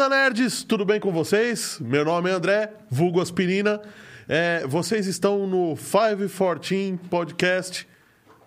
[0.00, 0.64] banda, nerds?
[0.64, 1.78] Tudo bem com vocês?
[1.78, 3.82] Meu nome é André, vulgo Aspirina.
[4.26, 7.86] É, vocês estão no 514 Podcast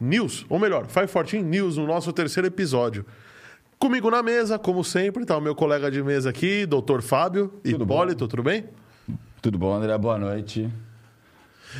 [0.01, 3.05] News, ou melhor, 514 News, no nosso terceiro episódio.
[3.77, 7.01] Comigo na mesa, como sempre, está o meu colega de mesa aqui, Dr.
[7.01, 8.65] Fábio Tudo Hipólito, tudo bem?
[9.39, 9.95] Tudo bom, André?
[9.95, 10.71] Boa noite.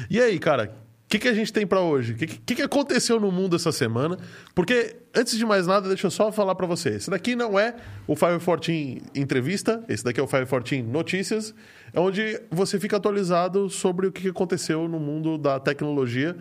[0.07, 0.71] E aí, cara,
[1.13, 2.13] que, que a gente tem para hoje?
[2.13, 4.17] O que, que, que aconteceu no mundo essa semana?
[4.55, 6.90] Porque, antes de mais nada, deixa eu só falar para você.
[6.90, 7.76] Esse daqui não é
[8.08, 11.54] o 514 Entrevista, esse daqui é o 514 Notícias,
[11.94, 16.35] é onde você fica atualizado sobre o que aconteceu no mundo da tecnologia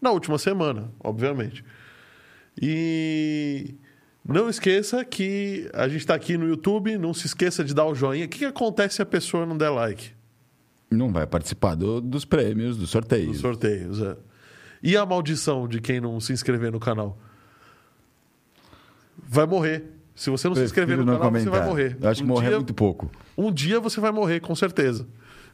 [0.00, 1.62] na última semana, obviamente.
[2.60, 3.74] E
[4.26, 7.94] não esqueça que a gente está aqui no YouTube, não se esqueça de dar o
[7.94, 8.24] joinha.
[8.24, 10.13] O que, que acontece se a pessoa não der like?
[10.94, 13.32] Não vai participar do- dos prêmios, dos sorteios.
[13.32, 14.16] Dos sorteios, é.
[14.82, 17.18] E a maldição de quem não se inscrever no canal?
[19.28, 19.84] Vai morrer.
[20.14, 21.68] Se você não se inscrever no Prefiro canal, não você vai comentar.
[21.90, 21.96] morrer.
[22.00, 23.10] Eu acho que Um morrer dia- é muito pouco.
[23.36, 25.06] Um dia você vai morrer, com certeza.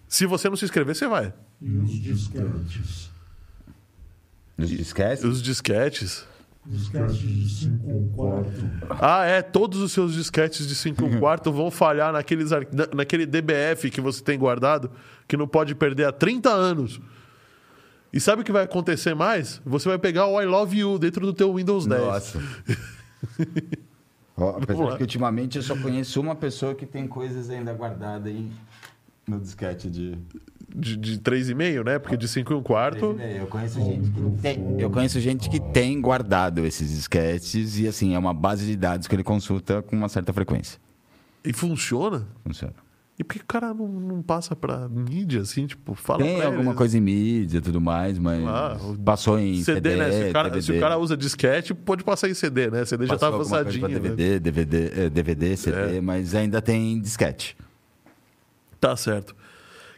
[0.08, 1.32] Se você não se inscrever, você vai.
[1.62, 3.10] E os disquetes.
[4.58, 5.26] Esquece?
[5.26, 6.26] Os disquetes.
[6.66, 8.52] Disquetes de 5 ou 4.
[9.00, 9.40] Ah, é.
[9.42, 13.90] Todos os seus disquetes de 5 um quarto vão falhar naqueles, ar- na- naquele DBF
[13.90, 14.90] que você tem guardado,
[15.26, 17.00] que não pode perder há 30 anos.
[18.12, 19.60] E sabe o que vai acontecer mais?
[19.64, 22.02] Você vai pegar o I Love You dentro do teu Windows 10.
[22.02, 22.38] Nossa.
[24.36, 24.96] Ó, apesar lá.
[24.96, 28.50] que ultimamente eu só conheço uma pessoa que tem coisas ainda guardadas aí
[29.26, 30.18] no disquete de.
[30.74, 31.98] De, de 3,5, né?
[31.98, 33.16] Porque de 5 e um quarto.
[33.38, 34.80] Eu conheço gente que tem.
[34.80, 39.08] Eu conheço gente que tem guardado esses disquetes e assim, é uma base de dados
[39.08, 40.78] que ele consulta com uma certa frequência.
[41.44, 42.26] E funciona?
[42.44, 42.74] Funciona.
[43.18, 45.66] E por que o cara não, não passa pra mídia, assim?
[45.66, 46.76] Tipo, fala Tem pra alguma eles.
[46.78, 50.10] coisa em mídia e tudo mais, mas Ah, passou em CD, CD, né?
[50.12, 50.62] Se o, cara, DVD.
[50.66, 52.84] se o cara usa disquete, pode passar em CD, né?
[52.86, 53.80] CD já tá Passou alguma coisa avançadinho.
[53.80, 54.16] pra né?
[54.16, 56.00] DVD, DVD, eh, DVD, CD, É.
[56.00, 57.56] mas ainda tem disquete.
[58.80, 59.34] Tá certo.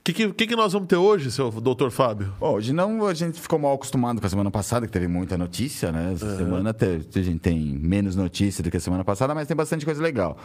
[0.03, 2.33] O que, que, que nós vamos ter hoje, seu doutor Fábio?
[2.41, 5.93] Hoje não, a gente ficou mal acostumado com a semana passada, que teve muita notícia,
[5.93, 6.13] né?
[6.13, 9.57] Essa semana te- a gente tem menos notícia do que a semana passada, mas tem
[9.57, 10.37] bastante coisa legal.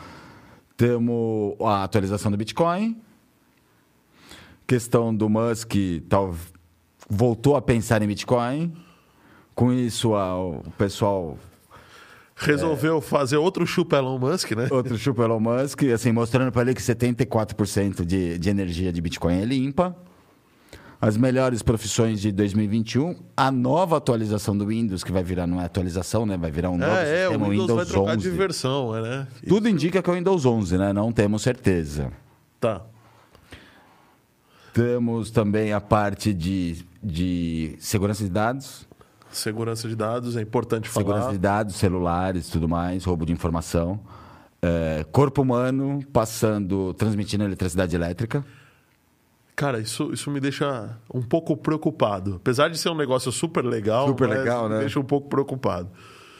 [0.77, 3.01] Temos a atualização do Bitcoin,
[4.67, 5.73] questão do Musk
[6.07, 6.35] tal,
[7.09, 8.71] voltou a pensar em Bitcoin.
[9.55, 11.35] Com isso, o pessoal
[12.39, 14.67] Resolveu fazer outro chupa Elon Musk, né?
[14.69, 19.41] Outro chupa Elon Musk, assim, mostrando para ele que 74% de, de energia de Bitcoin
[19.41, 19.95] é limpa.
[21.01, 23.15] As melhores profissões de 2021.
[23.35, 26.37] A nova atualização do Windows, que vai virar, não é atualização, né?
[26.37, 28.29] Vai virar um novo É, é, o sistema Windows, vai trocar 11.
[28.29, 29.27] de versão, é, né?
[29.47, 30.93] Tudo indica que é o Windows 11, né?
[30.93, 32.11] Não temos certeza.
[32.59, 32.81] Tá.
[34.73, 38.87] Temos também a parte de, de segurança de dados.
[39.31, 41.33] Segurança de dados, é importante Segurança falar.
[41.33, 43.99] de dados, celulares, tudo mais, roubo de informação.
[44.61, 48.43] É, corpo humano passando, transmitindo eletricidade elétrica.
[49.55, 52.35] Cara, isso, isso me deixa um pouco preocupado.
[52.35, 54.79] Apesar de ser um negócio super legal, Super legal, me né?
[54.81, 55.89] deixa um pouco preocupado.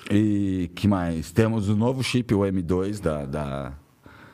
[0.09, 1.31] E que mais?
[1.31, 3.73] Temos o novo chip, o M2 da, da,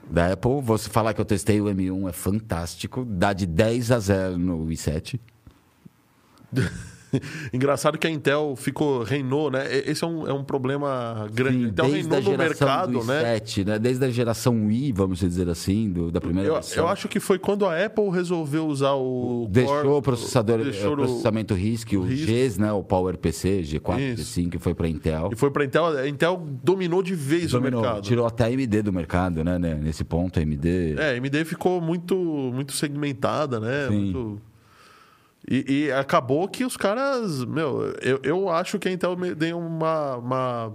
[0.09, 0.62] da Apple.
[0.62, 3.06] Você falar que eu testei o M1 é fantástico.
[3.06, 5.19] Dá de 10 a 0 no i7.
[7.53, 9.66] Engraçado que a Intel ficou, reinou, né?
[9.85, 11.57] Esse é um, é um problema grande.
[11.57, 13.38] a Sim, Intel reinou no mercado, do né?
[13.40, 13.79] i7, né?
[13.79, 16.84] Desde a geração i, vamos dizer assim, do, da primeira Eu, versão.
[16.84, 19.47] eu acho que foi quando a Apple resolveu usar o.
[19.50, 22.25] Deixou Core- o processador, deixou o processamento RISC, o RISC.
[22.25, 22.72] Gs, né?
[22.72, 24.40] O PowerPC, G4, Isso.
[24.41, 25.30] G5, que foi para Intel.
[25.31, 25.85] E foi para Intel.
[25.88, 28.03] A Intel dominou de vez Dominou, o mercado.
[28.03, 29.57] tirou até a AMD do mercado, né?
[29.59, 29.75] né?
[29.75, 30.95] Nesse ponto, a AMD...
[30.97, 33.88] É, a AMD ficou muito, muito segmentada, né?
[33.90, 33.95] Sim.
[34.13, 34.41] Muito-
[35.50, 37.44] E, e acabou que os caras.
[37.46, 40.74] Meu, eu, eu acho que a Intel me- deu uma, uma.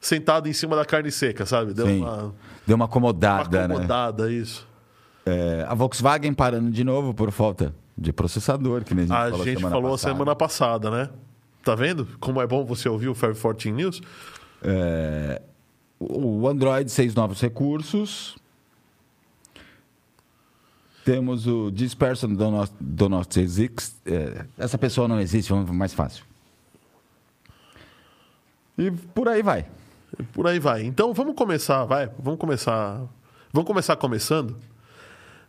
[0.00, 1.72] sentada em cima da carne seca, sabe?
[1.72, 2.00] Deu Sim.
[2.00, 2.34] uma, uma
[2.66, 3.74] Deu uma acomodada, né?
[3.74, 4.66] acomodada, isso.
[5.24, 9.30] É, a Volkswagen parando de novo por falta de processador, que nem a gente A
[9.30, 10.12] falou gente semana falou passada.
[10.14, 11.10] semana passada, né?
[11.64, 14.00] Tá vendo como é bom você ouvir o 514 News?
[14.62, 15.40] É,
[15.98, 18.36] o Android, seis novos recursos.
[21.04, 23.94] Temos o This person do not, do not exist.
[24.06, 26.24] É, essa pessoa não existe, vamos mais fácil.
[28.78, 29.66] E por aí vai.
[30.32, 30.84] Por aí vai.
[30.84, 32.10] Então vamos começar, vai.
[32.18, 33.02] Vamos começar.
[33.52, 34.56] Vamos começar começando.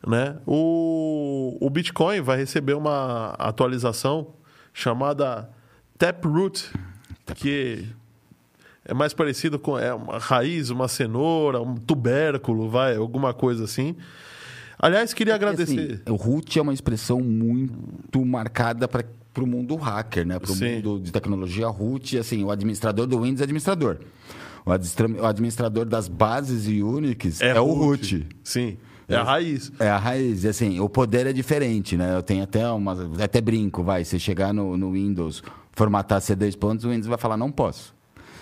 [0.05, 0.37] Né?
[0.45, 4.27] O, o Bitcoin vai receber uma atualização
[4.73, 5.49] chamada
[5.97, 6.71] Taproot,
[7.35, 7.87] que
[8.83, 13.95] é mais parecido com é uma raiz, uma cenoura, um tubérculo, vai, alguma coisa assim.
[14.83, 16.01] Aliás, queria Porque, agradecer.
[16.03, 19.05] assim, o root é uma expressão muito marcada para
[19.41, 20.37] o mundo hacker, né?
[20.37, 23.99] Para o mundo de tecnologia root, assim, o administrador do Windows é administrador.
[24.65, 24.71] O,
[25.21, 28.27] o administrador das bases Unix é, o root.
[28.43, 28.77] Sim,
[29.07, 29.71] é a raiz.
[29.79, 32.17] É a raiz, e assim, o poder é diferente, né?
[32.17, 32.93] Eu tenho até uma,
[33.23, 35.41] até brinco, vai, você chegar no, no Windows,
[35.71, 37.95] formatar C2 pontos, o Windows vai falar, não posso.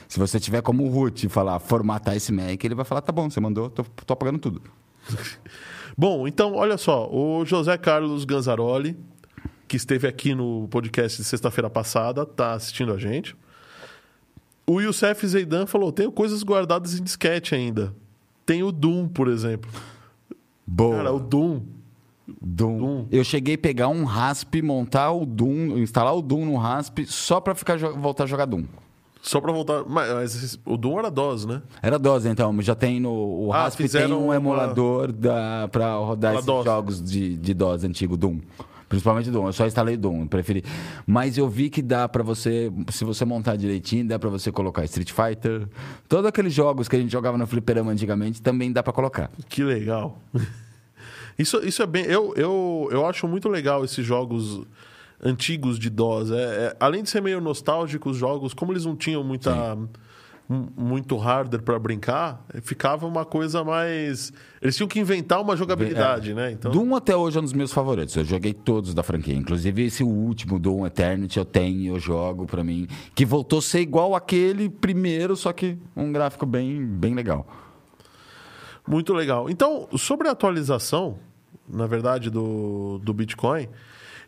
[0.08, 3.30] Se você tiver como root e falar, formatar esse Mac, ele vai falar, tá bom,
[3.30, 4.60] você mandou, tô, tô apagando tudo.
[5.98, 7.10] Bom, então, olha só.
[7.12, 8.98] O José Carlos Ganzaroli,
[9.68, 13.36] que esteve aqui no podcast de sexta-feira passada, tá assistindo a gente.
[14.66, 17.94] O Youssef Zeidan falou: tenho coisas guardadas em disquete ainda.
[18.46, 19.70] Tem o Doom, por exemplo.
[20.66, 20.98] Boa.
[20.98, 21.62] Cara, o Doom.
[22.42, 22.78] Doom.
[22.78, 23.08] Doom.
[23.12, 27.42] Eu cheguei a pegar um RASP, montar o Doom, instalar o Doom no RASP só
[27.42, 28.66] pra ficar, voltar a jogar Doom.
[29.22, 29.84] Só pra voltar.
[29.88, 31.62] Mas, mas o Doom era DOS, né?
[31.82, 32.60] Era DOS, então.
[32.62, 33.12] Já tem no.
[33.46, 36.66] O Ah, RASP tem um uma- emulador da, pra rodar Pra esses DOS.
[36.66, 38.40] jogos de, de DOS antigo, Doom.
[38.90, 39.46] Principalmente Doom.
[39.46, 40.66] Eu só instalei Doom, preferi.
[41.08, 44.84] Mas eu vi que dá pra você, se você montar direitinho, dá pra você colocar
[44.86, 45.66] Street Fighter.
[46.10, 49.30] Todos aqueles jogos que a gente jogava no fliperama antigamente também dá pra colocar.
[49.48, 50.18] Que legal.
[51.40, 52.04] Isso, isso é bem.
[52.06, 54.62] Eu, eu, eu acho muito legal esses jogos
[55.24, 56.32] antigos de DOS.
[56.32, 59.78] É, é- além de ser meio nostálgico, os jogos, como eles não tinham muita,
[60.76, 64.34] muito hardware para brincar, ficava uma coisa mais.
[64.62, 66.52] Eles tinham que inventar uma jogabilidade, né?
[66.52, 68.16] Então, Doom até hoje é um dos meus favoritos.
[68.16, 69.34] Eu joguei todos da franquia.
[69.34, 72.88] Inclusive esse último, Doom Eternity, eu tenho, eu jogo pra mim.
[73.16, 77.48] Que voltou a ser igual aquele primeiro, só que um gráfico bem, bem legal.
[78.88, 79.50] Muito legal.
[79.50, 81.18] Então, sobre a atualização,
[81.70, 83.70] na verdade, do, do Bitcoin,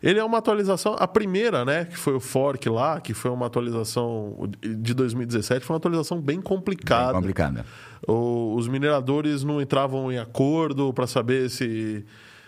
[0.02, 3.46] ele é uma atualização, a primeira, né, que foi o fork lá, que foi uma
[3.46, 7.12] atualização de 2017, foi uma atualização bem Bem complicada.
[7.14, 7.64] complicada.
[8.06, 12.04] O- os mineradores não entravam em acordo para saber se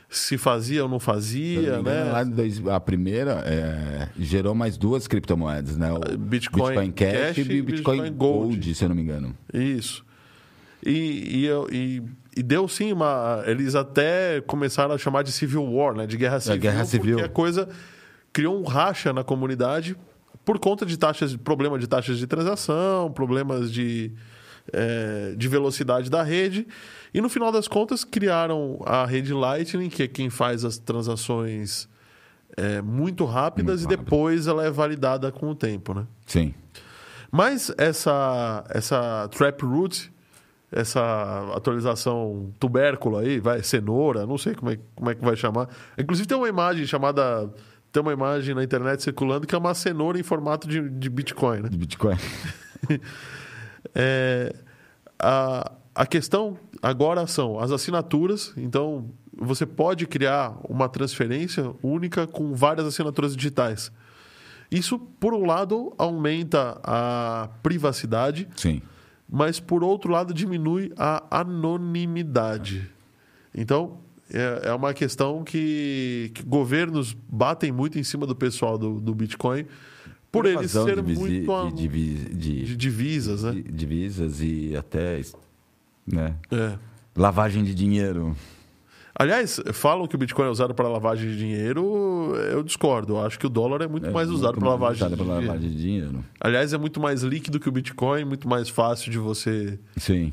[0.08, 2.12] se fazia ou não fazia, né?
[2.72, 5.93] a primeira é, gerou mais duas criptomoedas, né?
[5.93, 8.50] O Bitcoin Cash, Cash e o Bitcoin, Bitcoin Gold.
[8.54, 8.75] Gold.
[8.76, 9.34] se eu não me engano.
[9.52, 10.04] Isso.
[10.84, 12.02] E, e, eu- e-
[12.37, 13.43] e deu sim uma.
[13.47, 16.06] Eles até começaram a chamar de Civil War, né?
[16.06, 16.61] De guerra civil.
[16.61, 17.17] guerra civil.
[17.17, 17.69] Porque a coisa
[18.33, 19.97] criou um racha na comunidade
[20.44, 24.12] por conta de taxas, problema de taxas de transação, problemas de,
[24.73, 26.69] eh, de velocidade da rede.
[27.12, 31.89] E no final das contas criaram a rede Lightning, que é quem faz as transações
[32.56, 36.06] eh, muito rápidas Muito e depois ela é validada com o tempo, né?
[36.27, 36.55] Sim.
[37.32, 40.12] Mas essa, essa Taproot,
[40.71, 45.69] essa atualização tubérculo aí, vai, cenoura, não sei como é, como é que vai chamar.
[45.99, 47.51] Inclusive tem uma imagem chamada.
[47.93, 51.61] Tem uma imagem na internet circulando que é uma cenoura em formato de, de Bitcoin,
[51.61, 51.69] né?
[51.69, 52.17] De Bitcoin.
[53.95, 54.53] É,
[55.19, 58.53] a, a questão agora são as assinaturas.
[58.57, 63.93] Então, você pode criar uma transferência única com várias assinaturas digitais.
[64.71, 68.83] Isso, por um lado, aumenta a privacidade, Sim.
[69.28, 72.88] Mas, por outro lado, diminui a anonimidade.
[73.55, 73.99] Então,
[74.32, 79.14] é, é uma questão que, que governos batem muito em cima do pessoal do, do
[79.14, 79.64] Bitcoin
[80.31, 83.62] por, ele evasão ser de muito a- de, de- de divisas, né?
[83.73, 85.20] divisas e até
[86.06, 86.76] né, É.
[87.17, 88.37] lavagem de dinheiro.
[89.19, 93.15] Aliás, falam que o Bitcoin é usado para lavagem de dinheiro, eu discordo.
[93.15, 95.81] Eu acho que o dólar é muito É mais usado para lavagem, de lavagem de
[95.81, 96.25] dinheiro.
[96.39, 99.79] Aliás, é muito mais líquido que o Bitcoin, muito mais fácil de você.
[99.96, 100.32] Sim.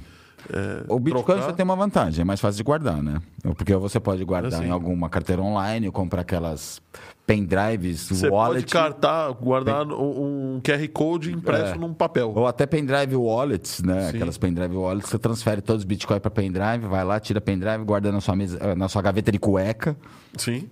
[0.52, 1.44] É, O Bitcoin trocar.
[1.44, 3.20] só tem uma vantagem, é mais fácil de guardar, né?
[3.56, 4.66] Porque você pode guardar Assim.
[4.68, 6.82] em alguma carteira online, ou comprar aquelas
[7.26, 11.78] pendrives, Você wallet, pode cartar, guardar um, um QR Code impresso É.
[11.78, 12.34] num papel.
[12.36, 14.10] ou até pendrive wallets, né?
[14.10, 14.16] Sim.
[14.18, 18.12] Aquelas pendrive wallets, você transfere todos os Bitcoin para pendrive, vai lá, tira pendrive, guarda
[18.12, 19.96] na sua mesa, na sua gaveta de cueca.
[20.38, 20.68] Sim.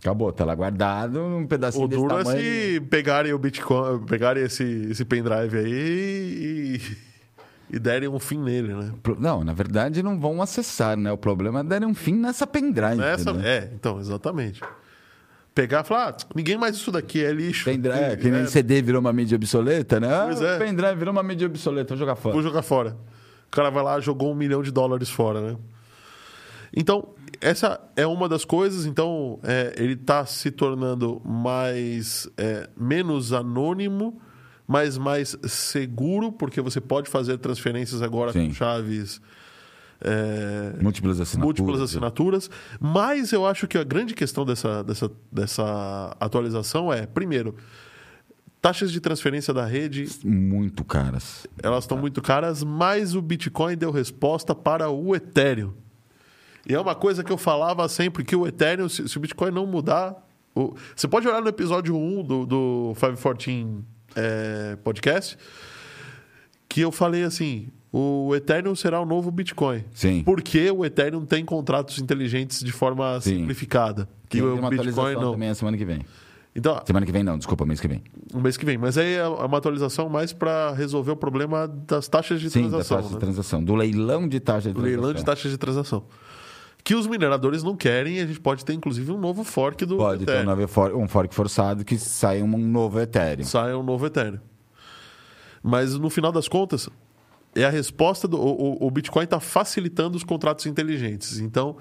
[0.00, 4.44] Acabou, tá lá guardado, um pedacinho O desse duro é se pegarem o Bitcoin, pegarem
[4.44, 6.80] esse, esse pendrive aí e,
[7.70, 8.92] e derem um fim nele, né?
[9.18, 11.12] Não, na verdade não vão acessar, né?
[11.12, 12.96] O problema é darem um fim nessa pendrive.
[12.96, 13.48] Nessa, né?
[13.48, 14.60] é, então, exatamente.
[15.54, 17.64] Pegar e falar, ah, ninguém mais isso daqui é lixo.
[17.64, 20.08] Pendrive, é, que nem É, CD virou uma mídia obsoleta, né?
[20.26, 20.58] Pois Ah, é.
[20.58, 22.32] Pendrive virou uma mídia obsoleta, vou jogar fora.
[22.32, 22.96] Vou jogar fora.
[23.48, 25.56] O cara vai lá, jogou um milhão de dólares fora, né?
[26.74, 27.08] Então,
[27.40, 28.86] essa é uma das coisas.
[28.86, 34.20] Então, é, ele está se tornando mais é, menos anônimo,
[34.68, 38.48] mas mais seguro, porque você pode fazer transferências agora Sim.
[38.48, 39.20] com chaves.
[40.00, 41.58] é, Múltiplas assinaturas.
[41.60, 42.50] múltiplas assinaturas.
[42.78, 47.54] Mas eu acho que a grande questão dessa, dessa, dessa atualização é, primeiro,
[48.60, 51.46] taxas de transferência da rede Muito caras.
[51.62, 55.72] elas estão muito caras, mas o Bitcoin deu resposta para o Ethereum.
[56.68, 59.50] E é uma coisa que eu falava sempre, que o Ethereum, se, se o Bitcoin
[59.50, 60.14] não mudar...
[60.54, 63.82] o- Você pode olhar no episódio 1 do, do 514
[64.18, 65.36] é, podcast,
[66.68, 69.84] que eu falei assim, o Ethereum será o novo Bitcoin.
[69.94, 70.22] Sim.
[70.24, 73.38] Porque o Ethereum tem contratos inteligentes de forma Sim.
[73.38, 74.08] simplificada.
[74.28, 75.32] Que o uma Bitcoin não.
[75.32, 76.00] também a semana que vem.
[76.54, 78.02] Então, Semana que vem não, desculpa, mês que vem.
[78.34, 78.76] mês que vem.
[78.76, 82.68] Mas aí é uma atualização mais para resolver o problema das taxas de Sim, da
[82.70, 82.96] transação.
[82.96, 83.14] taxa né?
[83.14, 83.62] de transação.
[83.64, 85.00] Do leilão de taxa de Do transação.
[85.02, 86.04] leilão de taxas de transação.
[86.84, 89.96] Que os mineradores não querem e a gente pode ter, inclusive, um novo fork do
[89.98, 90.50] Pode ter um, Ethereum.
[90.56, 93.44] novo for- um fork forçado que saia um novo Ethereum.
[93.44, 94.38] Saia um novo Ethereum.
[95.62, 96.88] Mas no final das contas,
[97.54, 98.38] é a resposta do.
[98.38, 101.38] O, o- Bitcoin está facilitando os contratos inteligentes.
[101.40, 101.76] Então,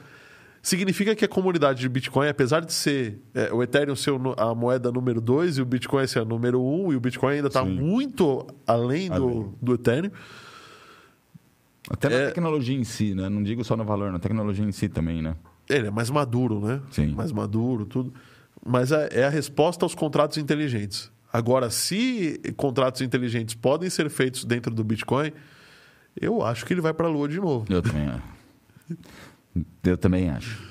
[0.62, 4.92] significa que a comunidade de Bitcoin, apesar de ser é, o Ethereum ser a moeda
[4.92, 7.64] número 2 e o Bitcoin ser a número 1, um, e o Bitcoin ainda está
[7.64, 9.20] muito além, Além.
[9.20, 10.12] Do, do Ethereum.
[11.90, 13.30] Até na É- tecnologia em si, né?
[13.30, 15.36] Não digo só no valor, na tecnologia em si também, né?
[15.70, 16.82] Ele é mais maduro, né?
[16.92, 17.14] Sim.
[17.14, 18.14] Mais maduro, tudo.
[18.66, 21.12] Mas é, é a resposta aos contratos inteligentes.
[21.32, 25.32] Agora, se contratos inteligentes podem ser feitos dentro do Bitcoin,
[26.20, 27.66] eu acho que ele vai para a lua de novo.
[27.70, 28.24] Eu também acho.
[29.84, 30.67] Eu também acho.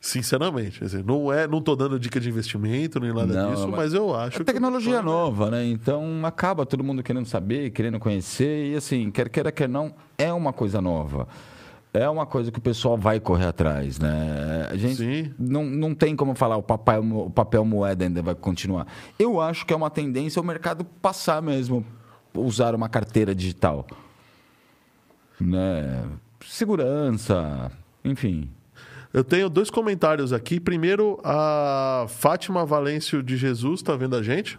[0.00, 0.80] Sinceramente.
[0.80, 3.94] Dizer, não é, não tô dando dica de investimento nem nada Não, disso, mas- mas
[3.94, 5.64] eu acho A que tecnologia é o Bitcoin- nova, né?
[5.66, 8.72] Então acaba todo mundo querendo saber, querendo conhecer.
[8.72, 11.28] E assim, quer queira, quer não, é uma coisa nova.
[11.92, 14.68] É uma coisa que o pessoal vai correr atrás, né?
[14.70, 15.34] A gente Sim.
[15.38, 18.86] não, não tem como falar o papel, o papel moeda ainda vai continuar.
[19.18, 21.84] Eu acho que é uma tendência o mercado passar mesmo,
[22.32, 23.84] usar uma carteira digital.
[25.40, 26.04] Né?
[26.46, 27.70] Segurança,
[28.04, 28.48] enfim.
[29.12, 30.60] Eu tenho dois comentários aqui.
[30.60, 34.58] Primeiro, a Fátima Valêncio de Jesus está vendo a gente.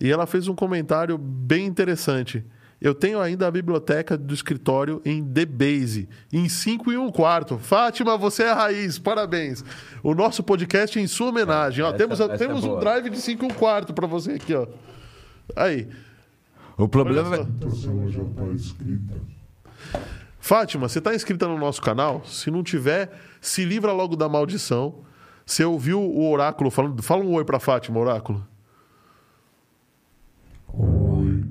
[0.00, 2.44] E ela fez um comentário bem interessante.
[2.80, 7.58] Eu tenho ainda a biblioteca do escritório em DBase, em 5 e 1 quarto.
[7.58, 9.64] Fátima, você é a raiz, parabéns.
[10.02, 11.84] O nosso podcast é em sua homenagem.
[11.84, 12.80] Ó, Essa- temos essa é temos um boa.
[12.80, 14.54] drive de 5 e 1 quarto para você aqui.
[14.54, 14.66] Ó.
[15.56, 15.88] Aí.
[16.76, 17.46] O problema é.
[20.48, 22.24] Fátima, você está inscrita no nosso canal?
[22.24, 25.04] Se não tiver, se livra logo da maldição.
[25.44, 27.02] Você ouviu o oráculo falando?
[27.02, 28.48] Fala um oi para Fátima, oráculo.
[30.72, 31.44] Oi.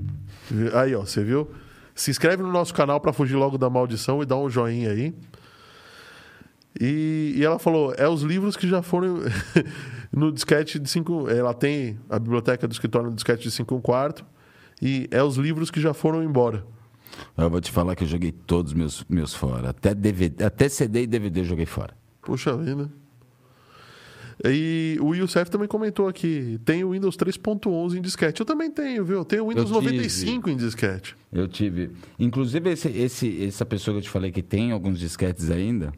[0.73, 1.47] Aí, ó, você viu?
[1.93, 5.13] Se inscreve no nosso canal para fugir logo da maldição e dá um joinha aí.
[6.81, 9.19] E, e ela falou: é os livros que já foram
[10.11, 11.29] no disquete de 5.
[11.29, 14.25] Ela tem a biblioteca do escritório no disquete de 5 um quarto.
[14.81, 16.65] E é os livros que já foram embora.
[17.37, 19.69] Eu vou te falar que eu joguei todos os meus, meus fora.
[19.69, 21.93] Até, DVD, até CD e DVD eu joguei fora.
[22.21, 22.89] Puxa vida.
[24.45, 28.39] E o Youssef também comentou aqui: tem o Windows 3.11 em disquete.
[28.39, 29.17] Eu também tenho, viu?
[29.17, 29.91] Eu tenho o Windows Eu tive.
[29.93, 31.15] 95 em disquete.
[31.31, 31.91] Eu tive.
[32.19, 35.91] Inclusive, esse, esse, essa pessoa que eu te falei que tem alguns disquetes ainda,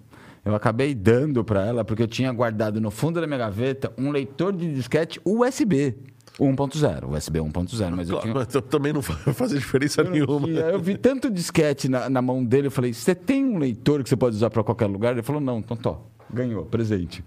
[0.46, 4.10] eu acabei dando para ela porque eu tinha guardado no fundo da minha gaveta um
[4.10, 5.98] leitor de disquete USB
[6.39, 7.10] 1.0.
[7.10, 8.34] USB 1.0, mas eu Claro, tinha.
[8.34, 10.48] mas t- também não vai fazer diferença nenhuma.
[10.50, 13.58] E aí eu vi tanto disquete na, na mão dele, eu falei: Você tem um
[13.58, 15.12] leitor que você pode usar para qualquer lugar?
[15.13, 17.24] Ele falou: Não, então tó, ganhou, presente.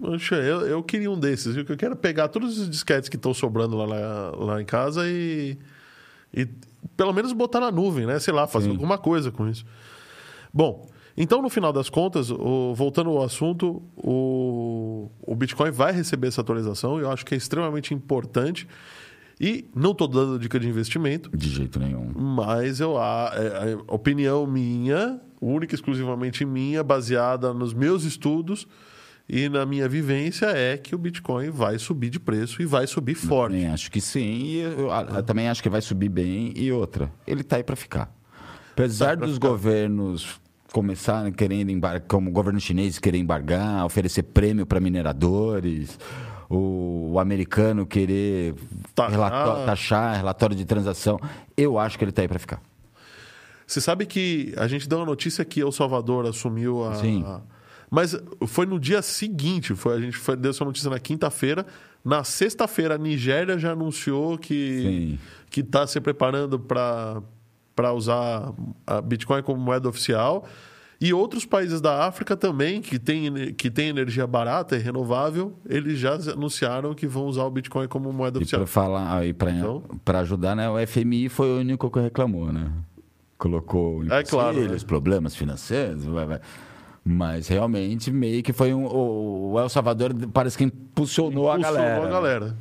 [0.00, 1.64] Poxa, eu, eu queria um desses, viu?
[1.64, 5.08] Que eu quero pegar todos os disquetes que estão sobrando lá, lá, lá em casa
[5.08, 5.56] e,
[6.34, 6.48] e
[6.96, 8.18] pelo menos botar na nuvem, né?
[8.18, 8.72] Sei lá, fazer Sim.
[8.72, 9.64] alguma coisa com isso.
[10.52, 16.28] Bom, então no final das contas, o- voltando ao assunto, o, o Bitcoin vai receber
[16.28, 18.66] essa atualização e eu acho que é extremamente importante.
[19.40, 22.12] E não estou dando dica de investimento, De jeito nenhum.
[22.16, 28.64] mas eu a, é, a opinião minha, única e exclusivamente minha, baseada nos meus estudos
[29.28, 33.16] e na minha vivência, é que o Bitcoin vai subir de preço e vai subir
[33.16, 33.54] forte.
[33.54, 34.20] Também acho que sim.
[34.44, 36.52] E eu, eu- também acho que vai subir bem.
[36.54, 38.14] E outra, ele tá aí para ficar.
[38.72, 39.48] Apesar Tá dos ficar.
[39.48, 40.40] governos
[40.74, 45.96] começarem querendo embarcar, como o governo chinês querer embargar, oferecer prêmio para mineradores,
[46.50, 48.56] o, americano querer
[48.92, 49.10] Taxar.
[49.12, 51.16] relato- taxar relatório de transação,
[51.56, 52.60] eu acho que ele tá aí para ficar.
[53.64, 56.96] Você sabe que a gente deu uma notícia que El Salvador assumiu a.
[56.96, 57.22] Sim.
[57.24, 57.40] a-
[57.88, 58.16] Mas
[58.48, 61.64] foi no dia seguinte, foi, a gente foi, deu essa notícia na quinta-feira.
[62.04, 65.18] Na sexta-feira, a Nigéria já anunciou que
[65.56, 67.22] está se preparando para
[67.92, 68.52] usar
[68.86, 70.44] a Bitcoin como moeda oficial.
[71.00, 75.98] E outros países da África também, que têm que tem energia barata e renovável, eles
[75.98, 78.60] já anunciaram que vão usar o Bitcoin como moeda E oficial.
[78.60, 79.82] para falar, aí para Então?
[80.20, 82.70] ajudar, né, o FMI foi o único que reclamou, né?
[83.36, 84.76] Colocou É claro, né?
[84.86, 86.40] problemas financeiros, vai, vai.
[87.04, 92.06] mas realmente meio que foi um, o, El Salvador parece que impulsionou, a Impulsionou galera.
[92.06, 92.56] a galera.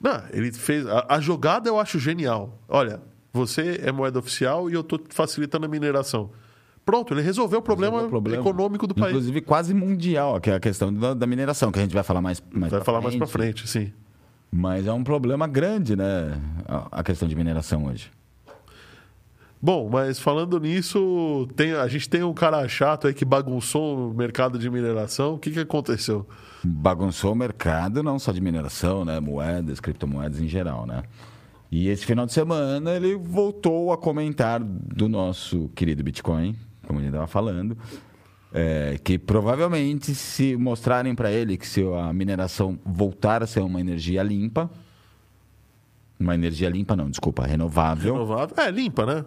[0.00, 0.86] Não, ele fez.
[0.86, 2.58] A, a jogada eu acho genial.
[2.68, 3.00] Olha,
[3.32, 6.30] você é moeda oficial e eu estou facilitando a mineração.
[6.84, 9.10] Pronto, ele resolveu o problema, O problema, econômico do país.
[9.10, 12.22] Inclusive quase mundial, que é a questão da, da mineração, que a gente vai falar
[12.22, 13.92] mais, mais Vai falar mais pra frente, sim.
[14.50, 16.40] Mas é um problema grande, né?
[16.66, 18.10] A a questão de mineração hoje.
[19.60, 24.14] Bom, mas falando nisso, tem, a gente tem um cara chato aí que bagunçou o
[24.14, 25.34] mercado de mineração.
[25.34, 26.24] O que, que aconteceu?
[26.62, 29.18] Bagunçou o mercado, não só de mineração, né?
[29.18, 31.02] Moedas, criptomoedas em geral, né?
[31.70, 36.56] E esse final de semana ele voltou a comentar do nosso querido Bitcoin,
[36.86, 37.76] como gente estava falando,
[38.52, 43.80] é, que provavelmente se mostrarem para ele que se a mineração voltar a ser uma
[43.80, 44.70] energia limpa,
[46.18, 48.56] uma energia limpa não, desculpa, renovável, Renovável?
[48.56, 49.24] É, limpa, né?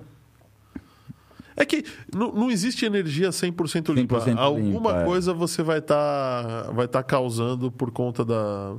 [1.55, 1.83] É que
[2.13, 4.19] não, não existe energia 100% limpa.
[4.19, 5.05] 100% limpa, Alguma é.
[5.05, 8.75] coisa você vai estar vai tá causando por conta da-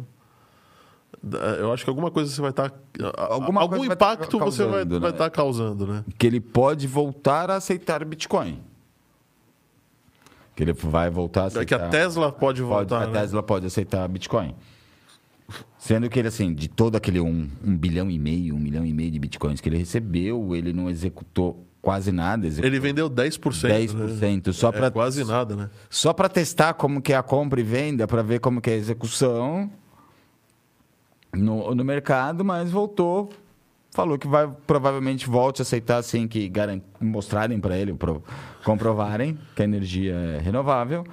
[1.58, 2.72] Eu acho que alguma coisa você vai estar.
[3.16, 5.14] Alguma algum vai tá impacto você vai causando, vai né?
[5.14, 6.04] estar causando, né?
[6.18, 8.60] que ele pode voltar a aceitar Bitcoin.
[10.56, 11.64] Que ele vai voltar a É aceitar.
[11.66, 12.68] que a Tesla pode Tá.
[12.68, 13.02] pode, voltar.
[13.04, 13.20] a né?
[13.20, 14.54] Tesla pode aceitar Bitcoin.
[15.78, 18.92] Sendo que ele, assim, de todo aquele um, um bilhão e meio, um milhão e
[18.92, 22.46] meio de Bitcoins que ele recebeu, ele não executou quase nada.
[22.46, 23.38] Executou Ele vendeu 10%.
[23.68, 24.46] 10%.
[24.46, 24.52] Né?
[24.52, 25.70] Só É para quase nada, né?
[25.90, 28.74] só para testar como que é a compra e venda, para ver como que é
[28.74, 29.70] a execução
[31.34, 33.30] no, no mercado, mas voltou,
[33.90, 38.22] falou que vai provavelmente volte a aceitar assim que garan- mostrarem para ele, pro-
[38.64, 41.04] comprovarem que a energia é renovável.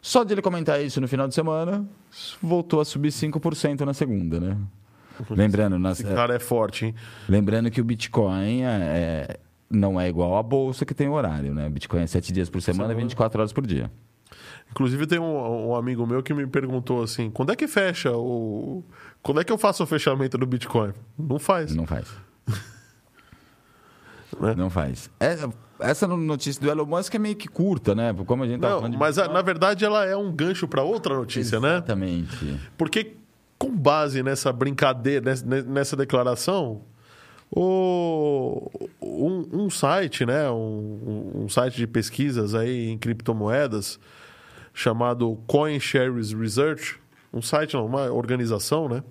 [0.00, 1.84] Só de ele comentar isso no final de semana,
[2.42, 4.56] voltou a subir 5% na segunda, né?
[5.30, 6.94] Lembrando, nas, Esse cara é forte, hein?
[7.28, 9.36] lembrando que o Bitcoin é, é-
[9.70, 11.68] não é igual à bolsa que tem horário, né?
[11.70, 13.90] Bitcoin é 7 dias por semana, 24 horas por dia.
[14.70, 18.82] Inclusive, tem um, um amigo meu que me perguntou assim: quando é que fecha o.
[19.24, 20.92] Quando é que eu faço o fechamento do Bitcoin?
[21.18, 21.74] Não faz.
[21.74, 22.06] Não faz.
[24.40, 24.54] Né?
[24.56, 25.08] Não faz.
[25.20, 25.38] É-
[25.78, 28.12] essa notícia do Elon Musk é meio que curta, né?
[28.26, 30.82] Como a gente Não, falando de mas a- na verdade ela é um gancho para
[30.82, 31.74] outra notícia, né?
[31.74, 32.60] Exatamente.
[32.76, 33.14] Porque
[33.58, 36.82] com base nessa brincadeira, nessa, nessa declaração,
[37.50, 43.98] o, um, um site, né, um, um site de pesquisas aí em criptomoedas
[44.72, 46.98] chamado CoinShares Research,
[47.34, 49.02] um site, não, uma organização, né,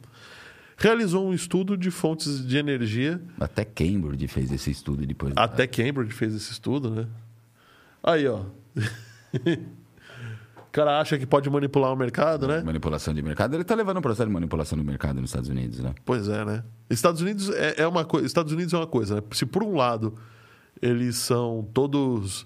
[0.77, 3.21] realizou um estudo de fontes de energia.
[3.39, 5.33] Até Cambridge fez esse estudo depois.
[5.35, 7.07] Até Cambridge fez esse estudo, né?
[8.01, 8.41] Aí, ó.
[8.75, 12.61] o cara acha que pode manipular o mercado, né?
[12.63, 13.53] Manipulação de mercado.
[13.53, 15.93] Ele está levando um processo de manipulação do mercado nos Estados Unidos, né?
[16.03, 16.63] Pois é, né?
[16.89, 18.25] Estados Unidos é, é uma coisa.
[18.25, 19.21] Estados Unidos é uma coisa, né?
[19.31, 20.15] Se por um lado
[20.81, 22.45] eles são todos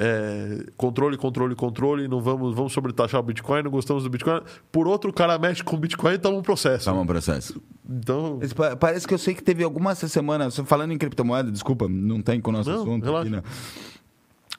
[0.00, 4.40] é, controle, controle, controle, não vamos, vamos sobretaxar o Bitcoin, não gostamos do Bitcoin.
[4.70, 6.84] Por outro, o cara mexe com o Bitcoin e toma um processo.
[6.84, 7.60] Toma um processo.
[7.88, 8.38] Então,
[8.78, 12.40] Parece que eu sei que teve alguma essa semana, falando em criptomoeda, desculpa, não tem
[12.40, 13.22] com o nosso Não, assunto relaxa.
[13.22, 13.42] aqui, né?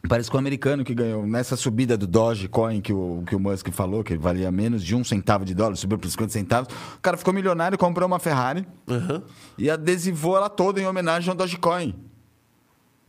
[0.08, 3.69] Parece que o americano que ganhou nessa subida do Dogecoin que o, que o Musk
[3.71, 6.73] falou, que valia menos de um centavo de dólar, subiu para 50 centavos.
[6.95, 9.21] O cara ficou milionário, comprou uma Ferrari aham.
[9.58, 11.93] e adesivou ela toda em homenagem ao Dogecoin.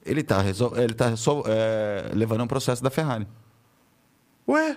[0.05, 0.43] Ele está
[0.77, 3.27] ele tá resol- é, levando um processo da Ferrari.
[4.49, 4.77] Ué,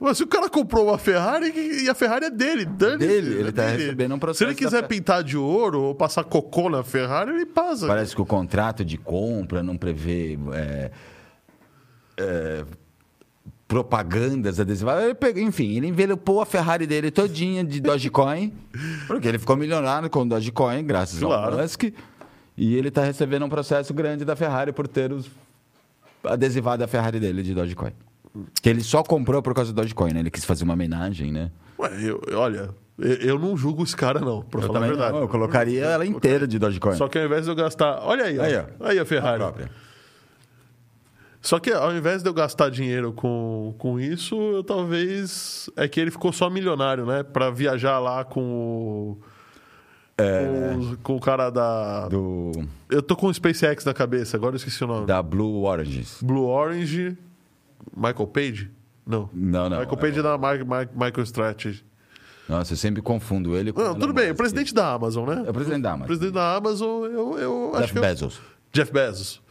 [0.00, 1.52] mas se o cara comprou uma Ferrari
[1.84, 4.86] e a Ferrari é dele, dane Dele, ele tá recebendo um processo Se ele quiser
[4.88, 7.86] pintar de ouro ou passar cocô na Ferrari, ele passa.
[7.86, 10.90] Parece que o contrato de compra não prevê é,
[12.16, 12.64] é,
[13.68, 15.04] propagandas adesivadas.
[15.04, 18.52] Ele pegou- enfim, ele envelopou a Ferrari dele todinha de Dogecoin,
[19.06, 21.54] porque ele ficou milionário com o Dogecoin, graças Claro.
[21.56, 21.84] ao Musk.
[22.56, 25.30] E ele está recebendo um processo grande da Ferrari por ter os
[26.24, 27.92] adesivado a Ferrari dele de Dogecoin.
[28.62, 30.20] Que ele só comprou por causa do Dogecoin, né?
[30.20, 31.50] Ele quis fazer uma homenagem, né?
[31.78, 35.12] Ué, eu, olha, eu, não julgo esse cara, não, pra Eu falar a verdade.
[35.12, 36.94] não, eu colocaria ela inteira de Dogecoin.
[36.96, 38.00] Só que ao invés de eu gastar.
[38.02, 38.42] Olha aí, ó.
[38.42, 39.02] Aí, Aí, ó.
[39.02, 39.42] a Ferrari.
[39.42, 39.52] A.
[41.40, 45.68] Só que ao invés de eu gastar dinheiro com, com isso, eu talvez.
[45.76, 47.24] É que ele ficou só milionário, né?
[47.24, 49.18] Pra viajar lá com o.
[50.16, 52.04] Com, o- com o cara da.
[52.06, 52.10] É.
[52.10, 52.52] Do,
[52.90, 55.06] Eu tô com o SpaceX na cabeça, agora eu esqueci o nome.
[55.06, 56.18] da Blue Oranges.
[56.22, 57.16] Blue Orange.
[57.96, 58.70] Michael Page?
[59.06, 59.28] Não.
[59.32, 59.78] Não, não.
[59.80, 61.84] Michael Page é da Mar- Mar- MicroStrategy.
[62.48, 64.36] Nossa, eu sempre confundo ele com Não, tudo bem, o Musk.
[64.36, 65.44] presidente da Amazon, né?
[65.46, 66.06] É o presidente da O Amazon.
[66.06, 67.98] presidente da Amazon, eu, eu acho Jeff que.
[67.98, 68.40] eu- Bezos.
[68.72, 69.42] Jeff Bezos.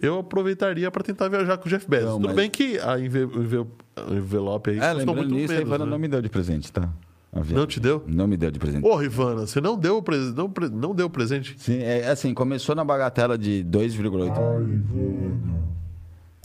[0.00, 2.06] Eu aproveitaria para tentar viajar com o Jeff Bezos.
[2.10, 5.52] Não, Tudo mas- bem que a enve- o enve- o envelope aí É, lembrando nisso,
[5.52, 5.90] a menos, Ivana né?
[5.90, 6.88] não me deu de presente, tá?
[7.32, 8.02] Não te deu?
[8.06, 8.82] Não me deu de presente.
[8.82, 10.34] Porra, Ivana, você não deu o presente.
[10.36, 11.54] Não, pre- não deu o presente?
[11.58, 14.30] Sim, é assim, começou na bagatela de 2,8.
[14.32, 15.58] Ai, Ivana.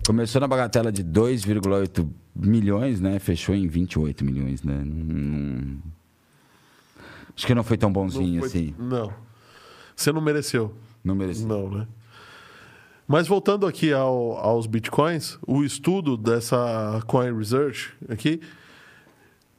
[0.05, 3.17] Começou na bagatela de 2,8 milhões, né?
[3.19, 4.81] Fechou em 28 milhões, né?
[4.85, 5.77] Não-
[7.35, 8.75] Acho que não foi tão bonzinho Não foi- assim.
[8.77, 9.13] Não.
[9.95, 10.73] Você não mereceu.
[11.03, 11.47] Não merecia.
[11.47, 11.87] Não, né?
[13.07, 18.39] Mas voltando aqui ao- aos bitcoins, o estudo dessa Coin Research aqui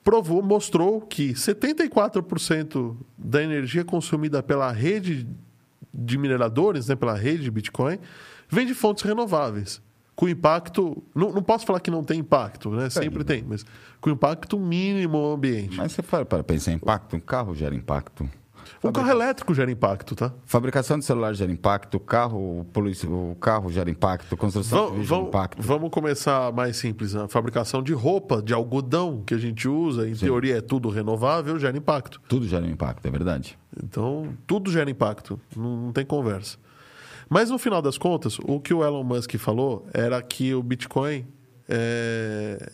[0.05, 5.27] provou, mostrou que 74% da energia consumida pela rede
[5.93, 7.99] de mineradores, né, pela rede de Bitcoin,
[8.49, 9.83] vem de fontes renováveis.
[10.15, 11.03] Com impacto.
[11.13, 12.89] Não, não posso falar que não tem impacto, né?
[12.89, 13.67] Sempre tem, mas
[14.01, 15.77] com impacto mínimo ao ambiente.
[15.77, 18.31] Mas você para para pensar em impacto, um carro gera impacto.
[18.83, 20.33] O carro elétrico gera impacto, tá?
[20.45, 24.93] Fabricação de celular gera impacto, o carro, o, polici- o carro gera impacto, construção Vamos,
[25.03, 25.63] civil gera impacto.
[25.63, 27.15] vamos começar mais simples.
[27.15, 31.59] A fabricação de roupa, de algodão que a gente usa, em teoria é tudo renovável,
[31.59, 32.21] gera impacto.
[32.29, 33.59] Tudo gera impacto, é verdade.
[33.83, 36.57] Então, tudo gera impacto, não, não tem conversa.
[37.29, 41.27] Mas no final das contas, o que o Elon Musk falou era que o Bitcoin
[41.69, 42.71] é,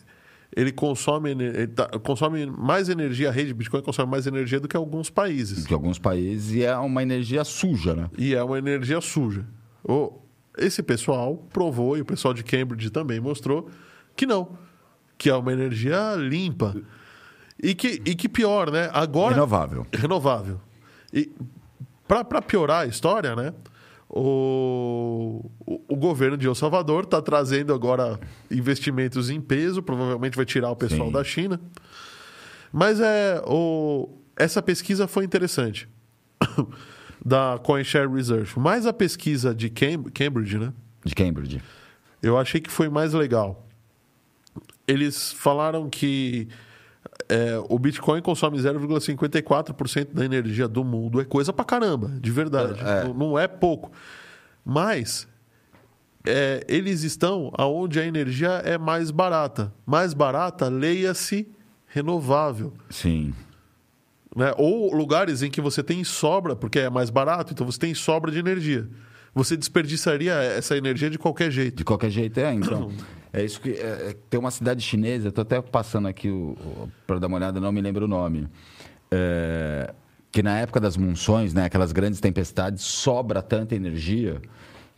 [0.55, 4.77] ele consome, ele tá- consome mais energia, a rede Bitcoin consome mais energia do que
[4.77, 5.65] alguns países.
[5.65, 8.11] De alguns países e é uma energia suja, né?
[8.19, 9.47] E é uma energia suja.
[9.85, 10.13] O,
[10.59, 13.71] esse pessoal provou, e o pessoal de Cambridge também mostrou,
[14.17, 14.59] que não.
[15.17, 16.75] Que é uma energia limpa.
[17.63, 18.91] E que, e que pior, né?
[18.93, 19.35] Agora.
[19.35, 19.87] Renovável.
[19.95, 20.61] Renovável.
[21.13, 21.31] E
[22.09, 23.53] para piorar a história, né?
[24.13, 28.19] O, o, o governo de El Salvador está trazendo agora
[28.51, 31.13] investimentos em peso, provavelmente vai tirar o pessoal Sim.
[31.13, 31.61] da China.
[32.73, 35.89] Mas é o, essa pesquisa foi interessante.
[37.25, 38.59] da CoinShare Research.
[38.59, 40.73] Mas a pesquisa de Cam- Cambridge, né?
[41.05, 41.63] De Cambridge.
[42.23, 43.67] Eu achei que foi mais legal.
[44.89, 46.49] Eles falaram que
[47.31, 51.21] é, o Bitcoin consome 0,54% da energia do mundo.
[51.21, 52.81] É coisa pra caramba, de verdade.
[52.81, 53.05] É.
[53.05, 53.93] Não, não é pouco.
[54.65, 55.29] Mas
[56.27, 59.73] é, eles estão aonde a energia é mais barata.
[59.87, 61.49] Mais barata, leia-se
[61.87, 62.73] renovável.
[62.91, 63.33] Sim.
[64.35, 64.53] Né?
[64.59, 68.33] Ou lugares em que você tem sobra, porque é mais barato, então você tem sobra
[68.33, 68.89] de energia.
[69.33, 71.77] Você desperdiçaria essa energia de qualquer jeito.
[71.77, 72.91] De qualquer jeito, é, então.
[73.33, 73.71] É isso que.
[73.71, 76.29] é, é, tem uma cidade chinesa, estou até passando aqui
[77.07, 78.49] para dar uma olhada, não me lembro o nome.
[79.11, 79.93] É,
[80.33, 84.41] que na época das monções, né, aquelas grandes tempestades, sobra tanta energia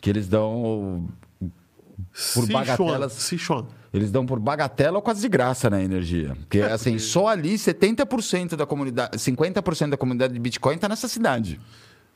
[0.00, 1.08] que eles dão.
[1.38, 3.12] Por Sichuan, bagatelas.
[3.12, 3.66] Sichuan.
[3.92, 6.34] Eles dão por bagatela ou quase de graça na energia.
[6.40, 11.60] Porque, assim, só ali 70% da comunidade, 50% da comunidade de Bitcoin está nessa cidade.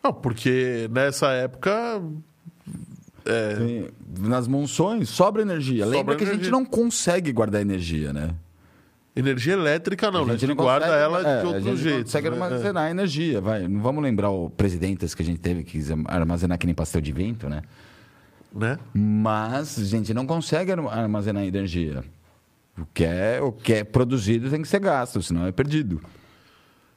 [0.02, 2.02] Não, porque nessa época.
[3.26, 3.88] É, Tem-
[4.28, 5.84] Nas monções, sobra energia.
[5.84, 6.52] Sobra Lembra que a gente energia.
[6.52, 8.30] não consegue guardar energia, né?
[9.18, 10.34] energia elétrica não, né?
[10.34, 12.02] a gente, não guarda consegue- ela de é, a outro gente jeito.
[12.04, 12.34] consegue né?
[12.36, 13.66] armazenar energia, vai.
[13.66, 17.12] Não vamos lembrar o presidentes que a gente teve que armazenar que nem pastel de
[17.12, 17.62] vento, né?
[18.54, 18.78] É, né?
[18.92, 22.04] Mas a gente não consegue arma- armazenar energia.
[22.78, 25.98] O que é, o que é produzido tem que ser gasto, senão é perdido.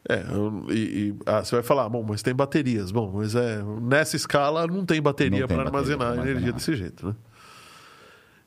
[0.07, 0.23] É,
[0.69, 0.73] e,
[1.09, 2.89] e- ah, você vai falar, bom, mas tem baterias.
[2.91, 6.29] Bom, mas é, nessa escala não tem bateria para armazenar armazenar.
[6.31, 7.15] energia desse jeito, né?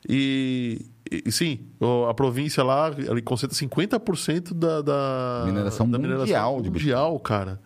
[0.09, 1.61] E, e- sim,
[2.09, 7.61] a província lá, ele concentra 50% da, da Mineração da mundial de mundial, cara.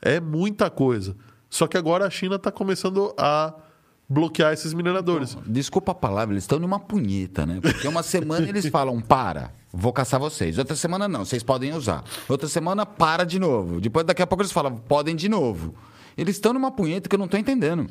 [0.00, 1.16] É muita coisa.
[1.50, 3.54] Só que agora a China está começando a
[4.08, 5.36] bloquear esses mineradores.
[5.46, 7.58] Desculpa a palavra, eles estão numa punheta, né?
[7.60, 10.58] Porque uma semana eles falam, para, vou caçar vocês.
[10.58, 12.04] Outra semana não, vocês podem usar.
[12.28, 13.80] Outra semana, para de novo.
[13.80, 15.74] Depois, daqui a pouco eles falam, podem de novo.
[16.16, 17.88] Eles estão numa punheta que eu não estou entendendo.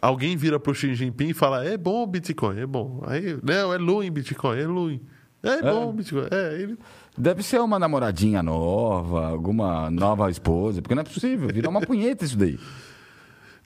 [0.00, 3.02] Alguém vira pro Xi Jinping e fala: é bom o Bitcoin, é bom.
[3.06, 5.00] Aí, não, é ruim Bitcoin, é ruim.
[5.42, 6.26] É bom o Bitcoin.
[6.30, 6.78] É, ele...
[7.16, 12.24] Deve ser uma namoradinha nova, alguma nova esposa, porque não é possível, virou uma punheta
[12.24, 12.58] isso daí.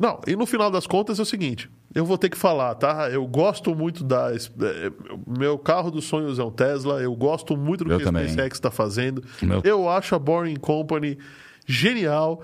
[0.00, 3.10] Não, e no final das contas é o seguinte: eu vou ter que falar, tá?
[3.10, 4.30] Eu gosto muito da.
[4.34, 4.92] eh,
[5.26, 8.24] Meu carro dos sonhos é um Tesla, eu gosto muito do Eu que também.
[8.24, 9.22] a SpaceX está fazendo.
[9.42, 11.18] Meu- Eu acho a Boring Company
[11.66, 12.42] genial,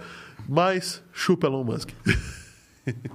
[0.48, 1.90] mas chupa Elon Musk.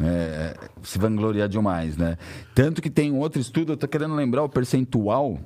[0.00, 2.16] É, se vangloriar demais, né?
[2.54, 5.40] Tanto que tem um outro estudo, eu tô querendo lembrar o percentual,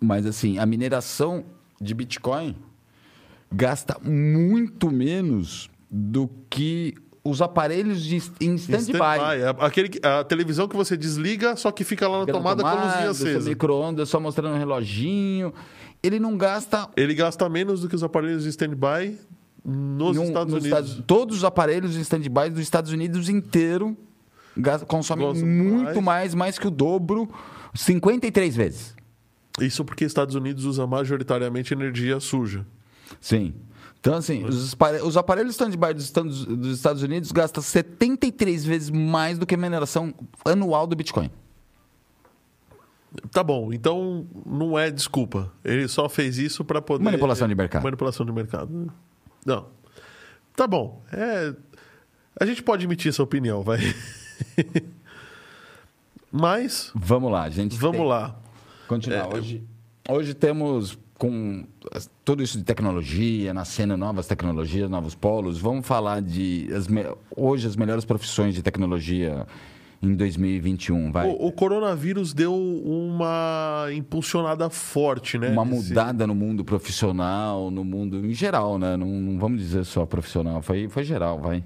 [0.00, 1.44] mas assim, a mineração
[1.80, 2.54] de Bitcoin
[3.50, 6.94] gasta muito menos do que
[7.28, 8.82] os aparelhos de, em stand-by.
[8.92, 12.62] Stand-by, é Aquele, que- a televisão que você desliga, só que fica lá na tomada,
[12.62, 13.48] com a luzinha acesa.
[13.48, 15.52] micro-ondas só mostrando um reloginho.
[16.02, 19.18] Ele não gasta Ele gasta menos do que os aparelhos de stand-by
[19.64, 20.78] nos Num- Estados nos Unidos.
[20.88, 23.96] Estados- todos os aparelhos em stand-by dos Estados Unidos inteiro
[24.56, 26.04] gas- consomem muito mais.
[26.04, 27.28] mais, mais que o dobro,
[27.74, 28.94] 53 vezes.
[29.60, 32.64] Isso porque Estados Unidos usa majoritariamente energia suja.
[33.20, 33.54] Sim.
[34.06, 39.36] Então, assim, os, os aparelhos stand-by dos Estados, dos Estados Unidos gastam 73 vezes mais
[39.36, 40.14] do que a mineração
[40.44, 41.28] anual do Bitcoin.
[43.32, 45.52] Tá bom, então não é desculpa.
[45.64, 47.02] Ele só fez isso para poder.
[47.02, 47.82] Manipulação de mercado.
[47.82, 48.92] Manipulação de mercado.
[49.44, 49.66] Não.
[50.54, 51.02] Tá bom.
[51.12, 51.52] É...
[52.38, 53.80] A gente pode emitir essa opinião, vai.
[56.30, 57.76] Mas, Vamos lá, gente.
[57.76, 58.36] vamos tem- lá.
[58.86, 59.16] Continuar.
[59.32, 59.64] É, hoje,
[60.08, 61.64] hoje temos com
[62.24, 65.58] tudo isso de tecnologia, nascendo novas tecnologias, novos polos.
[65.58, 69.46] Vamos falar de as me- hoje as melhores profissões de tecnologia
[70.02, 71.26] em 2021, vai.
[71.26, 75.48] O, o coronavírus deu uma impulsionada forte, né?
[75.50, 78.96] Uma Esse- mudada no mundo profissional, no mundo em geral, né?
[78.96, 81.64] Não, não vamos dizer só profissional, foi, foi geral, vai.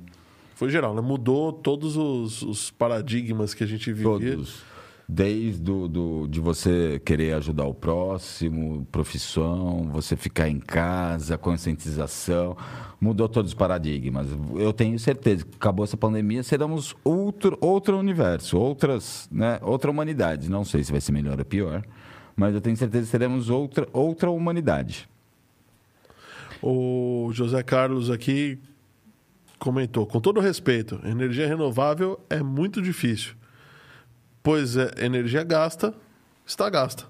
[0.54, 1.00] Foi geral, né?
[1.00, 4.32] Mudou todos os, os paradigmas que a gente vivia.
[4.36, 4.62] Todos.
[5.12, 12.56] Desde do, do, de você querer ajudar o próximo, profissão, você ficar em casa, conscientização,
[13.00, 14.28] mudou todos os paradigmas.
[14.54, 20.48] Eu tenho certeza que acabou essa pandemia, seremos outro, outro universo, outras, né, outra humanidade.
[20.48, 21.84] Não sei se vai ser melhor ou pior,
[22.36, 25.08] mas eu tenho certeza que seremos outra, outra humanidade.
[26.62, 28.60] O José Carlos aqui
[29.58, 33.39] comentou: com todo respeito, energia renovável é muito difícil.
[34.42, 35.94] Pois é, energia gasta,
[36.46, 37.05] está gasta.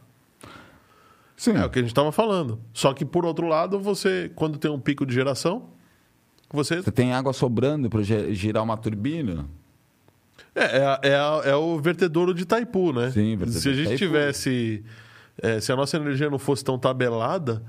[1.36, 1.52] Sim.
[1.56, 2.60] É o que a gente estava falando.
[2.72, 5.70] Só que, por outro lado, você, quando tem um pico de geração,
[6.52, 6.82] você.
[6.82, 9.46] Você tem água sobrando para girar uma turbina?
[10.54, 13.10] É, é, é, é o vertedouro de Itaipu, né?
[13.10, 13.98] Sim, vertedouro Se a gente Itaipu.
[13.98, 14.84] tivesse.
[15.40, 17.62] é, se a nossa energia não fosse tão tabelada,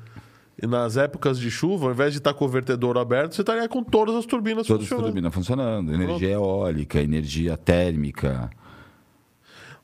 [0.62, 3.68] e nas épocas de chuva, ao invés de estar com o vertedouro aberto, você estaria
[3.70, 5.06] com todas as turbinas Todas as funcionando.
[5.14, 5.94] turbinas funcionando.
[5.94, 8.50] Energia eólica, energia térmica,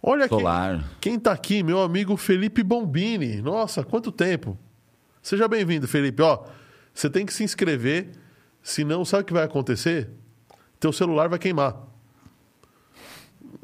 [0.10, 0.84] Olha quem, solar.
[1.02, 3.42] quem tá aqui, meu amigo Felipe Bombini.
[3.42, 4.58] Nossa, quanto tempo.
[5.22, 6.22] Seja bem-vindo, Felipe.
[6.22, 6.46] Ó,
[6.94, 8.12] você tem que se inscrever,
[8.64, 10.10] senão sabe o que vai acontecer?
[10.80, 11.76] Teu celular vai queimar.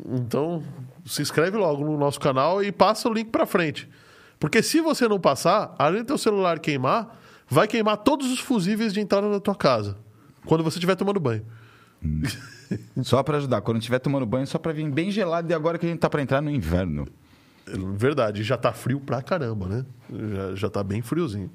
[0.06, 0.62] Então,
[1.06, 3.88] se inscreve logo no nosso canal e passa o link pra frente.
[4.38, 8.92] Porque se você não passar, além do teu celular queimar, vai queimar todos os fusíveis
[8.92, 9.98] de entrada da tua casa.
[10.46, 11.46] Quando você estiver tomando banho.
[13.04, 13.62] Só para ajudar.
[13.62, 15.52] Quando estiver tomando banho, só para vir bem gelado.
[15.52, 17.08] E agora que a gente tá para entrar no inverno.
[17.66, 19.86] Verdade, já tá frio pra caramba, né?
[20.12, 21.50] Já, já tá bem friozinho.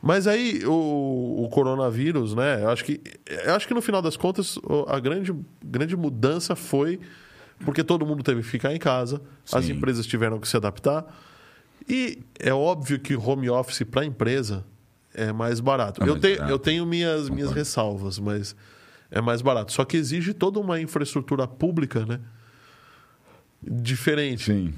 [0.00, 2.62] Mas aí o, o coronavírus, né?
[2.62, 3.00] Eu acho que,
[3.44, 7.00] eu acho que no final das contas a grande, grande mudança foi
[7.64, 9.20] porque todo mundo teve que ficar em casa,
[9.52, 9.72] as Sim.
[9.72, 11.04] empresas tiveram que se adaptar.
[11.88, 14.64] E é óbvio que home office para a empresa
[15.14, 16.02] é mais barato.
[16.02, 16.52] É eu, mais tenho, barato.
[16.52, 18.54] eu tenho minhas, minhas ressalvas, mas
[19.10, 19.72] é mais barato.
[19.72, 22.20] Só que exige toda uma infraestrutura pública, né?
[23.62, 24.44] Diferente.
[24.44, 24.74] Sim.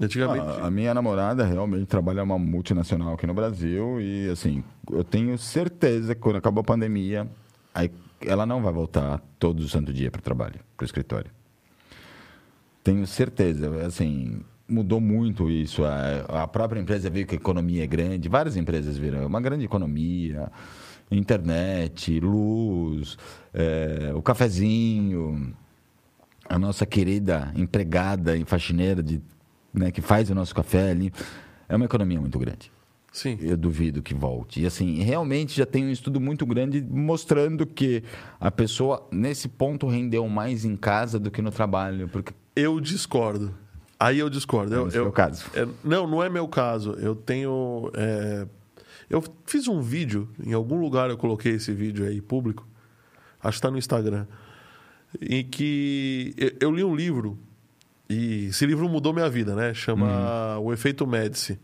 [0.00, 0.60] Antigamente.
[0.60, 4.00] A, a minha namorada realmente trabalha uma multinacional aqui no Brasil.
[4.00, 7.28] E, assim, eu tenho certeza que quando acabar a pandemia,
[7.74, 11.30] aí ela não vai voltar todo o santo dia para o trabalho, para o escritório.
[12.82, 13.86] Tenho certeza.
[13.86, 15.84] Assim, mudou muito isso.
[15.84, 18.28] A, a própria empresa viu que a economia é grande.
[18.28, 19.22] Várias empresas viram.
[19.22, 20.50] É uma grande economia.
[21.10, 23.16] Internet, luz,
[23.54, 25.54] eh, o cafezinho,
[26.48, 29.20] a nossa querida empregada e faxineira de,
[29.72, 31.12] né, que faz o nosso café ali.
[31.68, 32.70] É uma economia muito grande.
[33.12, 33.38] Sim.
[33.40, 34.60] Eu duvido que volte.
[34.60, 38.02] E assim, realmente já tem um estudo muito grande mostrando que
[38.38, 42.08] a pessoa, nesse ponto, rendeu mais em casa do que no trabalho.
[42.08, 43.54] Porque Eu discordo.
[43.98, 44.70] Aí eu discordo.
[44.74, 45.46] Não, Eu, é eu- o caso.
[45.54, 46.92] é, não, não é meu caso.
[46.98, 47.90] Eu tenho.
[47.94, 48.46] é,
[49.08, 52.66] eu fiz um vídeo, em algum lugar eu coloquei esse vídeo aí público,
[53.40, 54.26] acho que está no Instagram,
[55.20, 57.38] em que eu, li um livro,
[58.08, 59.72] e esse livro mudou minha vida, né?
[59.74, 61.58] Chama O Efeito Médici.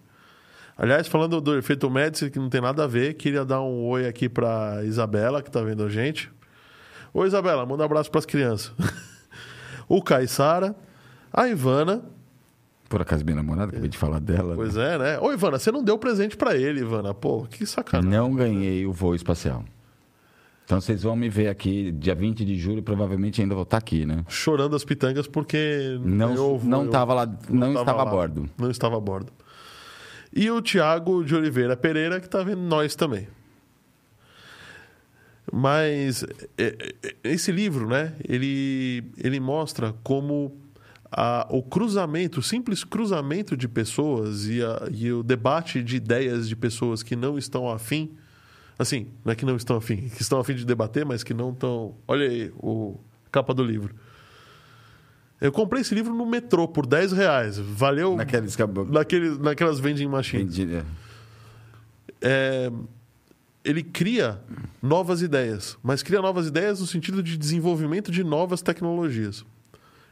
[0.77, 4.07] Aliás, falando do efeito Médici, que não tem nada a ver, queria dar um oi
[4.07, 6.31] aqui para Isabela, que está vendo a gente.
[7.13, 8.73] Oi, Isabela, manda um abraço para as crianças.
[9.87, 10.75] o Caissara,
[11.33, 12.03] a Ivana.
[12.93, 14.55] Por acaso minha namorada, acabei de falar dela.
[14.55, 15.19] Pois é, né?
[15.19, 17.15] Ô, Ivana, você não deu presente para ele, Ivana.
[17.15, 18.11] Pô, que sacanagem.
[18.11, 19.65] Não ganhei o voo espacial.
[20.67, 24.05] Então vocês vão me ver aqui dia 20 de julho, provavelmente ainda vou estar aqui,
[24.05, 24.25] né?
[24.29, 25.99] Chorando as pitangas porque.
[26.05, 28.11] Não, eu- não estava lá, não, tava estava a lá.
[28.11, 28.51] bordo.
[28.59, 29.33] Não estava a bordo.
[30.31, 33.27] E o Tiago de Oliveira Pereira, que tá vendo nós também.
[35.51, 36.25] Mas
[36.59, 38.13] é, é, esse livro, né?
[38.29, 40.57] Ele, ele mostra como
[41.13, 46.49] a- o cruzamento, o simples cruzamento de pessoas e, a- e o debate de ideias
[46.49, 48.11] de pessoas que não estão afim.
[48.79, 51.51] Assim, não é que não estão afim, que estão afim de debater, mas que não
[51.53, 51.95] estão.
[52.09, 53.95] Olha aí o a capa do livro.
[55.41, 57.59] Eu comprei esse livro no metrô por 10 reais.
[57.59, 58.57] Valeu Naqueles
[58.91, 60.57] naqueles, naquelas vending machines.
[60.59, 60.83] Entendi.
[62.21, 62.71] É,
[63.65, 64.41] ele cria
[64.83, 69.45] novas ideias, mas cria novas ideias no sentido de desenvolvimento de novas tecnologias.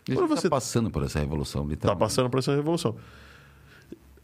[0.07, 2.97] Quando está você passando por essa revolução, está passando por essa revolução.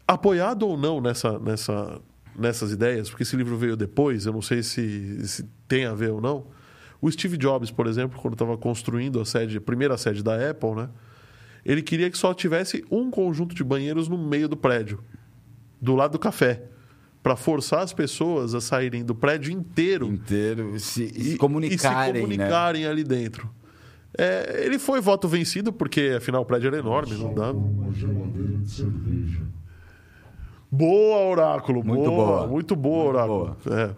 [0.07, 2.01] Apoiado ou não nessa, nessa,
[2.37, 6.11] nessas ideias, porque esse livro veio depois, eu não sei se, se tem a ver
[6.11, 6.45] ou não.
[7.01, 10.75] O Steve Jobs, por exemplo, quando estava construindo a sede, a primeira sede da Apple,
[10.75, 10.89] né?
[11.65, 15.03] Ele queria que só tivesse um conjunto de banheiros no meio do prédio,
[15.81, 16.63] do lado do café,
[17.21, 22.15] para forçar as pessoas a saírem do prédio inteiro Inteiro, se, e, se comunicarem, e
[22.15, 23.49] se comunicarem ali dentro.
[24.17, 27.57] É, ele foi voto vencido, porque afinal o prédio era enorme, não dava.
[27.57, 29.41] Uma geladeira de cerveja.
[30.71, 31.83] Boa, Oráculo.
[31.83, 32.47] Muito boa.
[32.47, 33.57] Muito boa, Muito Oráculo.
[33.71, 33.91] É.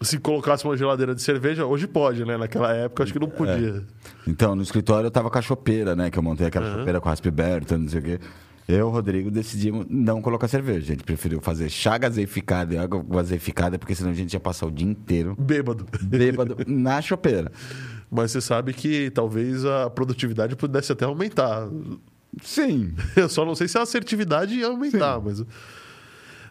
[0.00, 2.36] Se colocasse uma geladeira de cerveja, hoje pode, né?
[2.36, 3.72] Naquela época acho que não podia.
[3.72, 3.82] né?
[4.28, 6.08] Então, no escritório eu tava com a chopeira, né?
[6.08, 8.20] Que eu montei aquela chopeira com raspa aberta, não sei o quê.
[8.68, 10.80] Eu e o Rodrigo decidimos não colocar cerveja.
[10.80, 14.66] A gente preferiu fazer chá gaseificado e água gaseificada, porque senão a gente ia passar
[14.66, 15.86] o dia inteiro Bêbado.
[16.02, 17.50] bêbado na chopeira.
[18.10, 21.68] Mas você sabe que talvez a produtividade pudesse até aumentar.
[22.42, 22.94] Sim.
[23.16, 25.44] Eu só não sei se a assertividade ia aumentar, mas.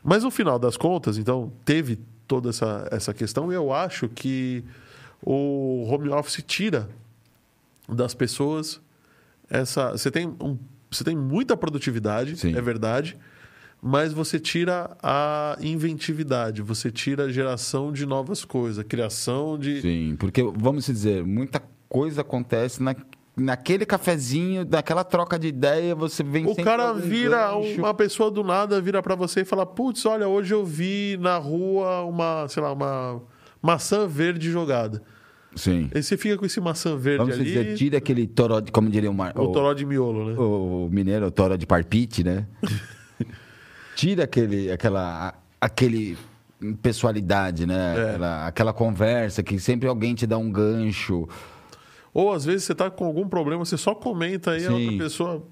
[0.03, 4.63] Mas no final das contas, então, teve toda essa, essa questão, e eu acho que
[5.21, 6.87] o home office tira
[7.89, 8.79] das pessoas
[9.49, 9.91] essa.
[9.91, 10.57] Você tem, um,
[10.89, 12.55] você tem muita produtividade, Sim.
[12.55, 13.17] é verdade,
[13.81, 19.81] mas você tira a inventividade, você tira a geração de novas coisas, a criação de.
[19.81, 22.95] Sim, porque, vamos dizer, muita coisa acontece na,
[23.35, 27.79] naquele cafezinho, naquela troca de ideia, você vem O cara vira, gancho.
[27.79, 31.37] uma pessoa do nada vira pra você e fala: Putz, olha, hoje eu vi na
[31.37, 33.21] rua uma, sei lá, uma
[33.61, 35.01] maçã verde jogada.
[35.55, 35.89] Sim.
[35.93, 38.89] Aí você fica com esse maçã verde Vamos ali, dizer, tira aquele toró, de, como
[38.89, 40.35] diria o, Mar, o toró de miolo, né?
[40.37, 42.45] o mineiro, o toró de parpite, né?
[43.97, 46.15] tira aquele, aquela, aquele
[46.83, 47.95] pessoalidade, né?
[47.97, 48.09] É.
[48.09, 51.27] Aquela, aquela conversa que sempre alguém te dá um gancho.
[52.13, 55.43] Ou às vezes você tá com algum problema, você só comenta aí, a outra pessoa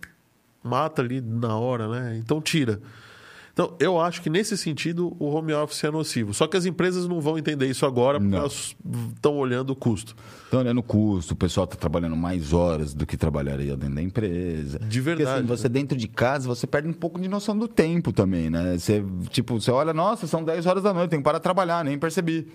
[0.64, 2.18] mata ali na hora, né?
[2.24, 2.80] Então tira.
[3.56, 6.34] Então, eu acho que nesse sentido o home office é nocivo.
[6.34, 8.40] Só que as empresas não vão entender isso agora porque Não.
[8.40, 8.76] elas
[9.16, 10.14] estão olhando o custo.
[10.50, 14.02] Então, olhando o custo, o pessoal está trabalhando mais horas do que trabalharia dentro da
[14.02, 14.78] empresa.
[14.80, 17.66] De Porque, verdade, assim, você dentro de casa, você perde um pouco de noção do
[17.66, 18.78] tempo também, né?
[18.78, 21.86] Você, tipo, você olha, nossa, são 10 horas da noite, tem que parar de trabalhar,
[21.86, 22.50] nem percebi.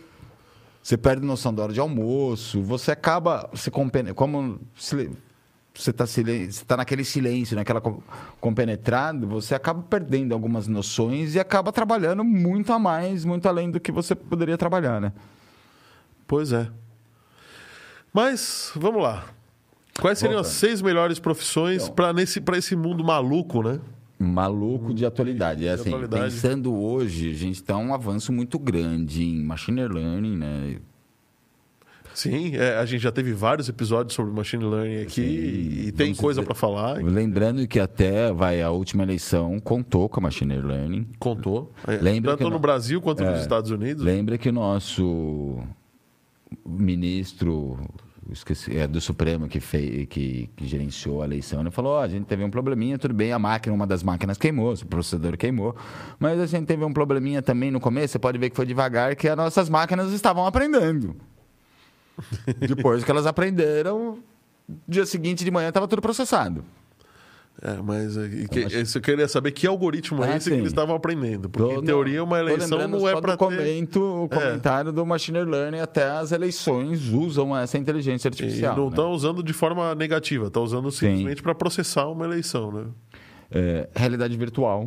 [0.82, 4.12] Você perde noção da hora de almoço, você acaba se compene...
[4.12, 5.08] como se-
[5.80, 6.04] você está
[6.66, 8.02] tá naquele silêncio, naquela com-
[8.40, 13.80] compenetrado, você acaba perdendo algumas noções e acaba trabalhando muito a mais, muito além do
[13.80, 15.12] que você poderia trabalhar, né?
[16.26, 16.68] Pois é.
[18.12, 19.24] Mas, vamos lá.
[20.00, 20.48] Quais seriam Volta.
[20.48, 21.94] as seis melhores profissões Então.
[21.94, 23.78] para nesse para esse mundo maluco, né?
[24.18, 25.66] Maluco de atualidade.
[25.66, 26.24] É assim, atualidade.
[26.24, 30.76] pensando hoje, a gente está um avanço muito grande em machine learning, né?
[32.20, 36.14] Sim, é, a gente já teve vários episódios sobre machine learning aqui Sim, e tem
[36.14, 37.02] coisa para falar.
[37.02, 41.06] Lembrando que até vai a última eleição contou com a machine learning.
[41.18, 41.72] Contou.
[41.88, 43.40] É, Lembra Tanto no Brasil quanto nos É.
[43.40, 44.04] Estados Unidos.
[44.04, 45.60] Lembra que o nosso
[46.66, 47.78] ministro
[48.30, 52.08] esqueci, é, do Supremo que, fez, que, que gerenciou a eleição, ele falou, ó, a
[52.08, 55.74] gente teve um probleminha, tudo bem, a máquina, uma das máquinas queimou, o processador queimou,
[56.18, 59.16] mas a gente teve um probleminha também no começo, você pode ver que foi devagar,
[59.16, 61.16] que as nossas máquinas estavam aprendendo.
[62.58, 64.18] Depois que elas aprenderam,
[64.86, 66.64] dia seguinte de manhã estava tudo processado.
[67.62, 70.54] É, mas é, e que, mas- eu queria saber que algoritmo é Ah, esse que
[70.54, 70.60] sim.
[70.60, 71.50] eles estavam aprendendo.
[71.50, 73.36] Porque, Tô- em teoria, uma eleição não é para ter...
[73.38, 74.28] comento, o É.
[74.28, 78.74] comentário do machine learning até as eleições usam essa inteligência E artificial.
[78.76, 78.90] não né?
[78.90, 82.84] estão usando de forma negativa, estão usando simplesmente para processar uma eleição, né?
[83.50, 84.86] É, realidade virtual.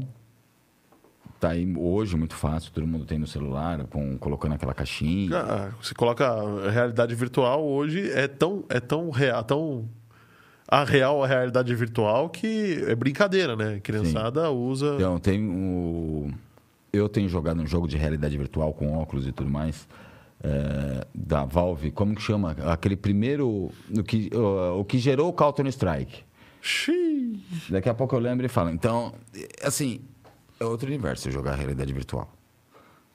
[1.44, 5.38] Tá aí hoje muito fácil, todo mundo tem no celular, com, colocando aquela caixinha.
[5.40, 9.90] Ah, Você coloca a realidade virtual hoje é tão é tão real, tão
[10.66, 13.76] a real a realidade virtual que é brincadeira, né?
[13.76, 16.32] A criançada usa Então, tem o.
[16.94, 19.86] Eu tenho jogado um jogo de realidade virtual com óculos e tudo mais.
[20.42, 22.52] é, da Valve, como que chama?
[22.72, 23.70] Aquele primeiro.
[23.94, 26.24] O que, o, o que gerou o Counter-Strike.
[26.62, 27.44] Xiii.
[27.70, 28.70] Daqui a pouco eu lembro e falo.
[28.70, 29.14] Então,
[29.62, 30.00] assim,
[30.64, 32.32] é outro universo jogar realidade virtual.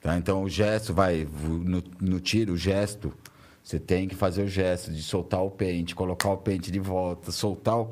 [0.01, 0.17] Tá?
[0.17, 1.27] Então, o gesto vai.
[1.43, 3.13] No, no tiro, o gesto.
[3.61, 7.31] Você tem que fazer o gesto de soltar o pente, colocar o pente de volta,
[7.31, 7.91] soltar o.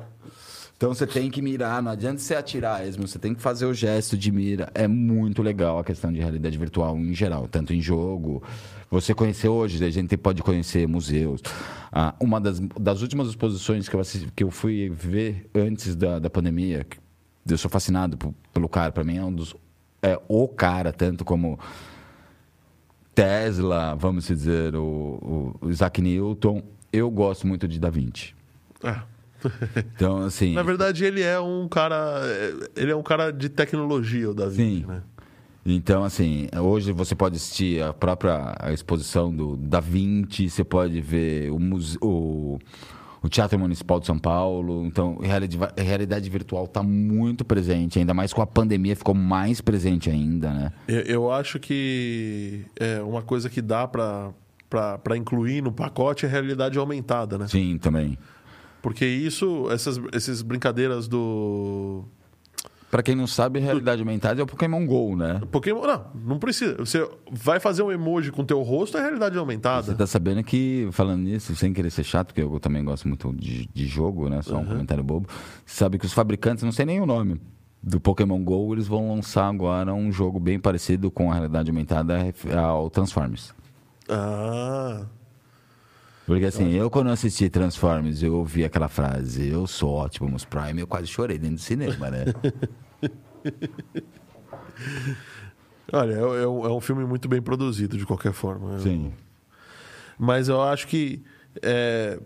[0.76, 3.74] Então você tem que mirar, não adianta você atirar mesmo, você tem que fazer o
[3.74, 4.70] gesto de mira.
[4.74, 8.42] É muito legal a questão de realidade virtual em geral, tanto em jogo.
[8.88, 11.42] Você conhecer hoje, a gente pode conhecer museus.
[11.92, 16.20] Ah, uma das, das últimas exposições que eu, assisti, que eu fui ver antes da,
[16.20, 16.96] da pandemia, que
[17.48, 19.54] eu sou fascinado por- pelo cara, para mim é um dos.
[20.02, 21.58] É o cara, tanto como
[23.14, 26.62] Tesla, vamos dizer, o, o Isaac Newton.
[26.92, 28.34] Eu gosto muito de Da Vinci.
[28.82, 29.02] Ah.
[29.94, 30.52] Então, assim.
[30.54, 32.22] Na verdade, ele é um cara.
[32.74, 34.84] Ele é um cara de tecnologia, o Davi, Sim.
[34.86, 35.00] né?
[35.64, 41.52] Então, assim, hoje você pode assistir a própria exposição do Da Vinci, você pode ver
[41.52, 42.58] o, muse- o,
[43.22, 44.84] o Teatro Municipal de São Paulo.
[44.86, 50.10] Então, realidade, realidade virtual está muito presente, ainda mais com a pandemia ficou mais presente
[50.10, 50.72] ainda, né?
[50.86, 54.32] Eu, eu acho que é uma coisa que dá para
[54.68, 57.48] para incluir no pacote é a realidade aumentada, né?
[57.48, 58.18] Sim, também.
[58.82, 62.04] Porque isso, essas, essas brincadeiras do.
[62.90, 65.40] Pra quem não sabe, realidade aumentada é o Pokémon GO, né?
[65.50, 65.86] Pokémon.
[65.86, 66.74] Não, não precisa.
[66.78, 69.82] Você vai fazer um emoji com teu rosto, é realidade aumentada.
[69.82, 73.30] Você tá sabendo que, falando nisso, sem querer ser chato, porque eu também gosto muito
[73.34, 74.40] de, de jogo, né?
[74.40, 75.28] Só um comentário bobo.
[75.66, 77.38] Você sabe que os fabricantes, não sei nem o nome
[77.82, 82.18] do Pokémon GO, eles vão lançar agora um jogo bem parecido com a realidade aumentada
[82.56, 83.54] ao Transformers.
[84.08, 85.04] Ah.
[86.28, 90.86] Porque assim, eu quando assisti Transformers, eu ouvi aquela frase, eu sou Optimus Prime, eu
[90.86, 92.26] quase chorei dentro do cinema, né?
[95.90, 98.78] Olha, é, é um, é um filme muito bem produzido, de qualquer forma.
[98.78, 99.10] Sim.
[100.18, 101.22] Mas eu acho que,
[101.62, 102.20] é,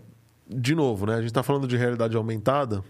[0.49, 1.13] de novo, né?
[1.13, 2.83] A gente está falando de realidade aumentada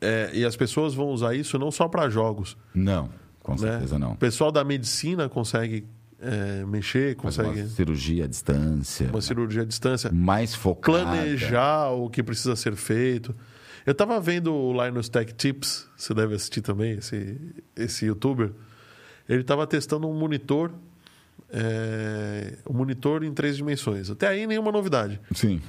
[0.00, 2.56] é, e as pessoas vão usar isso não só para jogos.
[2.72, 3.10] Não,
[3.42, 3.58] com né?
[3.58, 4.12] certeza não.
[4.12, 5.84] O pessoal da medicina consegue
[6.20, 11.04] é, mexer, consegue uma cirurgia à distância, uma cirurgia à distância, mais focada.
[11.04, 13.34] planejar o que precisa ser feito.
[13.86, 17.38] Eu estava vendo o Linus Tech Tips, você deve assistir também, esse,
[17.76, 18.52] esse youtuber.
[19.28, 20.72] Ele estava testando um monitor,
[21.50, 24.10] é, um monitor em três dimensões.
[24.10, 25.20] Até aí nenhuma novidade.
[25.34, 25.60] Sim.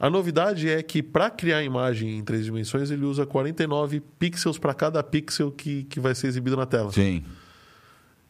[0.00, 4.72] A novidade é que para criar imagem em três dimensões ele usa 49 pixels para
[4.72, 6.92] cada pixel que, que vai ser exibido na tela.
[6.92, 7.24] Sim.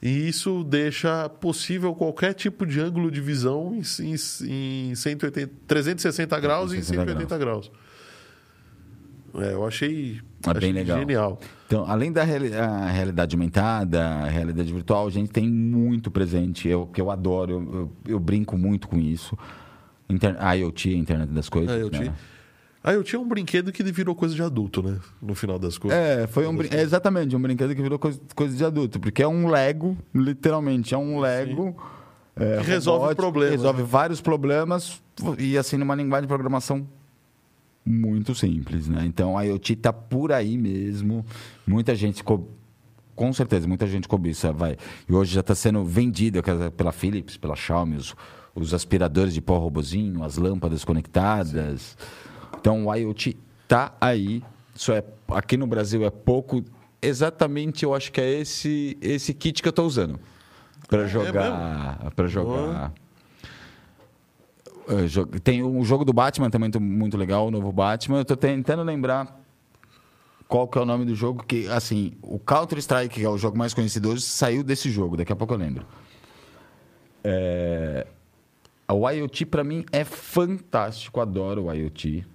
[0.00, 6.38] E isso deixa possível qualquer tipo de ângulo de visão em, em, em 180, 360
[6.40, 7.70] graus e em 180 graus.
[9.34, 10.98] É, eu achei, É achei bem legal.
[11.00, 11.40] genial.
[11.66, 12.50] Então, além da reali-
[12.92, 17.74] realidade aumentada, a realidade virtual, a gente tem muito presente, eu, que eu adoro, eu,
[17.74, 19.36] eu- eu brinco muito com isso.
[20.08, 21.78] Inter a IoT, a internet das coisas.
[21.78, 22.14] Eu, né?
[22.82, 24.98] Aí eu tinha um brinquedo que virou coisa de adulto, né?
[25.20, 25.98] No final das coisas.
[25.98, 29.22] É, foi um brin- é exatamente um brinquedo que virou coisa, coisa de adulto, porque
[29.22, 31.76] é um Lego, literalmente, é um Lego.
[32.36, 33.88] é, Que resolve robótico, problemas, Resolve né?
[33.90, 35.02] vários problemas
[35.38, 36.86] e assim numa linguagem de programação
[37.84, 39.04] muito simples, né?
[39.06, 41.24] Então a IoT tá por aí mesmo.
[41.66, 42.46] Muita gente co-
[43.16, 44.76] com certeza, muita gente cobiça, vai.
[45.08, 45.84] E hoje já está sendo
[46.56, 48.14] dizer, pela Philips, pela Xiaomi, os,
[48.54, 51.96] os aspiradores de pó robozinho, as lâmpadas conectadas.
[52.60, 53.36] Então o IoT
[53.66, 54.42] tá aí.
[54.74, 56.62] Só é aqui no Brasil é pouco.
[57.00, 60.18] Exatamente, eu acho que é esse esse kit que eu estou usando
[60.88, 62.92] para jogar, para jogar.
[65.06, 68.18] Jo- Tem um jogo do Batman também muito, legal, o novo Batman.
[68.18, 69.38] Eu tô tentando lembrar
[70.48, 73.36] qual que é o nome do jogo que, assim, o Counter Strike, que é o
[73.36, 75.14] jogo mais conhecido hoje, saiu desse jogo.
[75.16, 75.84] Daqui a pouco eu lembro.
[77.22, 78.06] É...
[78.90, 82.26] O IoT para mim é fantástico, adoro o IoT.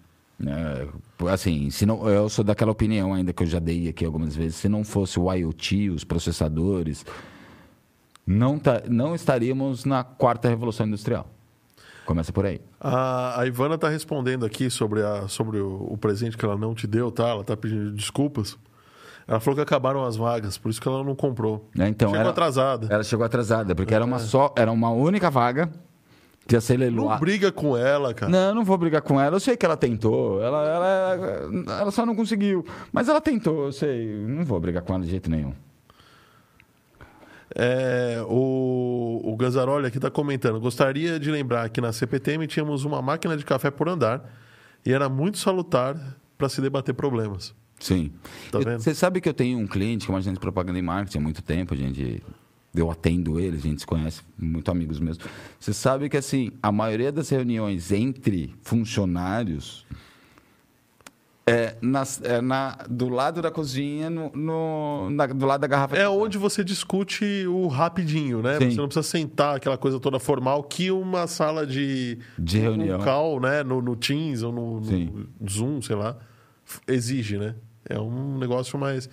[0.43, 0.87] Né?
[1.29, 4.55] Assim, se não, eu sou daquela opinião ainda que eu já dei aqui algumas vezes.
[4.55, 7.05] Se não fosse o IoT, os processadores,
[8.25, 11.27] não, tá, não estaríamos na quarta revolução industrial.
[12.05, 12.59] Começa por aí.
[12.79, 16.75] A, a Ivana está respondendo aqui sobre, a, sobre o, o presente que ela não
[16.75, 17.29] te deu, tá?
[17.29, 18.57] Ela está pedindo desculpas.
[19.25, 21.69] Ela falou que acabaram as vagas, por isso que ela não comprou.
[21.73, 21.87] Né?
[21.87, 22.87] Então, Chegou ela- atrasada.
[22.89, 25.71] Ela chegou atrasada, porque era uma só, era uma única vaga
[26.51, 28.31] ia ser Não briga com ela, cara.
[28.31, 29.35] Não, não vou brigar com ela.
[29.35, 30.41] Eu sei que ela tentou.
[30.41, 32.65] Ela, ela, ela só não conseguiu.
[32.91, 34.07] Mas ela tentou, eu sei.
[34.27, 35.53] Não vou brigar com ela de jeito nenhum.
[37.55, 40.59] É, o, o Ganzaroli aqui está comentando.
[40.59, 44.23] Gostaria de lembrar que na CPTM tínhamos uma máquina de café por andar
[44.85, 45.95] e era muito salutar
[46.37, 47.53] para se debater problemas.
[47.79, 48.11] Sim.
[48.51, 48.79] Tá Eu-?
[48.79, 51.17] Você sabe que eu tenho um cliente que é uma agente de propaganda e marketing
[51.17, 52.23] há muito tempo, a gente.
[52.76, 55.24] Eu atendo ele, a gente se conhece, muito amigos mesmo.
[55.59, 59.86] Você sabe que assim, a maioria das reuniões entre funcionários
[61.45, 65.95] é, nas- é na, do lado da cozinha, no, no- na- do lado da garrafa.
[65.97, 68.57] É de- onde você discute o rapidinho, né?
[68.57, 68.71] Sim.
[68.71, 72.99] Você não precisa sentar aquela coisa toda formal que uma sala de, De reunião.
[72.99, 73.61] um call, né?
[73.61, 75.28] No, no Teams ou no, no.
[75.49, 76.15] Zoom, sei lá,
[76.88, 77.55] exige, né?
[77.89, 79.09] É um negócio mais.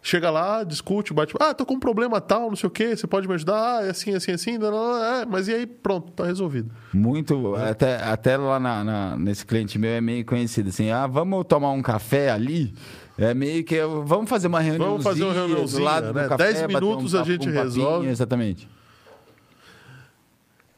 [0.00, 1.34] Chega lá, discute, bate.
[1.40, 3.80] Ah, tô com um problema tal, não sei o quê, você pode me ajudar?
[3.80, 4.56] Ah, é assim, assim, assim.
[4.56, 6.70] Não, não, não, é, mas e aí, pronto, tá resolvido.
[6.94, 11.44] Muito, até, até lá na- na- nesse cliente meu é meio conhecido assim, ah, vamos
[11.46, 12.72] tomar um café ali?
[13.18, 16.22] É meio que, vamos fazer uma reunião Vamos fazer uma reuniãozinha, do lado né?
[16.22, 18.06] do café, Dez bater um minutos a gente um papinho, resolve.
[18.08, 18.68] Exatamente.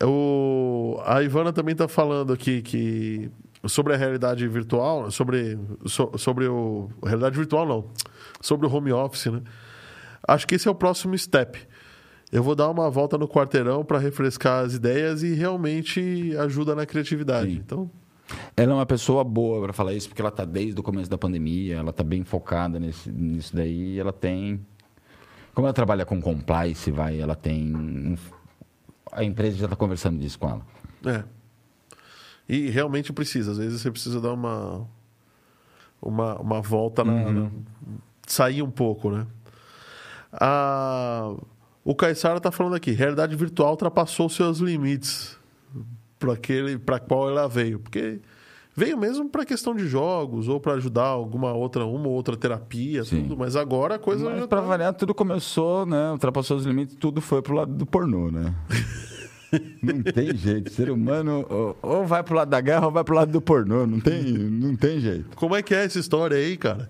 [0.03, 3.31] O, a Ivana também está falando aqui que
[3.67, 6.89] sobre a realidade virtual, sobre, so- sobre o.
[7.05, 7.91] Realidade virtual não.
[8.41, 9.43] Sobre o home office, né?
[10.27, 11.59] Acho que esse é o próximo step.
[12.33, 16.87] Eu vou dar uma volta no quarteirão para refrescar as ideias e realmente ajuda na
[16.87, 17.51] criatividade.
[17.51, 17.57] Sim.
[17.65, 17.91] Então,
[18.57, 21.19] Ela é uma pessoa boa para falar isso, porque ela está desde o começo da
[21.19, 24.65] pandemia, ela está bem focada nesse, nisso daí, ela tem...
[25.53, 27.75] Como ela trabalha com compliance, vai, ela tem...
[27.75, 28.17] um-
[29.11, 30.63] a empresa já está conversando disso com ela.
[31.07, 31.25] É.
[32.53, 33.53] E realmente precisa.
[33.53, 34.87] Às vezes você precisa dar uma
[36.03, 37.33] uma, uma volta na, Uhum.
[37.33, 37.51] na-
[38.27, 39.27] sair um pouco, né?
[40.33, 41.35] A,
[41.85, 45.37] o Caissara tá falando aqui, realidade virtual ultrapassou seus limites
[46.19, 48.21] para aquele para qual ela veio, porque
[48.77, 53.05] veio mesmo para questão de jogos ou para ajudar alguma outra uma ou outra terapia,
[53.05, 53.23] Sim.
[53.23, 56.11] tudo, mas agora a coisa Mas para tá- variar, tudo começou, né?
[56.13, 58.55] Ultrapassou os limites, tudo foi pro lado do pornô, né?
[59.83, 60.71] não tem jeito.
[60.73, 63.87] Ser humano ou, ou vai pro lado da guerra ou vai pro lado do pornô.
[63.87, 65.37] Não tem, não tem jeito.
[65.37, 66.89] Como é que é essa história aí, cara?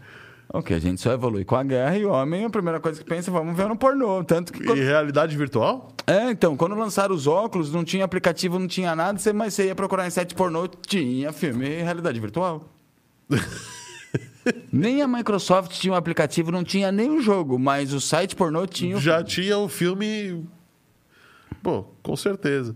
[0.53, 3.09] Ok, a gente só evolui com a guerra e o homem, a primeira coisa que
[3.09, 4.25] pensa, vamos ver no pornô.
[4.25, 4.61] Tanto que.
[4.63, 5.93] E quando- realidade virtual?
[6.07, 9.67] É, então, quando lançaram os óculos, não tinha aplicativo, não tinha nada, você- mas você
[9.67, 12.69] ia procurar em site pornô, tinha filme e realidade virtual.
[14.73, 18.67] nem a Microsoft tinha um aplicativo, não tinha nem o jogo, mas o site pornô
[18.67, 20.45] tinha o Já tinha um filme.
[21.63, 22.75] Pô, com certeza.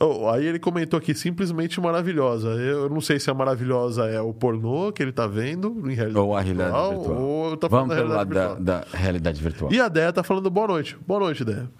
[0.00, 2.48] Oh, aí ele comentou aqui, simplesmente maravilhosa.
[2.48, 6.18] Eu não sei se a maravilhosa é o pornô que ele tá vendo em realidade
[6.18, 7.16] Ou a realidade virtual.
[7.16, 8.64] Ou eu tô falando Vamos pelo lado da, virtual.
[8.64, 9.72] da realidade virtual.
[9.72, 10.98] E a Déia tá falando boa noite.
[11.06, 11.70] Boa noite, Déia.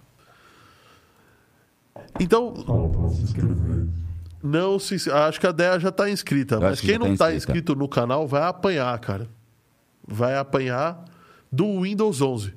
[2.21, 2.55] Então,
[4.41, 5.11] não se.
[5.11, 6.61] Acho que a Déia já tá inscrita.
[6.61, 9.29] Mas acho que quem já não tá tá inscrito no canal vai apanhar, cara.
[10.07, 11.05] Vai apanhar
[11.51, 12.55] do Windows 11.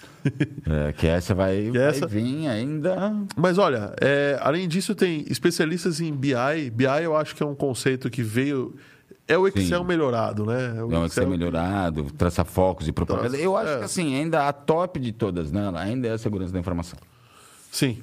[0.67, 3.13] É, que essa vai, Que vai essa- vir ainda.
[3.35, 6.69] Mas olha, é, além disso, tem especialistas em BI.
[6.73, 8.75] BI eu acho que é um conceito que veio.
[9.27, 9.85] É o Excel Sim.
[9.87, 10.75] melhorado, né?
[10.77, 13.29] É o Não, que ser melhorado, traçar focos e propaganda.
[13.29, 13.77] Traça- Eu acho é.
[13.79, 15.71] que assim, ainda a top de todas, né?
[15.75, 16.97] Ainda é a segurança da informação.
[17.71, 17.97] Sim.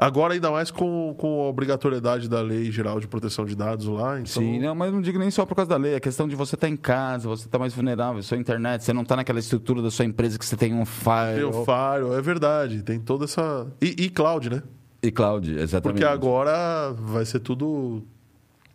[0.00, 4.18] Agora, ainda mais com, com a obrigatoriedade da Lei Geral de Proteção de Dados lá.
[4.18, 5.92] Então, Sim, não, mas não digo nem só por causa da lei.
[5.92, 9.02] É questão de você estar em casa, você estar mais vulnerável, sua internet, você não
[9.02, 12.22] está naquela estrutura da sua empresa que você tem um Tem file o Firewall, é
[12.22, 12.82] verdade.
[12.82, 13.66] Tem toda essa.
[13.78, 14.62] E, e cloud, né?
[15.02, 16.00] e cloud, exatamente.
[16.00, 18.02] Porque agora vai ser tudo.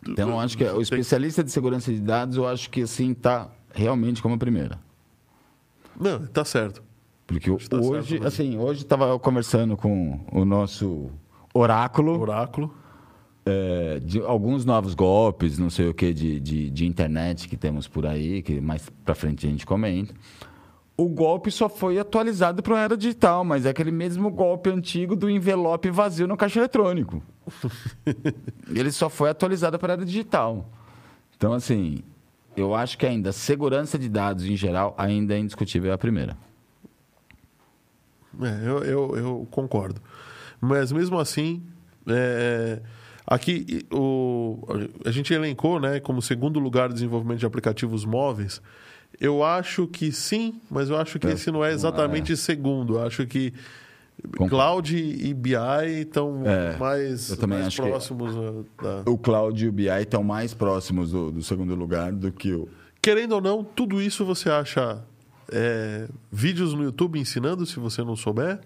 [0.08, 4.22] Então, acho que o especialista de segurança de dados, eu acho que assim tá realmente
[4.22, 4.78] como a primeira.
[5.98, 6.85] Não, tá certo.
[7.26, 11.10] Porque Acho que tá hoje, certo, assim, hoje estava conversando com o nosso
[11.52, 12.20] oráculo.
[12.20, 12.72] Oráculo.
[13.44, 17.88] é, de alguns novos golpes, não sei o que, de, de, de internet que temos
[17.88, 20.14] por aí, que mais pra frente a gente comenta.
[20.96, 25.14] O golpe só foi atualizado para a era digital, mas é aquele mesmo golpe antigo
[25.14, 27.22] do envelope vazio no caixa eletrônico.
[28.74, 30.70] Ele só foi atualizado para a era digital.
[31.36, 31.98] Então, assim,
[32.56, 36.36] eu acho que ainda segurança de dados em geral ainda é indiscutível é a primeira.
[38.42, 40.00] É, eu, eu, eu concordo.
[40.60, 41.62] Mas mesmo assim,
[42.06, 42.80] é,
[43.26, 44.58] aqui o,
[45.04, 48.60] a gente elencou né, como segundo lugar de desenvolvimento de aplicativos móveis.
[49.20, 52.96] Eu acho que sim, mas eu acho que É, esse não é exatamente segundo.
[52.96, 53.52] Eu acho que
[54.22, 54.48] Concordo.
[54.48, 55.52] Cloud e BI
[56.00, 58.34] estão É, mais, eu também mais próximos.
[58.82, 62.52] da- O cloud e o BI estão mais próximos do, do segundo lugar do que
[62.52, 62.66] o.
[63.00, 65.04] Querendo ou não, tudo isso você acha
[65.52, 68.60] é, vídeos no YouTube ensinando, se você não souber.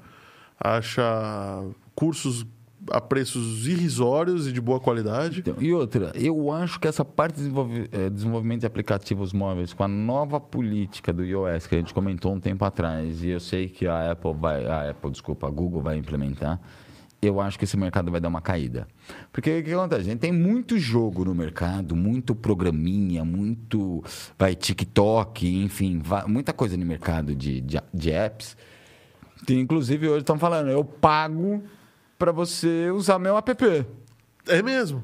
[0.58, 1.62] Acha
[1.94, 2.46] cursos
[2.90, 5.40] a preços irrisórios e de boa qualidade.
[5.40, 9.74] Então, e outra, eu acho que essa parte de desenvolve- eh, desenvolvimento de aplicativos móveis
[9.74, 13.40] com a nova política do iOS que a gente comentou um tempo atrás, e eu
[13.40, 16.58] sei que a Apple vai, a Apple, desculpa, a Google vai implementar,
[17.22, 18.88] eu acho que esse mercado vai dar uma caída.
[19.32, 20.00] Porque o que acontece?
[20.02, 24.02] A gente tem muito jogo no mercado, muito programinha, muito
[24.38, 28.56] vai TikTok, enfim, va- muita coisa no mercado de, de, de apps.
[29.46, 31.62] Que, inclusive hoje estão falando, eu pago
[32.18, 33.52] para você usar meu app.
[34.46, 35.02] É mesmo.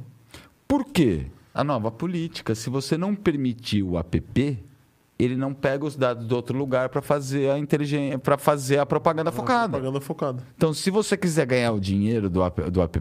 [0.69, 1.27] Por quê?
[1.55, 4.21] A nova política, se você não permitir o app,
[5.19, 8.87] ele não pega os dados do outro lugar para fazer a inteligência, para fazer a
[8.87, 9.71] propaganda focada.
[9.79, 10.43] Propaganda focada.
[10.57, 13.01] Então, se você quiser ganhar o dinheiro do app, do app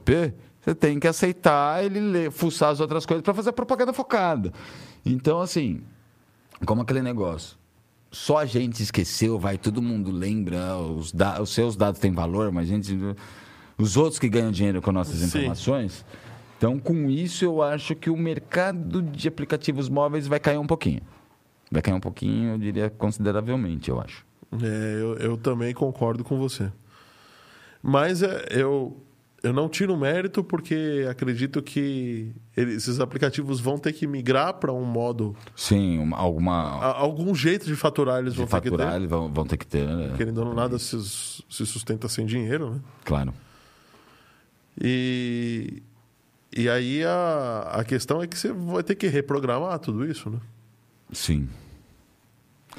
[0.62, 4.52] você tem que aceitar ele ler, fuçar as outras coisas para fazer a propaganda focada.
[5.06, 5.82] Então, assim,
[6.66, 7.58] como aquele negócio.
[8.12, 12.50] Só a gente esqueceu, vai, todo mundo lembra, os, da- os seus dados têm valor,
[12.50, 12.98] mas a gente,
[13.78, 15.26] os outros que ganham dinheiro com nossas Sim.
[15.40, 16.06] informações.
[16.58, 21.02] Então, com isso, eu acho que o mercado de aplicativos móveis vai cair um pouquinho.
[21.72, 24.26] Vai cair um pouquinho, eu diria consideravelmente, eu acho.
[24.62, 26.72] É, eu, eu também concordo com você.
[27.82, 29.04] Mas é, eu,
[29.44, 34.84] eu não tiro mérito porque acredito que esses aplicativos vão ter que migrar para um
[34.86, 35.36] modo.
[35.56, 36.54] Sim, uma- alguma.
[36.54, 39.58] a- algum jeito de faturar eles de vão faturar, ter que eles vão, vão ter
[39.58, 39.86] que ter.
[39.86, 39.94] ter.
[39.96, 40.14] né?
[40.18, 42.80] Querendo ou não, nada se, se sustenta sem dinheiro, né?
[43.04, 43.34] Claro.
[44.82, 45.82] E,
[46.56, 50.40] E aí a, a questão é que você vai ter que reprogramar tudo isso, né?
[51.12, 51.48] Sim.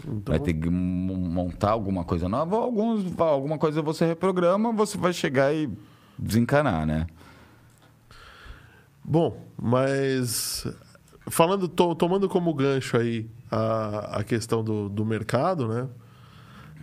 [0.06, 4.98] Então, Vai ter que montar alguma coisa nova, ou alguns, alguma coisa você reprograma, você
[4.98, 5.70] vai chegar e
[6.18, 7.06] desencanar, né?
[9.02, 10.66] Bom, mas
[11.30, 15.88] falando, to- tomando como gancho aí a, a questão do, do mercado, né?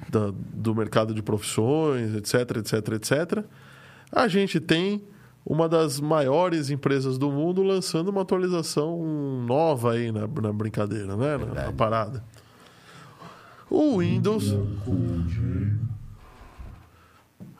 [0.09, 3.45] Da- do mercado de profissões, etc, etc, etc.
[4.11, 5.03] A gente tem
[5.45, 11.37] uma das maiores empresas do mundo lançando uma atualização nova aí na, na brincadeira, né?
[11.37, 12.23] Na, na parada.
[13.69, 14.55] O Windows,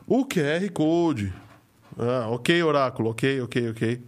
[0.06, 1.32] o QR Code.
[1.98, 4.02] Ah, ok, Oráculo, ok, ok, ok.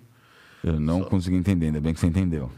[0.65, 2.51] Eu não consegui entender, ainda bem que você entendeu.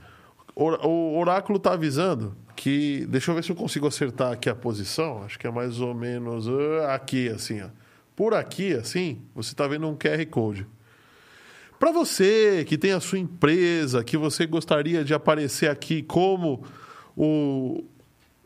[0.54, 3.06] O oráculo está avisando que.
[3.08, 5.22] Deixa eu ver se eu consigo acertar aqui a posição.
[5.22, 7.62] Acho que é mais ou menos ah, aqui, assim.
[7.62, 7.68] Ó.
[8.16, 10.66] Por aqui, assim, você está vendo um QR Code.
[11.78, 16.64] Para você que tem a sua empresa, que você gostaria de aparecer aqui como
[17.16, 17.84] o,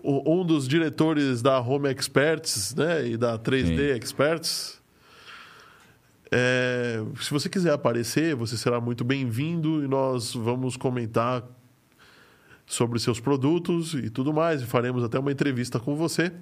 [0.03, 4.81] o- um dos diretores da Home Experts né, e da 3D Experts,
[6.31, 11.43] é, se você quiser aparecer, você será muito bem-vindo e nós vamos comentar
[12.67, 16.33] sobre seus produtos e tudo mais, e faremos até uma entrevista com você.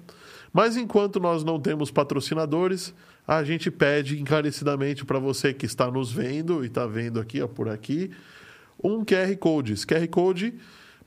[0.53, 2.93] Mas enquanto nós não temos patrocinadores,
[3.27, 7.47] a gente pede encarecidamente para você que está nos vendo e está vendo aqui, ó,
[7.47, 8.11] por aqui,
[8.83, 9.73] um QR Code.
[9.73, 10.53] Esse QR Code,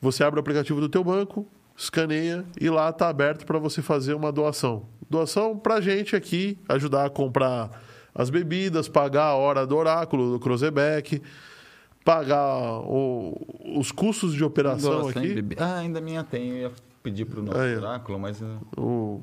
[0.01, 1.47] você abre o aplicativo do teu banco,
[1.77, 4.87] escaneia e lá está aberto para você fazer uma doação.
[5.11, 7.83] Doação para a gente aqui, ajudar a comprar
[8.15, 11.21] as bebidas, pagar a hora do oráculo, do Cruzebeck,
[12.05, 13.35] pagar o-
[13.77, 15.33] os custos de operação Doação aqui.
[15.33, 16.51] em bebi- Ah, ainda minha tem.
[16.51, 18.41] Eu ia pedir pro nosso Aí, oráculo, mas.
[18.77, 19.21] O-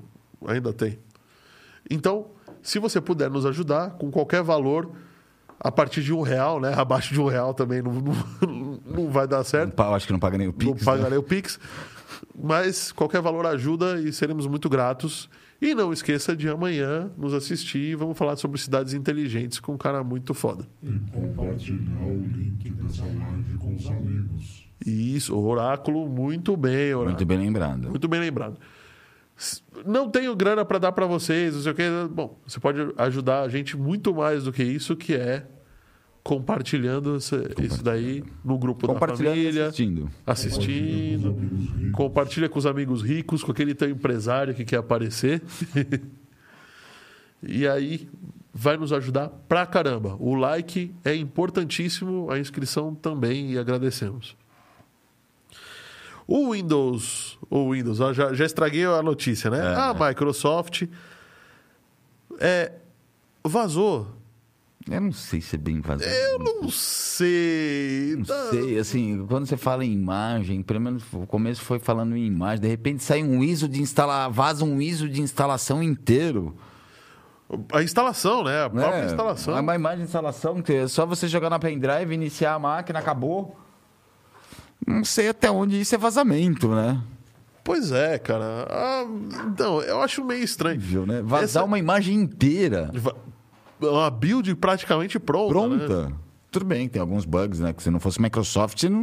[0.47, 0.97] Ainda tem.
[1.89, 2.27] Então,
[2.61, 4.91] se você puder nos ajudar com qualquer valor,
[5.59, 6.73] a partir de um real, né?
[6.77, 9.79] Abaixo de um real também não, não, não vai dar não certo.
[9.79, 10.83] eu acho que não paga nem o Não Pix.
[10.83, 11.17] pagarei né?
[11.17, 11.59] o Pix.
[12.35, 15.29] Mas qualquer valor ajuda e seremos muito gratos.
[15.61, 17.95] E não esqueça de amanhã nos assistir.
[17.95, 20.67] Vamos falar sobre cidades inteligentes com um cara muito foda.
[20.81, 24.67] E compartilhar o link dessa live com os amigos.
[24.83, 27.05] Isso, oráculo, muito bem, oráculo.
[27.05, 27.89] Muito bem lembrado.
[27.89, 28.57] Muito bem lembrado.
[29.85, 31.83] Não tenho grana para dar para vocês, não sei o que.
[32.11, 35.45] Bom, você pode ajudar a gente muito mais do que isso, que é
[36.23, 40.11] compartilhando essa- isso daí no grupo da Compartilhando família, assistindo.
[40.27, 41.35] assistindo.
[41.93, 45.41] Compartilha com os amigos ricos, com aquele teu empresário que quer aparecer.
[47.41, 48.07] e aí
[48.53, 50.15] vai nos ajudar pra caramba.
[50.19, 54.35] O like é importantíssimo, a inscrição também, e agradecemos.
[56.27, 59.57] O Windows, o Windows, ó, já, já estraguei a notícia, né?
[59.73, 59.75] É.
[59.75, 60.83] a Microsoft
[62.39, 62.71] é,
[63.43, 64.07] vazou.
[64.89, 66.07] Eu não sei se é bem vazio.
[66.07, 68.15] Eu não sei.
[68.17, 72.15] Não Tá- sei, assim, quando você fala em imagem, pelo menos o começo foi falando
[72.17, 76.55] em imagem, de repente sai um ISO de instalar, vaza um ISO de instalação inteiro.
[77.73, 78.63] A instalação, né?
[78.63, 79.05] A própria né?
[79.05, 79.55] instalação.
[79.57, 83.55] É uma imagem de instalação, é só você jogar na pendrive, iniciar a máquina, acabou.
[84.87, 87.01] Não sei até onde isso é vazamento, né?
[87.63, 88.67] Pois é, cara.
[88.69, 89.05] Ah,
[89.47, 90.79] então, eu acho meio estranho.
[90.79, 91.21] Viu, né?
[91.21, 92.89] Vazar Essa- uma imagem inteira.
[93.79, 95.53] Uma build praticamente pronta.
[95.53, 96.05] Pronta.
[96.09, 96.13] né?
[96.49, 97.71] Tudo bem, tem alguns bugs, né?
[97.71, 99.01] Que se não fosse Microsoft, não,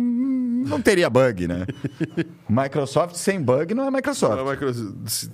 [0.66, 1.66] não teria bug, né?
[2.48, 4.42] Microsoft sem bug não é Microsoft.
[4.50, 4.72] Micro-
[5.06, 5.30] se-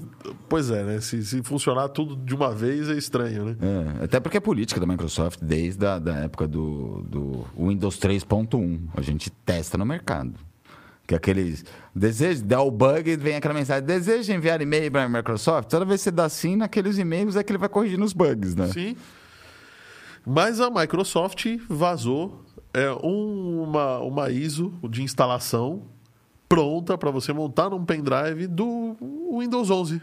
[0.48, 1.00] Pois é, né?
[1.00, 3.56] Se, se funcionar tudo de uma vez é estranho, né?
[4.00, 8.80] É, até porque é política da Microsoft desde a da época do, do Windows 3.1.
[8.96, 10.34] A gente testa no mercado.
[11.06, 11.64] Que aqueles.
[11.94, 15.68] Deseja, dá o bug e vem aquela mensagem: deseja enviar e-mail para a Microsoft?
[15.68, 18.54] Toda vez que você dá sim, naqueles e-mails é que ele vai corrigindo os bugs,
[18.54, 18.68] né?
[18.68, 18.96] Sim.
[20.26, 22.43] Mas a Microsoft vazou
[22.74, 25.82] é, uma, uma ISO de instalação
[26.48, 28.96] pronta para você montar num pendrive do
[29.38, 30.02] Windows 11.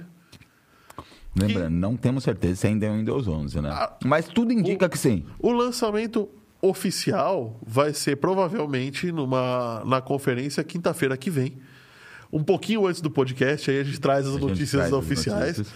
[1.36, 3.70] Lembrando, não temos certeza se ainda é o Windows 11, né?
[3.72, 5.26] Ah, Mas tudo indica que sim.
[5.40, 6.28] O lançamento
[6.62, 11.58] oficial vai ser provavelmente numa, na conferência quinta-feira que vem.
[12.32, 14.94] Um pouquinho antes do podcast, aí a gente traz as A gente notícias traz as
[14.94, 15.58] oficiais.
[15.58, 15.74] notícias.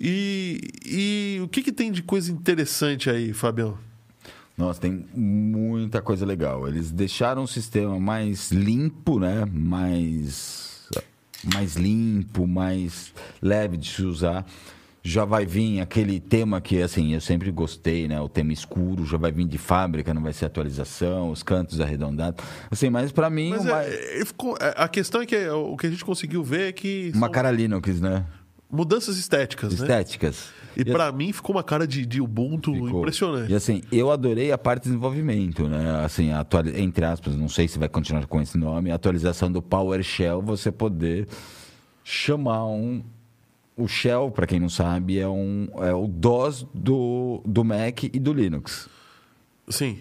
[0.00, 3.78] E, e o que, que tem de coisa interessante aí, Fabião?
[4.56, 6.68] Nossa, tem muita coisa legal.
[6.68, 9.44] Eles deixaram o sistema mais limpo, né?
[9.52, 10.88] Mais,
[11.52, 14.46] mais limpo, mais leve de se usar.
[15.06, 18.18] Já vai vir aquele tema que, assim, eu sempre gostei, né?
[18.22, 22.42] O tema escuro, já vai vir de fábrica, não vai ser atualização, os cantos arredondados.
[22.70, 25.76] Assim, mas para mim, Mas é, é, ficou- é, a questão é que é, o
[25.76, 27.10] que a gente conseguiu ver é que.
[27.14, 28.24] uma são- cara Linux, né?
[28.70, 29.76] mudanças estéticas, né?
[30.76, 32.98] E pra mim ficou uma cara de, de Ubuntu Ficou.
[33.00, 33.52] impressionante.
[33.52, 36.04] E assim, eu adorei a parte de desenvolvimento, né?
[36.04, 39.50] Assim, a atuali- entre aspas, não sei se vai continuar com esse nome, a atualização
[39.52, 41.28] do PowerShell, você poder
[42.02, 43.02] chamar um.
[43.76, 48.20] O Shell, para quem não sabe, é, um, é o DOS do, do Mac e
[48.20, 48.88] do Linux.
[49.68, 49.98] Sim.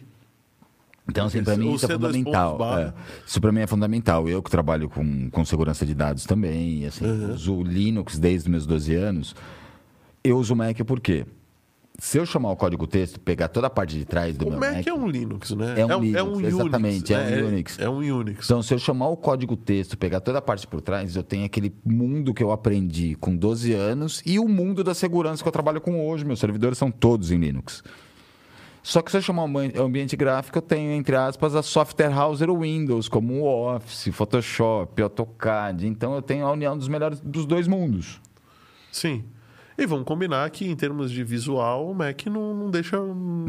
[1.09, 2.77] Então, assim, para mim o isso é C2 fundamental.
[2.79, 2.93] é.
[3.25, 4.29] Isso para mim é fundamental.
[4.29, 7.33] Eu que trabalho com, com segurança de dados também, assim, Uhum.
[7.33, 9.35] uso Linux desde os meus 12 anos.
[10.23, 11.25] Eu uso o Mac por quê?
[11.99, 14.59] Se eu chamar o código texto, pegar toda a parte de trás do O meu
[14.59, 14.87] Mac, Mac...
[14.87, 15.79] é um Linux, né?
[15.79, 17.79] É um Linux, exatamente, é um Unix.
[17.79, 18.45] É um Unix.
[18.45, 21.45] Então, se eu chamar o código texto, pegar toda a parte por trás, eu tenho
[21.45, 25.51] aquele mundo que eu aprendi com 12 anos e o mundo da segurança que eu
[25.51, 26.25] trabalho com hoje.
[26.25, 27.83] Meus servidores são todos em Linux.
[28.81, 32.39] Só que se eu chamar o ambiente gráfico, eu tenho, entre aspas, a software house
[32.39, 35.87] do Windows, como o Office, Photoshop, AutoCAD.
[35.87, 38.19] Então, eu tenho a união dos melhores dos dois mundos.
[38.91, 39.23] Sim.
[39.77, 42.97] E vamos combinar que, em termos de visual, o Mac não, não deixa.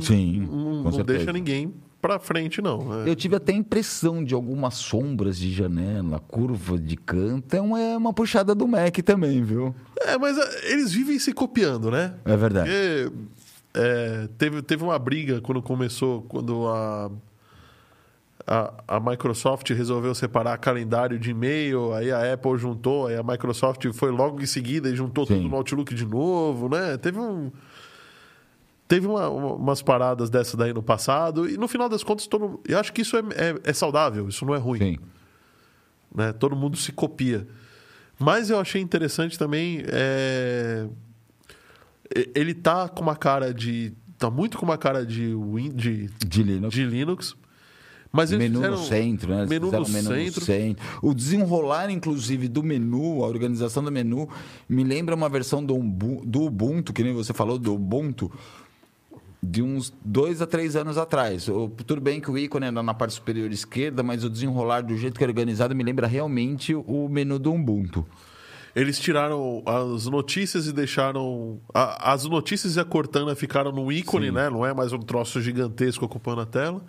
[0.00, 3.02] Sim, Não, não deixa ninguém pra frente, não.
[3.02, 3.08] É.
[3.08, 7.54] Eu tive até a impressão de algumas sombras de janela, curva de canto.
[7.54, 9.74] É uma, é uma puxada do Mac também, viu?
[10.00, 12.14] É, mas é, eles vivem se copiando, né?
[12.26, 12.68] É verdade.
[12.70, 13.34] Porque
[13.74, 17.10] é, teve, teve uma briga quando começou, quando a,
[18.46, 23.86] a, a Microsoft resolveu separar calendário de e-mail, aí a Apple juntou, aí a Microsoft
[23.92, 25.36] foi logo em seguida e juntou Sim.
[25.36, 26.96] tudo no Outlook de novo, né?
[26.98, 27.50] Teve um.
[28.86, 32.60] Teve uma- uma- umas paradas dessa daí no passado, e no final das contas, todo,
[32.68, 34.98] eu acho que isso é, é- é saudável, isso não é ruim Sim.
[36.14, 36.32] né?
[36.34, 37.46] Todo mundo se copia.
[38.18, 39.82] Mas eu achei interessante também.
[39.88, 40.86] é,
[42.34, 43.92] Ele tá com uma cara de.
[44.18, 45.70] Tá muito com uma cara de, Win...
[45.74, 46.06] de...
[46.24, 46.72] De Linux.
[46.74, 47.34] de Linux.
[48.16, 49.46] Mas menu fizeram no centro, né?
[49.46, 50.40] Menu no menu centro.
[50.40, 50.84] no centro.
[51.02, 54.28] O desenrolar, inclusive, do menu, a organização do menu,
[54.68, 55.76] me lembra uma versão do,
[56.24, 58.30] do Ubuntu, que nem você falou, do Ubuntu,
[59.42, 61.48] de uns dois a três anos atrás.
[61.48, 64.96] O- Tudo bem que o ícone era na parte superior esquerda, mas o desenrolar do
[64.96, 68.06] jeito que é organizado me lembra realmente o menu do Ubuntu.
[68.76, 71.58] Eles tiraram as notícias e deixaram.
[71.74, 74.32] a- as notícias e a Cortana ficaram no ícone, Sim.
[74.32, 74.48] né?
[74.50, 76.80] Não é mais um troço gigantesco ocupando a tela.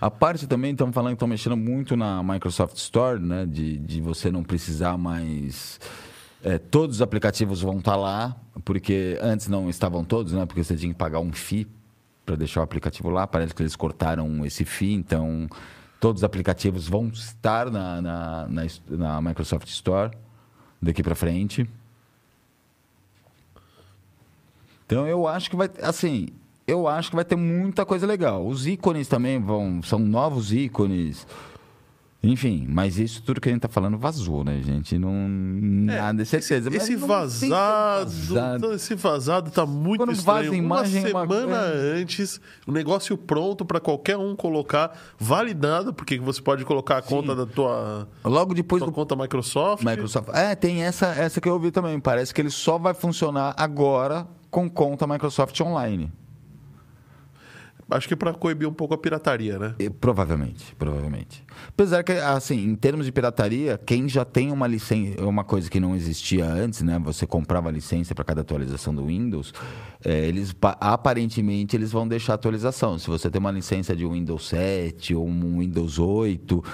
[0.00, 3.46] A parte também, estão falando que estão mexendo muito na Microsoft Store, né?
[3.46, 5.80] De, de você não precisar mais.
[6.42, 10.46] é, todos os aplicativos vão estar lá, porque antes não estavam todos, né?
[10.46, 11.66] Porque você tinha que pagar um FII
[12.24, 13.26] para deixar o aplicativo lá.
[13.26, 15.48] Parece que eles cortaram esse FII, então
[16.00, 20.10] todos os aplicativos vão estar na, na, na, na Microsoft Store
[20.80, 21.68] daqui para frente.
[24.86, 26.28] Então eu acho que vai, assim,
[26.66, 28.46] eu acho que vai ter muita coisa legal.
[28.46, 31.26] Os ícones também vão, são novos ícones.
[32.26, 34.98] Enfim, mas isso tudo que a gente tá falando vazou, né, gente?
[34.98, 36.70] Não nada de certeza.
[36.70, 38.72] É, Esse é vazado, vazado.
[38.72, 40.38] esse vazado tá muito Quando estranho.
[40.38, 41.96] vaza uma imagem, é uma semana coisa.
[42.00, 47.36] antes, o negócio pronto para qualquer um colocar, validado, porque você pode colocar a conta
[47.36, 49.84] da tua, Logo depois tua do conta Microsoft.
[49.84, 50.30] Microsoft.
[50.32, 52.00] É, tem essa, essa que eu ouvi também.
[52.00, 56.10] Parece que ele só vai funcionar agora com conta Microsoft Online.
[57.90, 59.74] Acho que para coibir um pouco a pirataria, né?
[59.78, 61.44] E, provavelmente, provavelmente.
[61.68, 65.78] Apesar que, assim, em termos de pirataria, quem já tem uma licença, uma coisa que
[65.78, 66.98] não existia antes, né?
[67.04, 69.52] Você comprava licença para cada atualização do Windows,
[70.04, 72.98] é, eles pa- aparentemente eles vão deixar atualização.
[72.98, 76.64] Se você tem uma licença de Windows 7 ou um Windows 8,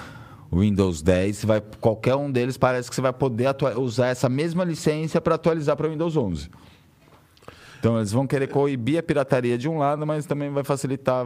[0.53, 4.63] Windows 10, você vai, qualquer um deles parece que você vai poder usar essa mesma
[4.63, 6.49] licença para atualizar para Windows 11.
[7.81, 11.25] Então eles vão querer coibir a pirataria de um lado, mas também vai facilitar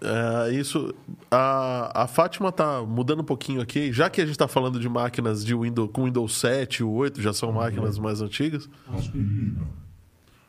[0.00, 0.94] É, isso.
[1.30, 4.88] A, a Fátima tá mudando um pouquinho aqui, já que a gente tá falando de
[4.88, 8.66] máquinas de Windows com Windows 7 e 8, já são máquinas mais antigas.
[8.94, 9.60] Aspirina.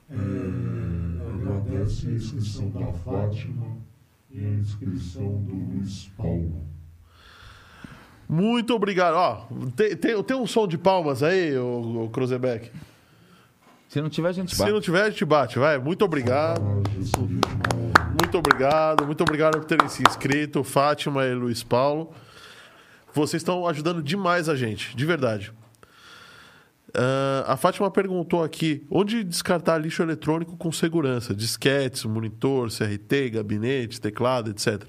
[0.09, 0.15] É,
[1.33, 3.77] agradece a inscrição da Fátima
[4.31, 6.63] e a inscrição do Luiz Paulo.
[8.27, 9.15] Muito obrigado.
[9.15, 12.71] Ó, tem, tem, tem um som de palmas aí, o, Cruzebeck?
[13.95, 14.71] Se não tiver, a gente Se bate.
[14.73, 15.77] não tiver, a gente bate, vai.
[15.77, 16.61] Muito obrigado.
[16.61, 19.05] Muito obrigado.
[19.05, 22.13] Muito obrigado por terem se inscrito, Fátima e Luiz Paulo.
[23.13, 25.53] Vocês estão ajudando demais a gente, de verdade.
[26.93, 31.33] Ah, a Fátima perguntou aqui: onde descartar lixo eletrônico com segurança?
[31.33, 34.83] Disquetes, monitor, CRT, gabinete, teclado, etc.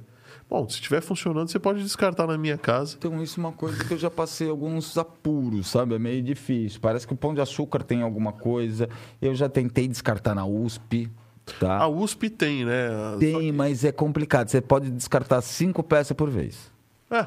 [0.49, 2.94] Bom, se estiver funcionando, você pode descartar na minha casa.
[2.97, 5.97] Então, isso é uma coisa que eu já passei alguns apuros, sabe?
[5.97, 6.80] É meio difícil.
[6.80, 8.88] Parece que o pão de açúcar tem alguma coisa.
[9.20, 11.11] Eu já tentei descartar na USP,
[11.59, 11.78] tá?
[11.78, 12.88] A USP tem, né?
[13.18, 14.49] Tem, mas é complicado.
[14.49, 16.70] Você pode descartar cinco peças por vez.
[17.11, 17.26] É.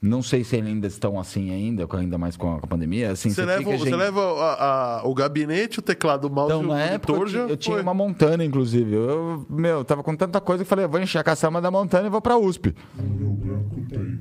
[0.00, 3.10] Não sei se ainda estão assim ainda, com- ainda mais com a, pandemia.
[3.10, 6.30] Assim, Você, você leva, fica, você gente- leva a- a- o gabinete, o teclado, o
[6.30, 7.82] mouse Então, e o na época, eu, monitor tinha- já eu tinha foi.
[7.82, 8.92] uma montana, inclusive.
[8.94, 12.10] Eu, meu, tava com tanta coisa que falei, vou encher a caçamba da montana e
[12.10, 12.72] vou pra USP.
[12.96, 14.18] No Rio Branco tem.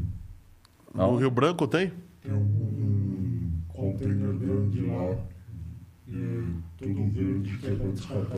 [0.95, 1.91] No Rio Branco tem?
[2.23, 5.15] Tem um, um container grande lá.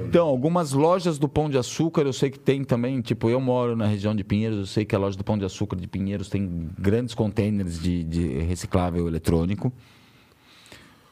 [0.08, 3.00] Então, algumas lojas do Pão de Açúcar eu sei que tem também.
[3.02, 5.46] Tipo, eu moro na região de Pinheiros, eu sei que a loja do Pão de
[5.46, 9.72] Açúcar de Pinheiros tem grandes containers de, de reciclável eletrônico.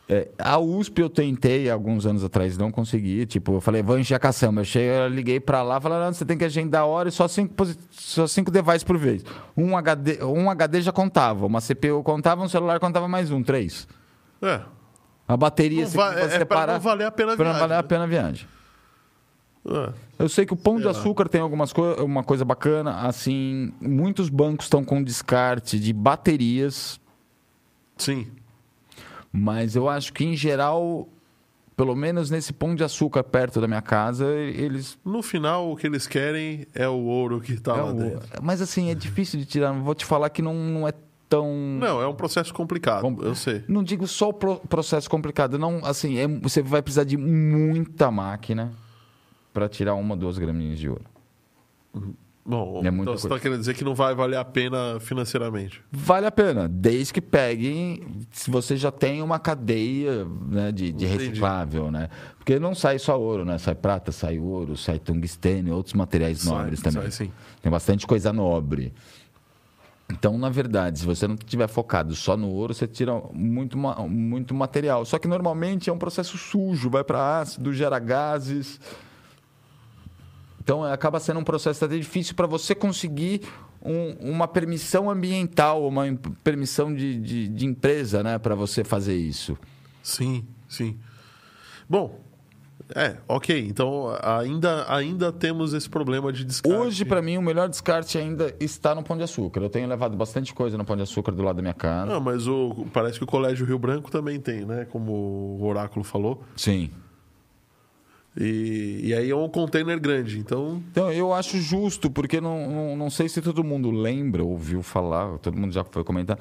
[0.10, 3.26] É, a USP eu tentei alguns anos atrás, não consegui.
[3.26, 4.62] Tipo, eu falei, vou encher a caçamba.
[4.62, 7.12] Eu, cheguei, eu liguei pra lá, falei, não, você tem que agendar a hora e
[7.12, 7.54] só cinco,
[7.92, 9.24] só cinco devices por vez.
[9.56, 13.88] Um HD, um HD já contava, uma CPU contava, um celular contava mais um, três.
[14.42, 14.62] É.
[15.28, 17.60] A bateria, Não você va- pode é- é separar não valer a pena a viagem,
[17.60, 17.84] valer a né?
[17.84, 18.48] pena a viagem.
[19.70, 19.94] É.
[20.20, 20.98] Eu sei que o Pão de Sei lá.
[20.98, 27.00] Açúcar tem algumas co uma coisa bacana, assim, muitos bancos estão com descarte de baterias,
[27.98, 28.28] Sim.
[29.32, 31.10] mas eu acho que em geral,
[31.76, 35.86] pelo menos nesse Pão de Açúcar perto da minha casa, eles No final, o que
[35.86, 38.30] eles querem é o ouro que tá é lá o- dentro.
[38.42, 40.94] mas assim, é difícil de tirar, vou te falar que não, não é
[41.30, 43.64] tão Não, é um processo complicado, Com- eu sei.
[43.68, 48.10] Não digo só o pro- processo complicado, não, assim, é- você vai precisar de muita
[48.12, 48.72] máquina
[49.54, 51.06] para tirar uma, duas graminhas de ouro.
[52.50, 55.82] Bom, É então você está querendo dizer que não vai valer a pena financeiramente.
[55.92, 58.02] Vale a pena, desde que pegue,
[58.32, 62.08] se você já tem uma cadeia né, de, de reciclável, né?
[62.38, 63.58] Porque não sai só ouro, né?
[63.58, 67.02] Sai prata, sai ouro, sai tungstênio, outros materiais Sai, nobres também.
[67.02, 67.32] sai sim.
[67.62, 68.94] Tem bastante coisa nobre.
[70.10, 74.54] Então, na verdade, se você não estiver focado só no ouro, você tira muito, muito
[74.56, 75.04] material.
[75.06, 78.80] Só que normalmente é um processo sujo, vai para ácido, gera gases.
[80.64, 83.42] Então, acaba sendo um processo até difícil para você conseguir
[83.82, 86.04] um- uma permissão ambiental, uma
[86.44, 89.58] permissão de, de, de empresa, né, para você fazer isso.
[90.02, 90.98] Sim, sim.
[91.90, 92.20] Bom,
[92.96, 93.68] é, ok.
[93.68, 96.78] Então ainda, ainda temos esse problema de descarte.
[96.78, 99.62] Hoje, para mim, o melhor descarte ainda está no Pão de Açúcar.
[99.62, 102.14] Eu tenho levado bastante coisa no Pão de Açúcar do lado da minha casa.
[102.14, 104.86] Não, mas o, parece que o Colégio Rio Branco também tem, né?
[104.86, 106.44] Como o Oráculo falou.
[106.56, 106.90] Sim.
[108.40, 110.38] E, e aí é um container grande.
[110.38, 114.84] Então, Então, eu acho justo, porque não, não, não sei se todo mundo lembra, ouviu
[114.84, 116.38] falar, todo mundo já foi comentar.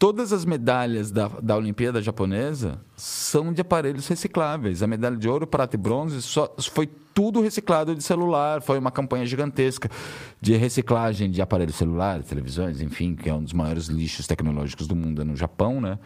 [0.00, 4.82] Todas as medalhas da, da Olimpíada Japonesa são de aparelhos recicláveis.
[4.82, 8.62] A medalha de ouro, prata e bronze só, foi tudo reciclado de celular.
[8.62, 9.90] Foi uma campanha gigantesca
[10.40, 14.96] de reciclagem de aparelhos celulares, televisões, enfim, que é um dos maiores lixos tecnológicos do
[14.96, 15.98] mundo é no Japão, né?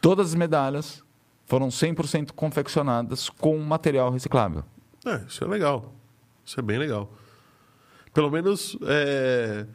[0.00, 1.02] Todas as medalhas
[1.44, 4.62] foram 100% confeccionadas com material reciclável.
[5.04, 5.92] é, isso é legal.
[6.46, 7.12] Isso é bem legal.
[8.12, 9.66] Pelo menos é,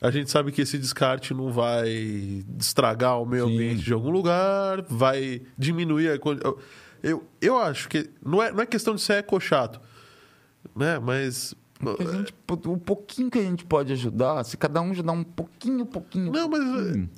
[0.00, 3.54] a gente sabe que esse descarte não vai estragar o meio Sim.
[3.54, 6.14] ambiente de algum lugar, vai diminuir a.
[7.02, 8.10] eu- Eu, acho que.
[8.24, 9.80] Não é, não é questão de ser ecochato,
[10.74, 10.98] né?
[10.98, 11.54] Mas.
[12.12, 12.34] Gente,
[12.66, 16.32] o pouquinho que a gente pode ajudar, se cada um ajudar um pouquinho, pouquinho.
[16.32, 17.08] Não, mas.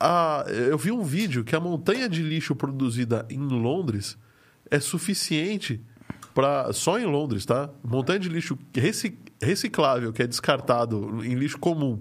[0.00, 4.16] a- eu vi um vídeo que a montanha de lixo produzida em Londres
[4.70, 5.80] é suficiente
[6.34, 7.70] para só em Londres, tá?
[7.82, 8.56] Montanha de lixo
[9.40, 12.00] reciclável que é descartado em lixo comum.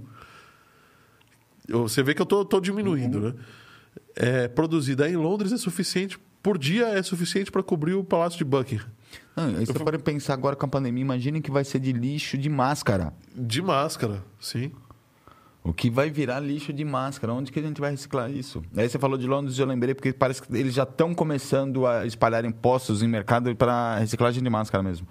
[1.68, 3.34] Eu- Você vê que eu tô, tô diminuindo, né?
[4.16, 8.46] É, produzida em Londres é suficiente por dia é suficiente para cobrir o Palácio de
[8.46, 8.86] Buckingham
[9.36, 12.38] Não, aí você pode pensar agora com a pandemia, imaginem que vai ser de lixo
[12.38, 13.14] de máscara.
[13.36, 14.72] de máscara, sim.
[15.64, 17.34] O que vai virar lixo de máscara?
[17.34, 18.64] Onde que a gente vai reciclar isso?
[18.78, 22.06] Aí você falou de Londres, eu lembrei, porque parece que eles já estão começando a
[22.06, 25.06] espalhar impostos em mercado para reciclagem de máscara mesmo.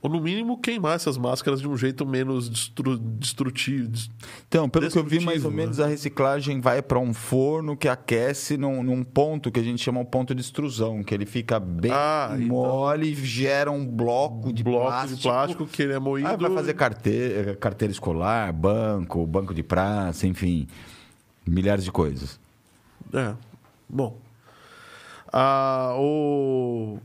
[0.00, 3.88] Ou no mínimo queimar essas máscaras de um jeito menos destru, destrutivo.
[3.88, 4.08] des-
[4.46, 5.56] Então, pelo que eu vi, mais ou né?
[5.56, 9.82] menos a reciclagem vai para um forno que aquece num, num ponto que a gente
[9.82, 12.46] chama o ponto de extrusão, que ele fica bem Ah, então.
[12.46, 15.16] mole e gera um bloco de bloco plástico.
[15.16, 16.28] de plástico que ele é moído.
[16.28, 20.68] Aí vai fazer carteira, carteira escolar, banco, banco de praça, enfim,
[21.44, 22.38] milhares de coisas.
[23.12, 23.34] É.
[23.88, 24.16] Bom.
[25.32, 26.98] Ah, o,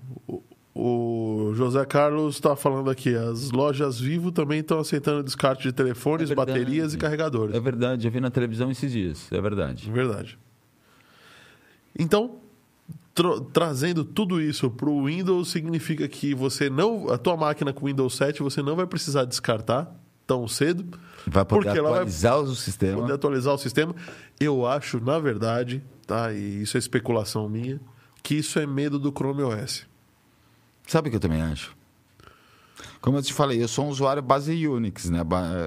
[0.76, 3.16] o- José Carlos está falando aqui.
[3.16, 7.56] As lojas Vivo também estão aceitando descarte de telefones, É baterias e carregadores.
[7.56, 9.90] É verdade, eu vi na televisão esses dias, é verdade.
[9.92, 10.38] Verdade.
[11.98, 12.38] Então,
[13.14, 17.86] tro- trazendo tudo isso para o Windows significa que você não, a tua máquina com
[17.86, 19.94] Windows 7 você não vai precisar descartar
[20.26, 20.86] tão cedo,
[21.28, 23.02] Vai poder Porque ela vai atualizar o sistema.
[23.02, 23.96] poder atualizar o sistema.
[24.40, 26.34] Eu acho, na verdade, tá?
[26.34, 27.80] E isso é especulação minha,
[28.22, 29.86] que isso é medo do Chrome OS.
[30.88, 31.76] Sabe o que eu também acho?
[33.02, 35.20] Como eu te falei, eu sou um usuário base Unix, né?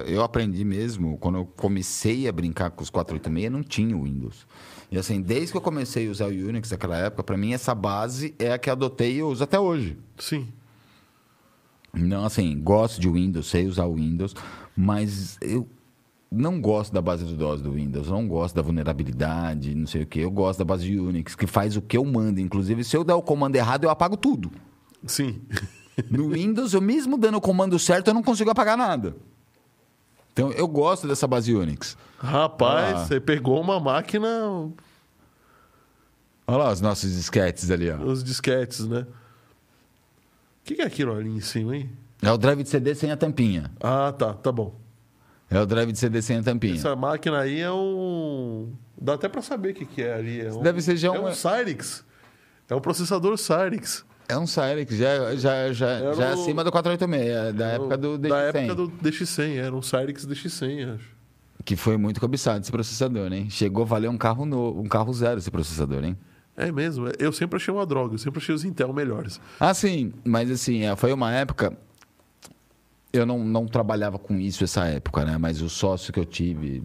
[0.07, 4.47] Eu aprendi mesmo, quando eu comecei a brincar com os 486, não tinha o Windows.
[4.91, 7.75] E assim, desde que eu comecei a usar o Unix naquela época, para mim essa
[7.75, 9.97] base é a que eu adotei e eu uso até hoje.
[10.17, 10.47] Sim.
[11.93, 14.35] Não, assim, gosto de Windows, sei usar o Windows,
[14.75, 15.67] mas eu
[16.31, 20.07] não gosto da base do DOS do Windows, não gosto da vulnerabilidade, não sei o
[20.07, 20.19] que.
[20.19, 22.39] Eu gosto da base de Unix, que faz o que eu mando.
[22.39, 24.51] Inclusive, se eu der o comando errado, eu apago tudo.
[25.05, 25.41] Sim.
[26.09, 29.15] No Windows, eu mesmo dando o comando certo, eu não consigo apagar nada.
[30.33, 31.97] Então, eu gosto dessa base Unix.
[32.19, 33.05] Rapaz, Ah.
[33.05, 34.27] você pegou uma máquina,
[36.49, 37.97] Olha lá os nossos disquetes ali, ó.
[37.97, 39.01] os disquetes, né?
[40.61, 41.89] O que, é aquilo ali em cima, hein?
[42.21, 43.71] É o drive de CD sem a tampinha.
[43.81, 44.75] Ah, tá, tá bom.
[45.49, 46.75] É o drive de CD sem a tampinha.
[46.75, 48.71] Essa máquina aí é um.
[48.99, 50.41] Dá até pra saber o que, que é ali.
[50.41, 50.61] É um...
[50.61, 52.03] Deve ser já é um- um Cyrix.
[52.69, 54.03] É um processador Cyrix.
[54.29, 57.67] É um Cyrix, já, já, já, Era já é o- acima do 486, é da
[57.67, 58.29] época do DX100.
[58.29, 61.17] Da época do DX100, era um Cyrix DX100, acho.
[61.63, 63.49] Que foi muito cobiçado esse processador, hein?
[63.49, 66.17] Chegou a valer um carro novo, um carro zero esse processador, hein?
[66.55, 69.39] É mesmo, eu sempre achei uma droga, eu sempre achei os Intel melhores.
[69.59, 71.77] Ah, sim, mas assim, é, foi uma época.
[73.13, 75.37] Eu não, não trabalhava com isso essa época, né?
[75.37, 76.83] Mas o sócio que eu tive,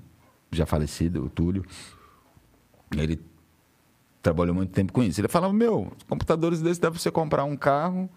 [0.53, 1.65] já falecido, o Túlio,
[2.97, 3.19] ele
[4.23, 5.21] trabalhou muito tempo com isso.
[5.21, 8.09] Ele falava: Meu, computadores desses deve você comprar um carro.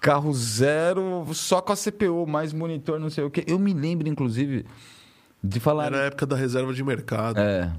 [0.00, 3.44] Carro zero, só com a CPU, mais monitor, não sei o quê.
[3.46, 4.64] Eu me lembro, inclusive,
[5.42, 5.86] de falar.
[5.86, 7.38] Era a época da reserva de mercado.
[7.38, 7.72] É.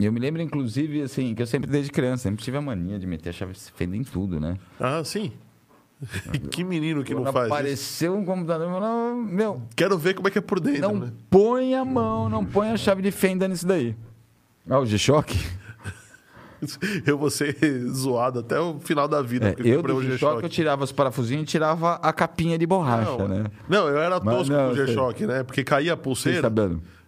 [0.00, 3.06] Eu me lembro, inclusive, assim, que eu sempre, desde criança, sempre tive a mania de
[3.06, 4.56] meter a chave de fenda em tudo, né?
[4.78, 5.32] Ah, sim.
[6.52, 7.54] que menino que Quando não faz isso.
[7.54, 11.12] apareceu um computador, eu meu, Quero ver como é que é por dentro, não né?
[11.28, 13.96] põe a mão, não põe a chave de fenda nisso daí.
[14.70, 15.36] Ah, o G-Shock?
[17.06, 17.56] Eu vou ser
[17.90, 19.48] zoado até o final da vida.
[19.48, 23.16] É, porque eu do G-Shock eu tirava os parafusinhos e tirava a capinha de borracha,
[23.16, 23.44] Não, né?
[23.68, 24.76] não, eu era tosco não, com o.
[24.76, 25.42] G-Shock, né?
[25.42, 26.50] Porque caía a pulseira.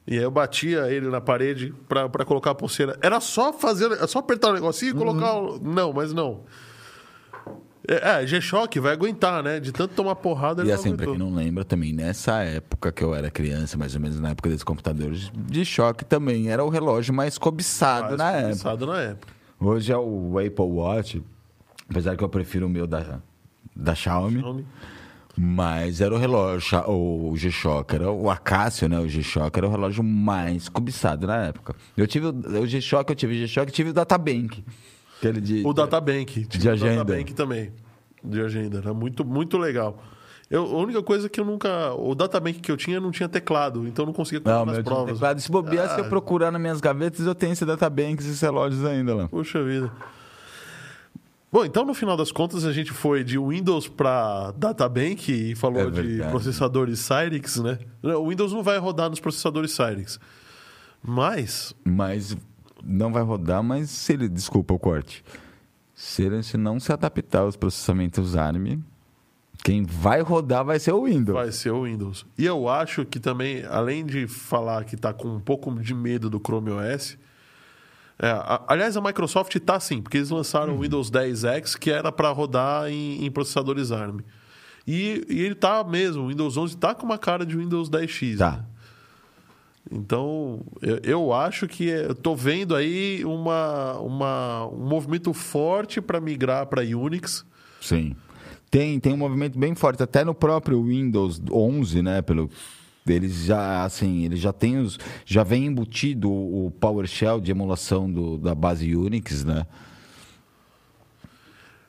[0.07, 2.99] E aí eu batia ele na parede pra, pra colocar a pulseira.
[3.03, 5.61] Era só fazer, é só apertar o negocinho e colocar o...
[5.63, 6.41] Não, mas não.
[7.87, 9.59] É, é, G-Shock vai aguentar, né?
[9.59, 13.03] De tanto tomar porrada, ele E assim, pra quem não lembra também, nessa época que
[13.03, 16.69] eu era criança, mais ou menos na época desses computadores de choque também, era o
[16.69, 18.49] relógio mais cobiçado Mais na época.
[18.49, 19.39] cobiçado na época.
[19.61, 21.23] Hoje é o Apple Watch,
[21.89, 23.21] apesar que eu prefiro o meu da,
[23.77, 24.67] da Xiaomi, Xiaomi.
[25.37, 28.99] mas era o relógio, o G-Shock, era o Acácio, né?
[28.99, 31.77] O G-Shock era o relógio mais cobiçado na época.
[31.95, 34.65] Eu tive o, G-Shock, eu tive o G-Shock e tive o Databank.
[35.19, 36.47] Aquele de, O Databank.
[36.47, 37.03] De agenda.
[37.03, 37.71] O Databank também.
[38.25, 38.79] De agenda.
[38.79, 40.03] Era muito, muito legal.
[40.51, 41.93] Eu, a única coisa que eu nunca.
[41.95, 44.83] O Databank que eu tinha não tinha teclado, então eu não conseguia colocar Não, tinha
[44.85, 45.13] provas.
[45.15, 45.41] teclado.
[45.41, 46.09] Se bobear, se eu Ah.
[46.09, 49.29] procurar nas minhas gavetas, eu tenho esse Databank, esses relógios ainda lá.
[49.29, 49.93] Puxa vida.
[51.53, 55.83] Bom, então no final das contas a gente foi de Windows para Databank e falou
[55.83, 57.79] É de processadores Cyrix, né?
[58.03, 60.19] O Windows não vai rodar nos processadores Cyrix.
[61.03, 62.37] Mas Mas
[62.85, 64.29] não vai rodar, mas se ele.
[64.29, 65.25] Desculpa o corte.
[65.95, 68.79] Se ele se não se adaptar aos processamentos ARM,
[69.63, 71.35] quem vai rodar vai ser o Windows.
[71.39, 72.25] vai ser o Windows.
[72.39, 76.31] E eu acho que também, além de falar que tá com um pouco de medo
[76.31, 77.19] do Chrome OS,
[78.19, 82.11] é, a- aliás, a Microsoft tá sim, porque eles lançaram o Windows 10X, que era
[82.13, 84.21] para rodar em, em processadores ARM.
[84.87, 88.39] E, e ele tá mesmo, o Windows 11 tá com uma cara de Windows 10X.
[88.39, 88.51] Tá.
[88.53, 88.65] né?
[89.91, 96.21] Então, eu, eu acho que é- tô vendo aí uma, uma, um movimento forte para
[96.21, 97.45] migrar para Unix.
[97.81, 98.15] Sim.
[98.71, 102.23] Tem, tem um movimento bem forte, até no próprio Windows 11, né?
[102.23, 102.49] Pelo,
[103.07, 104.99] eles já, assim, eles já têm os.
[105.25, 109.66] Já vem embutido o PowerShell de emulação do, da base Unix, né?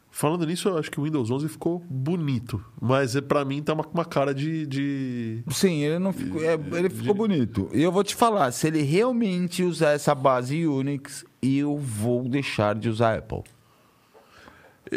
[0.09, 3.73] Falando nisso, eu acho que o Windows 11 ficou bonito, mas é, para mim tá
[3.73, 5.43] uma, uma cara de, de...
[5.49, 7.69] Sim, ele não ficou, é, ele ficou bonito.
[7.73, 12.75] E eu vou te falar, se ele realmente usar essa base Unix, eu vou deixar
[12.75, 13.41] de usar Apple.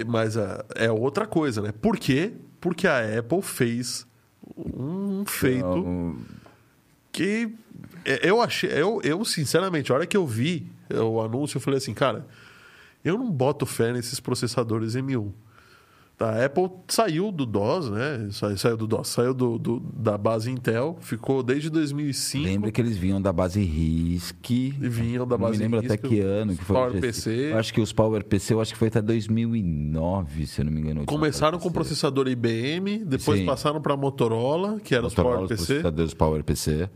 [0.07, 1.73] Mas é, é outra coisa, né?
[1.73, 2.33] Por quê?
[2.61, 4.07] Porque a Apple fez
[4.57, 6.17] um feito Então,
[7.13, 7.55] que
[8.05, 11.79] é, eu achei, eu, eu sinceramente, a hora que eu vi o anúncio, eu falei
[11.79, 12.27] assim, cara,
[13.05, 15.33] eu não boto fé nesses processadores M1.
[16.19, 18.29] A Apple saiu do DOS, né?
[18.31, 22.45] Sa- Saiu do DOS, saiu do, do- da base Intel, ficou desde 2005.
[22.45, 24.49] Lembra que eles vinham da base RISC.
[24.51, 26.77] E vinham da Não base me lembro RISC, até que ano que foi.
[26.77, 27.51] Power o PC.
[27.53, 30.73] Eu acho que os Power PC, eu acho que foi até 2009, se eu não
[30.73, 31.03] me engano.
[31.03, 31.75] o Começaram com PC.
[31.75, 33.47] processador IBM, depois Sim.
[33.47, 36.89] passaram para Motorola, que era os Motorola, os PC, processadores Power PC.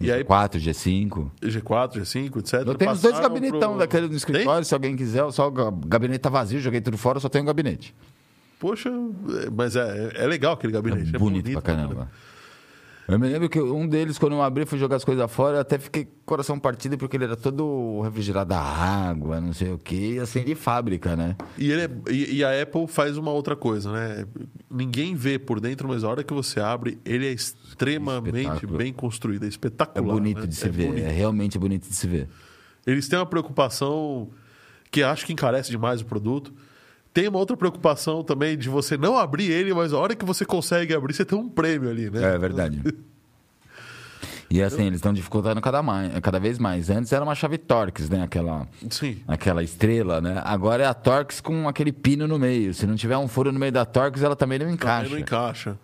[0.00, 1.30] E aí- G4, G5.
[1.40, 2.54] G4, G5, etc.
[2.66, 5.72] Eu tenho os dois gabinetão pro- daquele no escritório, se alguém quiser, só o ga-
[5.86, 7.94] gabinete tá vazio, joguei tudo fora, só tenho um gabinete.
[8.58, 11.14] Poxa, é, mas é, é legal aquele gabinete.
[11.14, 12.10] É bonito, pra caramba.
[13.06, 15.60] Eu me lembro que um deles, quando eu abri, fui jogar as coisas fora, eu
[15.60, 20.18] até fiquei coração partido porque ele era todo refrigerado a água, não sei o quê,
[20.22, 21.36] assim, de fábrica, né?
[21.58, 24.24] E, ele é- e- e a Apple faz uma outra coisa, né?
[24.70, 28.78] Ninguém vê por dentro, mas a hora que você abre, ele é extremamente Espetáculo.
[28.78, 30.14] bem construído, é É espetacular.
[30.14, 30.46] bonito né?
[30.46, 31.04] de se É ver, bonito.
[31.04, 32.26] é realmente bonito de se ver.
[32.86, 34.30] Eles têm uma preocupação
[34.90, 36.54] que acho que encarece demais o produto.
[37.14, 40.44] Tem uma outra preocupação também de você não abrir ele, mas a hora que você
[40.44, 42.34] consegue abrir, você tem um prêmio ali, né?
[42.34, 42.82] É verdade.
[44.50, 46.88] E assim, eles estão dificultando cada, mais, cada vez mais.
[46.88, 48.22] Antes era uma chave Torx, né?
[48.22, 49.18] Aquela, Sim.
[49.26, 50.40] aquela estrela, né?
[50.44, 52.72] Agora é a Torx com aquele pino no meio.
[52.72, 55.10] Se não tiver um furo no meio da Torx, ela também não Também encaixa.
[55.10, 55.78] não encaixa.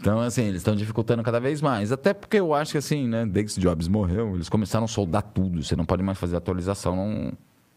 [0.00, 1.92] Então, assim, eles estão dificultando cada vez mais.
[1.92, 3.24] Até porque eu acho que, assim, né?
[3.24, 5.62] Desde que Jobs morreu, eles começaram a soldar tudo.
[5.62, 6.96] Você não pode mais fazer atualização.
[6.96, 7.32] Não...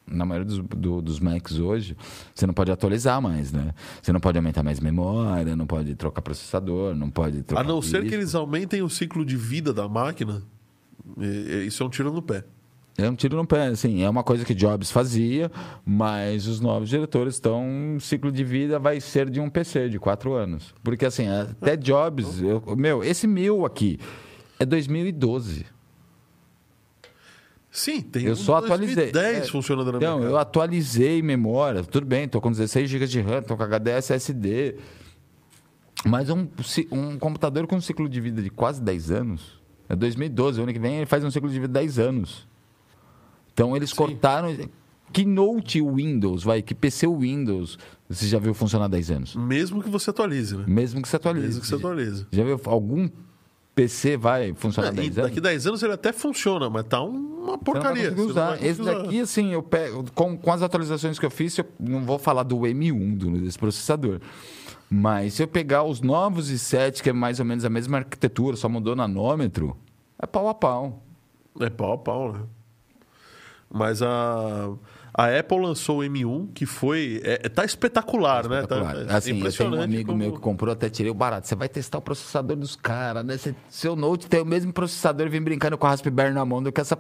[0.06, 1.96] Na maioria dos, do- dos Macs hoje,
[2.36, 3.74] você não pode atualizar mais, né?
[4.02, 7.62] Você não pode aumentar mais memória, não pode trocar processador, não pode trocar.
[7.64, 10.44] A não ser que eles aumentem o ciclo de vida da máquina,
[11.66, 12.44] isso é um tiro no pé.
[12.98, 14.04] É um tiro no pé, assim.
[14.04, 15.50] É uma coisa que Jobs fazia,
[15.86, 17.96] mas os novos diretores estão.
[17.96, 20.76] O ciclo de vida vai ser de um PC de quatro anos.
[20.84, 22.42] Porque, assim, até Jobs.
[22.42, 23.98] eu- meu, esse mil aqui
[24.60, 25.66] é 2012.
[27.72, 29.12] Sim, tem Eu um só atualizei.
[29.12, 30.42] 2010 É, funcionando na Então, minha eu casa.
[30.42, 31.84] atualizei memória.
[31.84, 34.76] Tudo bem, tô com 16 GB de RAM, tô com HD SSD.
[36.06, 36.48] Mas um,
[36.92, 39.62] um computador com um ciclo de vida de quase 10 anos.
[39.88, 42.48] É 2012, o ano que vem ele faz um ciclo de vida de 10 anos.
[43.54, 44.56] Então eles cortaram.
[45.14, 49.36] Que Note Windows, vai, que PC Windows você já viu funcionar 10 anos?
[49.36, 50.64] Mesmo que você atualize, né?
[50.66, 51.48] Mesmo que você atualize.
[51.48, 52.26] Mesmo que você atualize.
[52.32, 53.10] Já viu algum
[53.74, 55.30] PC vai funcionar É, e 10 anos?
[55.30, 58.14] daqui 10 anos ele até funciona, mas tá uma Você porcaria.
[58.62, 60.06] Esse daqui, assim, eu pego.
[60.14, 63.58] Com, com as atualizações que eu fiz, eu não vou falar do M1 do, desse
[63.58, 64.20] processador.
[64.90, 68.58] Mas se eu pegar os novos i7, que é mais ou menos a mesma arquitetura,
[68.58, 69.78] só mudou nanômetro,
[70.20, 71.02] é pau a pau.
[71.60, 72.42] É pau a pau, né?
[73.74, 74.70] Mas a,
[75.14, 77.20] a Apple lançou o M1, que foi.
[77.24, 78.62] É, tá espetacular, né?
[78.66, 78.96] Tá, Espetacular.
[79.12, 81.48] é assim, eu tenho um amigo como- meu que comprou, até tirei o barato.
[81.48, 83.38] Você vai testar o processador dos caras, né?
[83.38, 86.64] Você- seu Note tem o mesmo processador e vem brincando com a Raspberry na mão
[86.64, 86.98] do que, essa,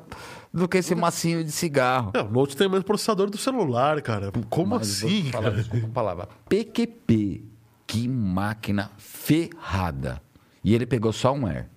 [0.53, 2.11] do que esse massinho de cigarro.
[2.13, 4.31] É, o Note tem o mesmo processador do celular, cara.
[4.49, 5.23] Como Mas vou assim?
[5.31, 5.55] falar, cara?
[5.55, 6.27] desculpa a palavra.
[6.49, 7.43] PQP.
[7.87, 10.21] Que máquina ferrada.
[10.63, 11.67] E ele pegou só um Air.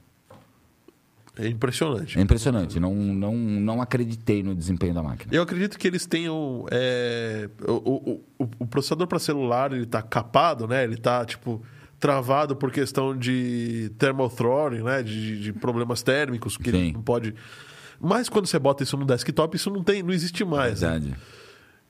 [1.37, 2.19] É impressionante.
[2.19, 2.79] É impressionante.
[2.79, 5.35] Não, não, não acreditei no desempenho da máquina.
[5.35, 6.67] Eu acredito que eles tenham.
[6.71, 10.85] é, o, o, o, processador para celular ele tá capado, né?
[10.85, 11.61] Ele tá, tipo,
[11.99, 15.03] travado por questão de thermal throttling, né?
[15.03, 16.77] De, de problemas térmicos, que Sim.
[16.77, 17.35] ele não pode.
[18.01, 20.83] Mas quando você bota isso no desktop, isso não tem, não existe mais.
[20.83, 21.15] né?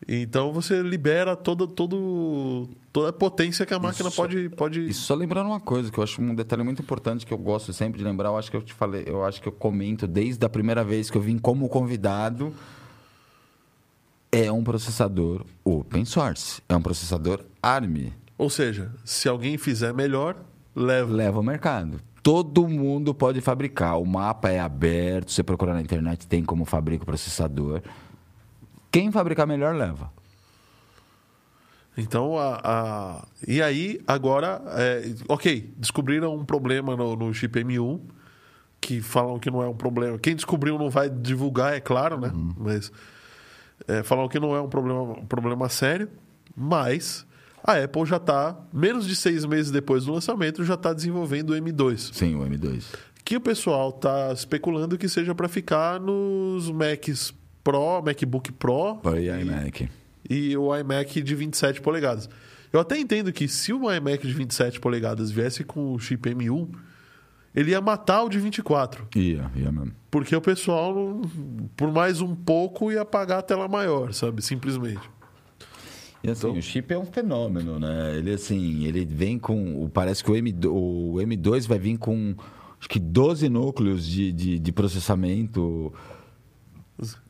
[0.07, 4.81] Então você libera toda, todo, toda a potência que a máquina Isso- pode, pode.
[4.89, 7.73] E só lembrando uma coisa, que eu acho um detalhe muito importante que eu gosto
[7.73, 10.45] sempre de lembrar, eu acho que eu te falei, eu acho que eu comento desde
[10.45, 12.53] a primeira vez que eu vim como convidado.
[14.31, 16.61] É um processador open source.
[16.69, 18.13] É um processador ARM.
[18.37, 20.37] Ou seja, se alguém fizer melhor,
[20.75, 21.13] leva.
[21.13, 22.01] leva ao mercado.
[22.21, 23.99] Todo mundo pode fabricar.
[24.01, 25.31] O mapa é aberto.
[25.31, 27.81] Você procurar na internet, tem como fabrica o processador.
[28.95, 30.13] Quem fabricar melhor, leva.
[31.97, 38.01] Então, a, a- e aí, agora, é, ok, descobriram um problema no, no chip M1,
[38.81, 40.19] que falam que não é um problema.
[40.19, 42.31] Quem descobriu não vai divulgar, é claro, né?
[42.57, 42.93] Mas
[43.89, 46.09] é, falam que não é um problema, um problema sério,
[46.57, 47.27] mas
[47.65, 51.55] a Apple já está, menos de seis meses depois do lançamento, já está desenvolvendo o
[51.55, 52.13] M2.
[52.15, 52.85] Sim, o M2.
[53.25, 57.33] Que o pessoal está especulando que seja para ficar nos Macs
[57.65, 59.89] Pro, MacBook Pro Para iMac.
[60.29, 62.29] e o iMac de 27 polegadas.
[62.73, 66.69] Eu até entendo que se o iMac de 27 polegadas viesse com o chip M1,
[67.55, 69.07] ele ia matar o de 24.
[69.17, 69.93] Ia, ia mesmo.
[70.11, 71.23] Porque o pessoal,
[71.77, 74.43] por mais um pouco, ia pagar a tela maior, sabe?
[74.43, 75.09] Simplesmente.
[76.23, 78.17] E assim, o chip é um fenômeno, né?
[78.17, 79.89] Ele assim, ele vem com.
[79.93, 82.35] Parece que o, M2, o M2 vai vir com
[82.81, 85.93] acho que 12 núcleos de, de, de processamento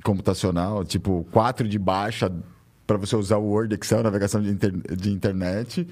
[0.05, 2.31] computacional, tipo, quatro de baixa
[2.87, 5.87] para você usar o Word, Excel, navegação de, inter- de internet.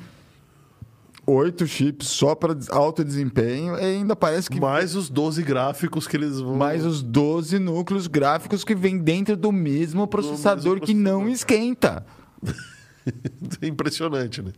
[1.24, 6.16] Oito chips só para alto desempenho e ainda parece que Mais os 12 gráficos que
[6.16, 6.56] eles vão.
[6.56, 12.04] mais os 12 núcleos gráficos que vem dentro do mesmo processador que não esquenta.
[13.60, 14.52] É impressionante, né?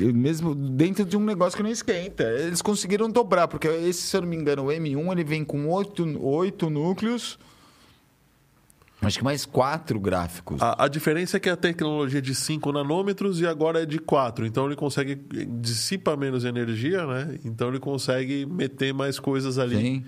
[0.00, 2.22] Mesmo dentro de um negócio que não esquenta.
[2.22, 5.66] Eles conseguiram dobrar, porque esse, se eu não me engano, o M1 ele vem com
[5.68, 7.36] oito, oito núcleos.
[9.06, 10.60] Acho que mais quatro gráficos.
[10.62, 13.98] A, a diferença é que a tecnologia é de 5 nanômetros e agora é de
[13.98, 14.46] 4.
[14.46, 15.14] Então ele consegue
[15.60, 17.38] dissipa menos energia, né?
[17.44, 20.04] Então ele consegue meter mais coisas ali Sim.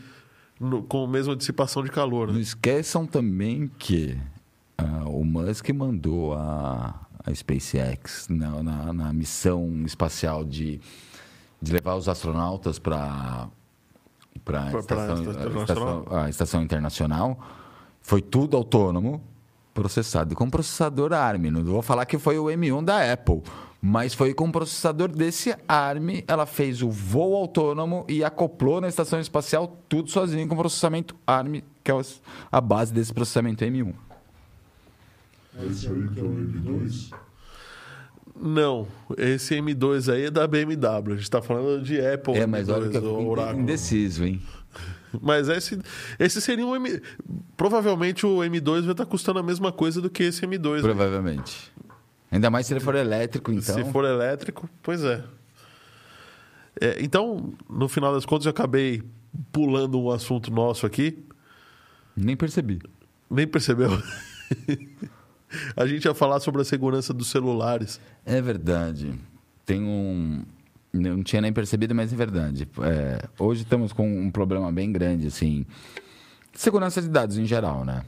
[0.61, 2.29] no- com a mesma dissipação de calor.
[2.29, 2.41] Não Né?
[2.41, 4.17] esqueçam também que
[4.79, 6.95] ah, o Musk mandou a,
[7.25, 10.81] a SpaceX na, na, na missão espacial de,
[11.61, 13.49] de levar os astronautas para
[14.47, 17.41] a estação, estação internacional.
[18.07, 19.21] Foi tudo autônomo,
[19.75, 21.51] processado com processador ARM.
[21.51, 23.43] Não vou falar que foi o M1 da Apple,
[23.83, 26.23] mas foi com o processador desse ARM.
[26.29, 31.63] Ela fez o voo autônomo e acoplou na estação espacial tudo sozinho com processamento ARM,
[31.83, 32.01] que é
[32.53, 33.93] a base desse processamento M1.
[35.69, 37.13] Esse aí que é o M2.
[38.41, 38.87] Não,
[39.19, 41.13] esse M2 aí é da BMW.
[41.13, 42.37] A gente tá falando de Apple.
[42.37, 44.41] É, mas olha que M2, eu indeciso, hein?
[45.23, 45.79] Mas esse,
[46.19, 47.01] esse seria um M.
[47.57, 50.77] Provavelmente o M2 vai estar custando a mesma coisa do que esse M2.
[50.77, 50.81] né?
[50.83, 51.73] Provavelmente.
[52.31, 53.75] Ainda mais se ele for elétrico, então.
[53.75, 55.23] Se for elétrico, pois é.
[56.81, 59.03] É, Então, no final das contas, eu acabei
[59.53, 61.25] pulando um assunto nosso aqui.
[62.17, 62.81] Nem percebi.
[63.31, 63.91] Nem percebeu?
[65.77, 68.01] a gente ia falar sobre a segurança dos celulares.
[68.25, 69.15] É verdade.
[69.65, 70.45] Tem um.
[70.93, 72.69] Não tinha nem percebido, mas é verdade.
[72.83, 75.67] É, hoje estamos com um problema bem grande, assim.
[76.53, 78.03] Segurança de dados em geral, né?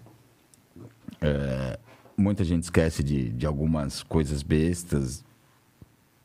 [1.21, 1.79] É,
[2.17, 5.25] muita gente esquece de, de algumas coisas bestas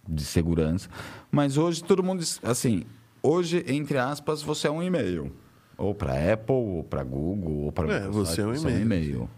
[0.07, 0.89] de segurança.
[1.31, 2.23] Mas hoje todo mundo.
[2.43, 2.83] Assim,
[3.21, 5.31] hoje, entre aspas, você é um e-mail.
[5.77, 9.29] Ou para Apple, ou para Google, ou para É, você é um e-mail.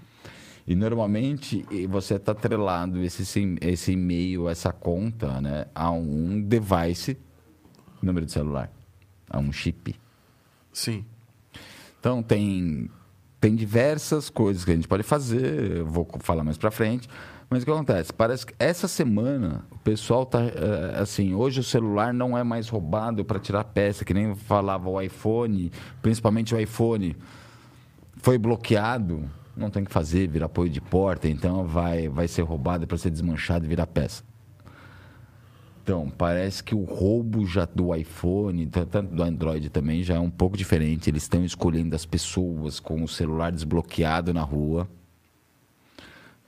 [0.68, 3.24] E normalmente você está atrelado esse,
[3.62, 7.18] esse e-mail, essa conta, né, a um device,
[8.02, 8.72] número de celular,
[9.30, 9.96] a um chip.
[10.74, 11.06] Sim.
[12.00, 12.90] Então tem
[13.40, 17.08] tem diversas coisas que a gente pode fazer, eu vou falar mais para frente.
[17.48, 18.12] Mas o que acontece?
[18.12, 22.68] Parece que essa semana o pessoal tá eh, assim, hoje o celular não é mais
[22.68, 25.72] roubado para tirar peça, que nem falava o iPhone,
[26.02, 27.16] principalmente o iPhone
[28.18, 32.42] foi bloqueado, não tem o que fazer, vira apoio de porta, então vai vai ser
[32.42, 34.24] roubado para ser desmanchado e virar peça.
[35.86, 40.32] Então, parece que o roubo já do iPhone, tanto do Android também, já é um
[40.32, 41.12] pouco diferente.
[41.12, 44.90] Eles estão escolhendo as pessoas com o celular desbloqueado na rua.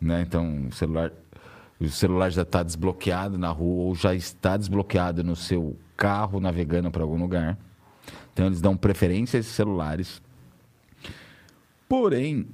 [0.01, 0.23] Né?
[0.23, 1.11] Então, o celular,
[1.79, 6.89] o celular já está desbloqueado na rua ou já está desbloqueado no seu carro navegando
[6.89, 7.59] para algum lugar.
[8.33, 10.19] Então, eles dão preferência a esses celulares.
[11.87, 12.47] Porém,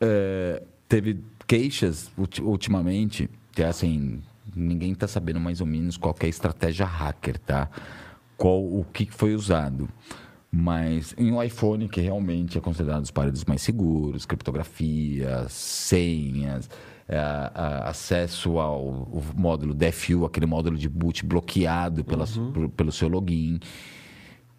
[0.00, 4.20] é, teve queixas ulti- ultimamente, que é assim,
[4.54, 7.68] ninguém está sabendo mais ou menos qual é a estratégia hacker, tá?
[8.36, 9.88] Qual, o que foi usado.
[10.50, 16.70] Mas em um iPhone, que realmente é considerado os aparelhos mais seguros, criptografia, senhas,
[17.08, 23.08] é, a- acesso ao módulo DFU, aquele módulo de boot bloqueado pela, por- pelo seu
[23.08, 23.58] login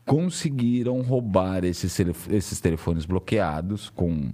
[0.06, 1.98] conseguiram roubar esses,
[2.30, 4.30] esses telefones bloqueados com,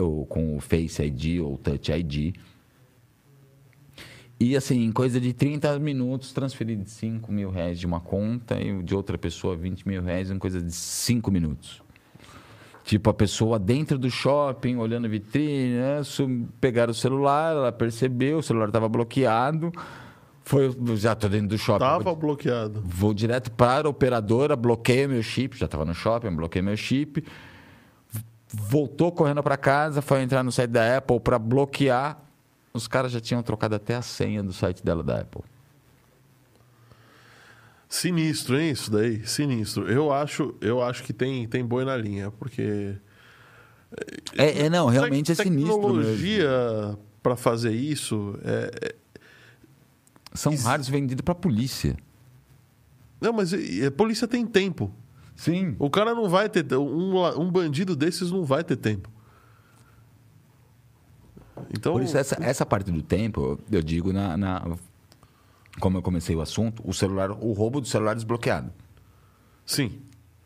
[0.00, 2.34] ou com o Face ID ou Touch ID.
[4.38, 8.60] E assim, em coisa de 30 minutos, transferir de 5 mil reais de uma conta
[8.60, 11.82] e de outra pessoa 20 mil reais em coisa de 5 minutos.
[12.84, 16.00] Tipo, a pessoa dentro do shopping, olhando a vitrine, né,
[16.60, 19.72] pegaram o celular, ela percebeu, o celular estava bloqueado.
[20.44, 21.80] Foi, já estou dentro do shopping.
[21.80, 22.80] Tava bloqueado.
[22.84, 27.24] Vou direto para a operadora, bloqueio meu chip, já estava no shopping, bloqueei meu chip.
[28.58, 32.20] Voltou correndo para casa, foi entrar no site da Apple para bloquear.
[32.72, 35.42] Os caras já tinham trocado até a senha do site dela da Apple.
[37.88, 39.24] Sinistro, hein, isso daí?
[39.26, 39.90] Sinistro.
[39.90, 42.96] Eu acho, eu acho que tem, tem boi na linha, porque.
[44.36, 45.76] É, é, não, realmente é Tec- sinistro.
[45.76, 48.38] Tecnologia para fazer isso.
[48.44, 48.94] É, é-
[50.34, 51.96] São Isso- raros vendidos para a polícia.
[53.20, 54.92] Não, mas a polícia tem tempo.
[55.36, 55.76] Sim.
[55.78, 56.64] O cara não vai ter.
[56.74, 59.08] Um, um bandido desses não vai ter tempo.
[61.72, 61.92] Então.
[61.92, 64.76] Por isso, essa, essa parte do tempo, eu digo na, na-
[65.80, 68.70] Como eu comecei o assunto, o celular, o roubo do celular desbloqueado.
[69.64, 70.00] Sim.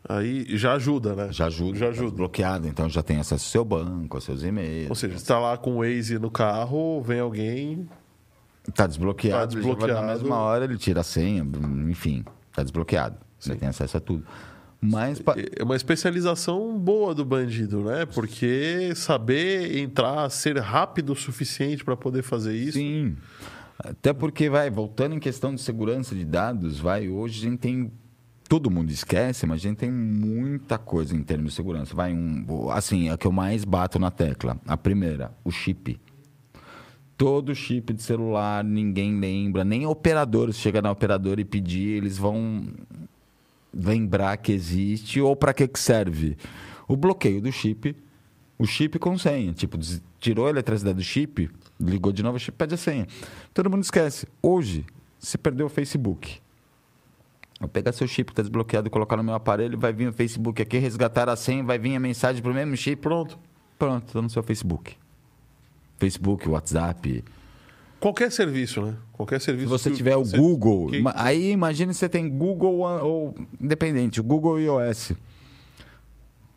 [0.07, 1.31] Aí já ajuda, né?
[1.31, 1.77] Já ajuda.
[1.77, 2.07] Já tá ajuda.
[2.09, 4.89] Desbloqueado, então já tem acesso ao seu banco, aos seus e-mails.
[4.89, 7.87] Ou seja, você tá lá com o Waze no carro, vem alguém.
[8.73, 9.93] Tá desbloqueado, Tá desbloqueado.
[9.93, 11.45] na mesma hora ele tira a senha,
[11.89, 13.17] enfim, tá desbloqueado.
[13.39, 14.25] Você tem acesso a tudo.
[14.81, 18.05] Mas pa- É uma especialização boa do bandido, né?
[18.07, 22.77] Porque saber entrar, ser rápido o suficiente para poder fazer isso.
[22.77, 23.15] sim.
[23.83, 27.91] Até porque vai, voltando em questão de segurança de dados, vai, hoje a gente tem
[28.47, 31.95] todo mundo esquece, mas a gente tem muita coisa em termos de segurança.
[31.95, 34.59] Vai um, assim, é o que eu mais bato na tecla.
[34.67, 35.99] A primeira, o chip.
[37.17, 42.17] Todo chip de celular, ninguém lembra, nem operador, se chega na operadora e pedir, eles
[42.17, 42.63] vão
[43.73, 46.37] lembrar que existe ou para que que serve.
[46.87, 47.95] O bloqueio do chip,
[48.57, 49.77] o chip com senha, tipo,
[50.19, 51.49] tirou a eletricidade do chip,
[51.79, 53.07] ligou de novo, o chip pede a senha.
[53.53, 54.27] Todo mundo esquece.
[54.41, 54.85] Hoje,
[55.17, 56.39] se perdeu o Facebook.
[57.59, 60.13] Eu pegar seu chip que está desbloqueado e colocar no meu aparelho, vai vir o
[60.13, 63.01] Facebook aqui, resgatar a senha, vai vir a mensagem pro mesmo chip.
[63.01, 63.37] Pronto.
[63.77, 64.95] Pronto, está no seu Facebook.
[65.97, 67.23] Facebook, WhatsApp.
[68.01, 68.95] Qualquer serviço, né?
[69.13, 69.69] Qualquer Se serviço.
[69.69, 74.19] você que tiver o você- Google, que- aí imagine você tem Google ou, ou independente,
[74.19, 75.13] o Google e iOS.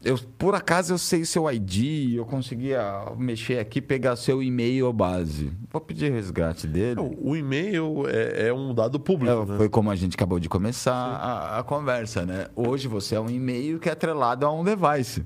[0.03, 2.83] Eu, por acaso eu sei seu ID, eu conseguia
[3.17, 5.51] mexer aqui, pegar seu e-mail base.
[5.71, 6.97] Vou pedir resgate dele.
[6.97, 9.57] Não, O e-mail é, é um dado público, É, né?
[9.57, 12.49] Foi como a gente acabou de começar a, a conversa, né?
[12.55, 15.25] Hoje você é um e-mail que é atrelado a um device.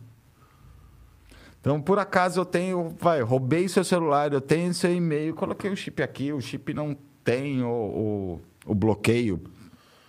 [1.60, 5.76] Então, por acaso eu tenho, vai, roubei seu celular, eu tenho seu e-mail, coloquei o
[5.76, 9.40] chip aqui, o chip não tem o, o, o bloqueio,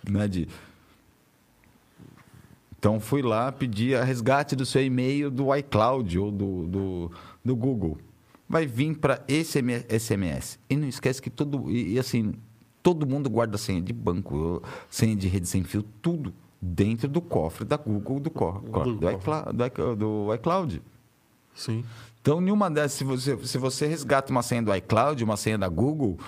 [0.08, 0.26] né?
[0.28, 0.48] De...
[2.78, 7.10] Então fui lá pedir a resgate do seu e-mail do iCloud ou do, do,
[7.44, 7.98] do Google.
[8.48, 10.58] Vai vir para SMS.
[10.68, 11.70] E não esquece que todo.
[11.70, 12.32] E, e assim,
[12.82, 17.64] todo mundo guarda senha de banco, senha de rede sem fio, tudo dentro do cofre
[17.64, 18.62] da Google, do, co-
[18.94, 20.82] do, do do iCloud.
[21.54, 21.84] Sim.
[22.20, 25.68] Então, nenhuma dessas, se você, se você resgata uma senha do iCloud, uma senha da
[25.68, 26.18] Google,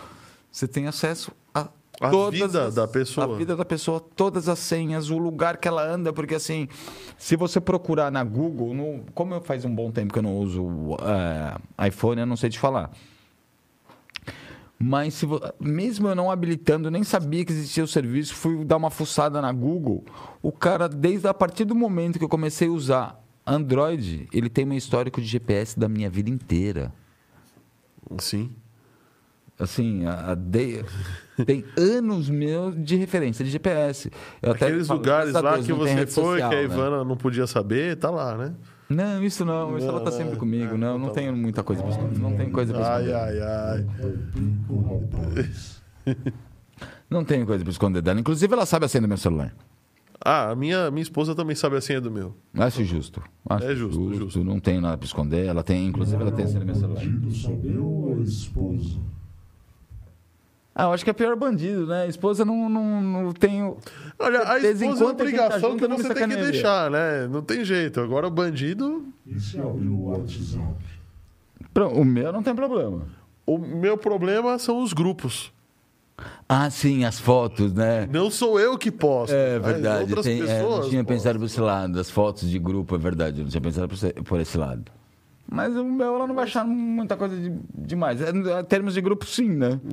[0.50, 1.68] você tem acesso a,
[2.00, 3.34] A todas vida as- da pessoa.
[3.34, 6.66] A vida da pessoa, todas as senhas, o lugar que ela anda, porque assim,
[7.18, 10.36] se você procurar na Google, no, como eu faz um bom tempo que eu não
[10.38, 10.66] uso
[11.78, 12.90] é, iPhone, eu não sei te falar.
[14.78, 15.26] Mas se
[15.60, 19.52] mesmo eu não habilitando, nem sabia que existia o serviço, fui dar uma fuçada na
[19.52, 20.04] Google.
[20.42, 24.64] O cara, desde a partir do momento que eu comecei a usar Android, ele tem
[24.66, 26.92] um histórico de GPS da minha vida inteira.
[28.18, 28.50] Sim.
[29.58, 30.84] Assim, a, a de-
[31.46, 34.10] tem anos meus de referência de GPS.
[34.40, 36.64] Eu Aqueles lugares lá Deus, que não você foi, social, que a né?
[36.64, 38.54] Ivana não podia saber, tá lá, né?
[38.88, 40.74] Não, isso não, isso ela tá Não, sempre é, comigo.
[40.74, 42.18] é, Não, não tá tenho muita coisa pra esconder.
[42.18, 43.14] Não tem coisa pra Ai, esconder.
[43.16, 43.86] ai, ai.
[44.82, 45.82] Rapaz.
[47.08, 48.20] Não tenho coisa pra esconder dela.
[48.20, 49.54] Inclusive, ela sabe a senha do meu celular.
[50.24, 52.34] Ah, a minha, minha esposa também sabe a senha do meu.
[52.54, 53.22] Acho justo.
[53.48, 54.44] Acho É justo, justo.
[54.44, 55.46] Não tenho nada pra esconder.
[55.46, 57.02] Ela tem, inclusive, ela tem a senha do meu celular.
[57.34, 58.98] saber ou a esposa?
[60.74, 62.08] Ah, eu acho que é pior bandido, né?
[62.08, 63.76] Esposa não, não, não tenho.
[64.18, 67.26] Olha, a esposa é uma a obrigação que você tem que deixar, né?
[67.28, 68.00] Não tem jeito.
[68.00, 69.04] Agora o bandido.
[69.26, 70.76] E se abrir o WhatsApp?
[71.74, 73.02] Pronto, O meu não tem problema.
[73.44, 75.52] O meu problema são os grupos.
[76.48, 78.08] Ah, sim, as fotos, né?
[78.12, 79.32] Não sou eu que posto.
[79.34, 80.02] É verdade.
[80.04, 80.80] Outras tem- é, pessoas.
[80.84, 81.04] não tinha postam.
[81.04, 81.98] pensado por esse lado.
[82.00, 83.38] As fotos de grupo, é verdade.
[83.40, 84.84] Eu não tinha pensado por esse, por esse lado.
[85.50, 88.20] Mas o meu, ela não vai achar muita coisa de, demais.
[88.20, 89.78] É, em termos de grupo, sim, né?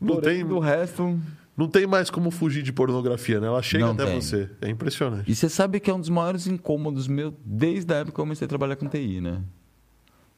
[0.00, 1.18] Não Porém, tem, Do resto.
[1.56, 3.46] não tem mais como fugir de pornografia, né?
[3.48, 4.20] Ela chega Não até tem.
[4.20, 4.48] você.
[4.60, 5.30] É impressionante.
[5.30, 8.24] E você sabe que é um dos maiores incômodos meu desde a época que eu
[8.24, 9.40] comecei a trabalhar com TI, né?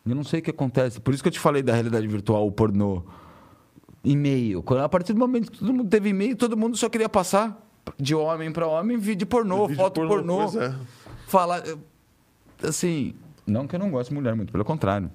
[0.07, 1.01] Eu não sei o que acontece.
[1.01, 3.03] Por isso que eu te falei da realidade virtual, o pornô.
[4.05, 4.63] E-mail.
[4.63, 7.61] Quando- A partir do momento que todo mundo teve e-mail, todo mundo só queria passar
[7.99, 10.37] de homem para homem vídeo pornô, Vídeo foto pornô.
[10.51, 10.75] Pois é.
[11.27, 11.63] Falar.
[12.63, 13.15] Assim.
[13.47, 15.11] Não que eu não goste de mulher, muito pelo contrário.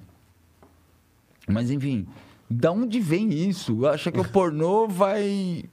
[1.48, 2.06] Mas, enfim.
[2.48, 3.86] Da onde vem isso?
[3.86, 5.64] Acha que o pornô vai.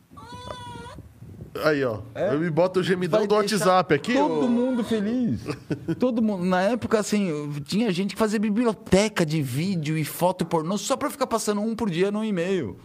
[1.64, 2.02] Aí, ó.
[2.16, 4.14] Eu me boto o gemidão vai do WhatsApp aqui.
[4.14, 5.42] Todo ô- mundo feliz.
[5.98, 6.46] todo mundo.
[6.46, 7.32] Na época, assim,
[7.66, 11.76] tinha gente que fazia biblioteca de vídeo e foto pornô só pra ficar passando um
[11.76, 12.78] por dia no e-mail.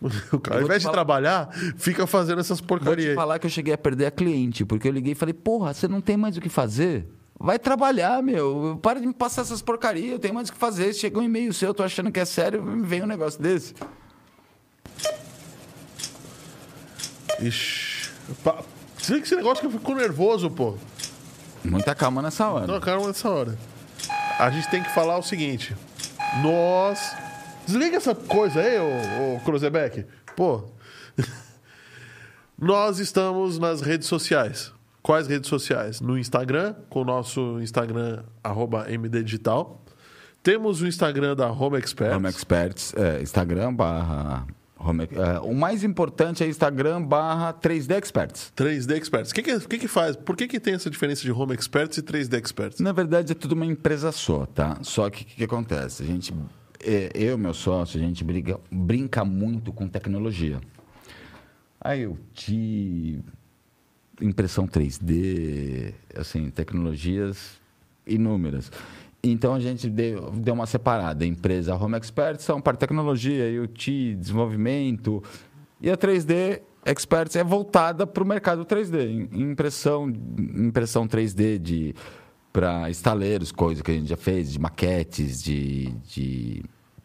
[0.32, 3.14] O cara, ao invés de falar- trabalhar, fica fazendo essas Vou te porcarias.
[3.14, 5.88] falar que eu cheguei a perder a cliente, porque eu liguei e falei, porra, você
[5.88, 7.06] não tem mais o que fazer?
[7.38, 8.78] Vai trabalhar, meu.
[8.82, 10.92] Para de me passar essas porcarias, eu tenho mais o que fazer.
[10.94, 13.74] Chegou um e-mail seu, eu tô achando que é sério, vem um negócio desse.
[17.40, 18.10] Ixi.
[18.42, 18.62] Pa-
[18.98, 20.74] Você vê que esse negócio que eu fico nervoso, pô.
[21.64, 22.66] Muita calma nessa hora.
[22.66, 23.58] Não, calma nessa hora.
[24.38, 25.76] A gente tem que falar o seguinte.
[26.42, 27.14] Nós.
[27.66, 30.06] Desliga essa coisa aí, ô, ô Cruzebeck.
[30.36, 30.64] Pô.
[32.58, 34.72] Nós estamos nas redes sociais.
[35.02, 36.00] Quais redes sociais?
[36.00, 39.84] No Instagram, com o nosso Instagram, arroba MDdigital.
[40.42, 42.16] Temos o Instagram da Home Expert.
[42.16, 44.46] Home Experts, é, Instagram barra...
[44.78, 48.52] Home, é, o mais importante é Instagram barra 3D Experts.
[48.56, 49.30] 3D Experts.
[49.32, 50.14] O que, que, que que faz?
[50.14, 52.78] Por que, que tem essa diferença de Home Experts e 3D Experts?
[52.80, 54.78] Na verdade, é tudo uma empresa só, tá?
[54.82, 56.02] Só que o que, que acontece?
[56.02, 56.32] A gente,
[56.80, 60.60] eu e meu sócio, a gente briga, brinca muito com tecnologia.
[61.84, 63.20] IoT,
[64.20, 67.60] impressão 3D, assim, tecnologias
[68.06, 68.70] inúmeras.
[69.22, 71.24] Então a gente deu, deu uma separada.
[71.24, 75.22] Empresa Home Experts são para tecnologia, IoT, desenvolvimento.
[75.80, 80.08] E a 3D Experts é voltada para o mercado 3D, impressão,
[80.54, 81.94] impressão 3D de
[82.56, 86.62] para estaleiros, coisa que a gente já fez, de maquetes, de, de,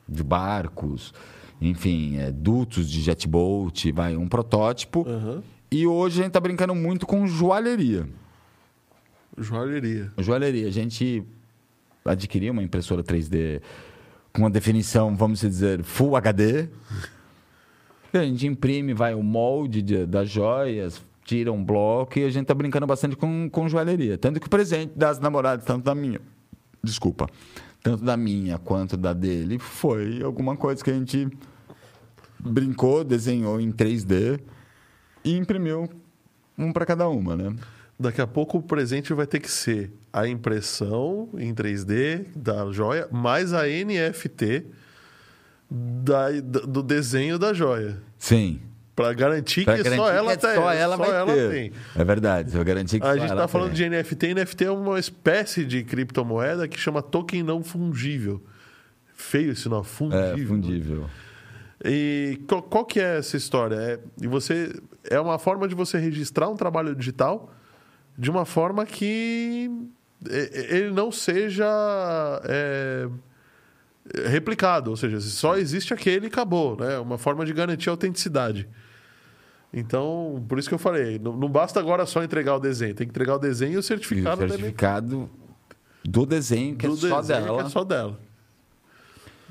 [0.08, 1.14] de barcos,
[1.60, 5.06] enfim, é, dutos de jetboat, vai um protótipo.
[5.06, 5.44] Aham.
[5.70, 8.08] E hoje a gente está brincando muito com joalheria.
[9.38, 10.10] Joalheria.
[10.18, 11.22] Joalheria, a gente
[12.06, 13.62] adquiriu uma impressora 3D
[14.32, 16.70] com uma definição, vamos dizer, Full HD.
[18.14, 21.02] A gente imprime, vai o molde de- das joias,
[21.32, 24.18] tira um bloco e a gente tá brincando bastante com, com joalheria.
[24.18, 26.20] Tanto que o presente das namoradas, tanto da minha,
[26.84, 27.26] desculpa,
[27.82, 31.30] tanto da minha quanto da dele, foi alguma coisa que a gente
[32.38, 34.42] brincou, desenhou em 3D
[35.24, 35.90] e imprimiu
[36.58, 37.56] um para cada uma, né?
[37.98, 43.08] Daqui a pouco o presente vai ter que ser a impressão em 3D da joia,
[43.10, 44.66] mais a NFT
[45.70, 48.02] da- do desenho da joia.
[48.18, 48.60] Sim.
[48.96, 50.56] Pra garantir Pra que garantir só ela que tem.
[50.56, 51.50] só ela vai ter.
[51.50, 51.72] tem.
[51.96, 53.90] É verdade, eu garanti que A só gente ela tá falando tem.
[53.90, 54.34] de NFT.
[54.34, 58.42] NFT é uma espécie de criptomoeda que chama token não fungível.
[59.14, 60.34] Feio esse nome, fungível.
[60.36, 61.10] É, fundível.
[61.86, 63.76] E qual, qual que é essa história?
[63.76, 64.74] É, e você
[65.10, 67.52] é uma forma de você registrar um trabalho digital
[68.18, 69.72] de uma forma que
[70.30, 71.66] é, é, ele não seja
[72.44, 73.08] é,
[74.26, 76.98] replicado, ou seja, só existe aquele e acabou, né?
[77.00, 78.68] Uma forma de garantir a autenticidade.
[79.74, 83.08] Então, por isso que eu falei, não, não basta agora só entregar o desenho, tem
[83.08, 85.30] que entregar o desenho e o E o certificado, também certificado
[86.04, 87.58] do desenho, que do é só desenho dela.
[87.58, 88.20] que é só dela.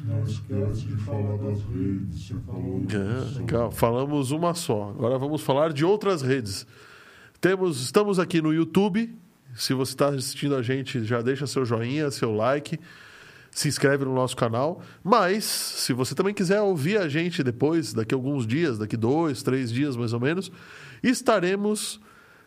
[0.03, 2.83] Não esquece de falar das redes, você falou.
[2.91, 3.71] É, legal.
[3.71, 4.91] Falamos uma só.
[4.91, 6.67] Agora vamos falar de outras redes.
[7.41, 9.15] Temos, estamos aqui no YouTube.
[9.55, 12.79] Se você está assistindo a gente, já deixa seu joinha, seu like,
[13.51, 14.81] se inscreve no nosso canal.
[15.03, 19.43] Mas, se você também quiser ouvir a gente depois, daqui a alguns dias, daqui dois,
[19.43, 20.51] três dias mais ou menos,
[21.03, 22.01] estaremos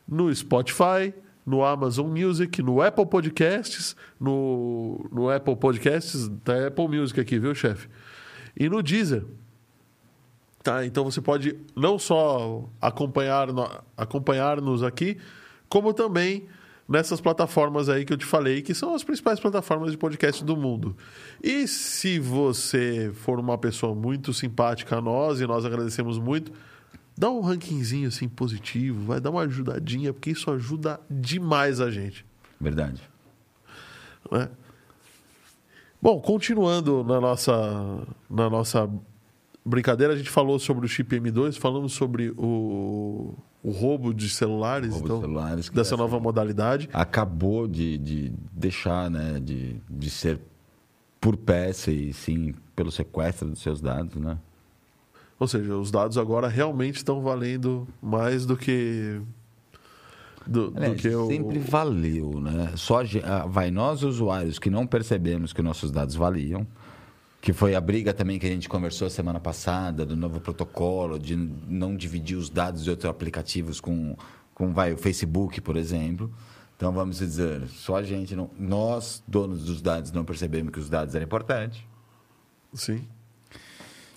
[0.07, 1.13] no Spotify,
[1.45, 7.53] no Amazon Music, no Apple Podcasts, no, no Apple Podcasts, tá Apple Music aqui, viu,
[7.53, 7.89] chefe?
[8.57, 9.25] E no Deezer.
[10.63, 15.17] Tá, então você pode não só acompanhar no- acompanhar-nos aqui,
[15.67, 16.47] como também
[16.87, 20.55] nessas plataformas aí que eu te falei, que são as principais plataformas de podcast do
[20.55, 20.95] mundo.
[21.41, 26.51] E se você for uma pessoa muito simpática a nós, e nós agradecemos muito,
[27.17, 32.25] dá um rankingzinho assim positivo, vai dar uma ajudadinha, porque isso ajuda demais a gente.
[32.59, 33.01] Verdade.
[34.31, 34.49] né?
[36.01, 38.89] Bom, continuando na nossa, na nossa
[39.65, 44.91] brincadeira, a gente falou sobre o chip M2, falamos sobre o, o roubo de celulares,
[44.91, 46.89] Roubo de então, celulares, que dessa é nova modalidade.
[46.91, 50.39] Acabou de, de deixar, né, de, de ser
[51.21, 54.37] por peça e sim pelo sequestro dos seus dados, né?
[55.39, 59.21] Ou seja, os dados agora realmente estão valendo mais do que.
[60.45, 61.27] Do, do Aliás, que o.
[61.27, 62.73] sempre valeu, né?
[62.75, 66.67] Só a vai nós usuários que não percebemos que nossos dados valiam,
[67.43, 71.35] que foi a briga também que a gente conversou semana passada do novo protocolo de
[71.35, 74.15] não dividir os dados de outros aplicativos com,
[74.55, 76.33] com vai o Facebook, por exemplo.
[76.77, 80.89] Então vamos dizer, só a gente não, nós donos dos dados não percebemos que os
[80.89, 81.83] dados eram importantes.
[82.73, 83.05] Sim.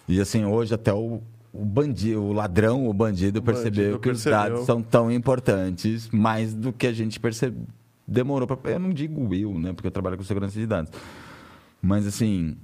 [0.06, 1.20] E assim, hoje até o,
[1.52, 4.38] o bandido, o ladrão, o bandido percebeu bandido que os percebeu.
[4.38, 7.58] dados são tão importantes, mais do que a gente percebe.
[8.06, 8.70] Demorou para.
[8.70, 9.72] Eu não digo eu, né?
[9.72, 10.92] Porque eu trabalho com segurança de dados.
[11.82, 12.56] Mas assim,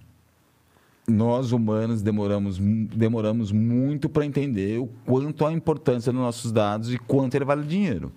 [1.06, 6.98] nós humanos demoramos, demoramos muito para entender o quanto a importância dos nossos dados e
[6.98, 8.12] quanto ele vale dinheiro.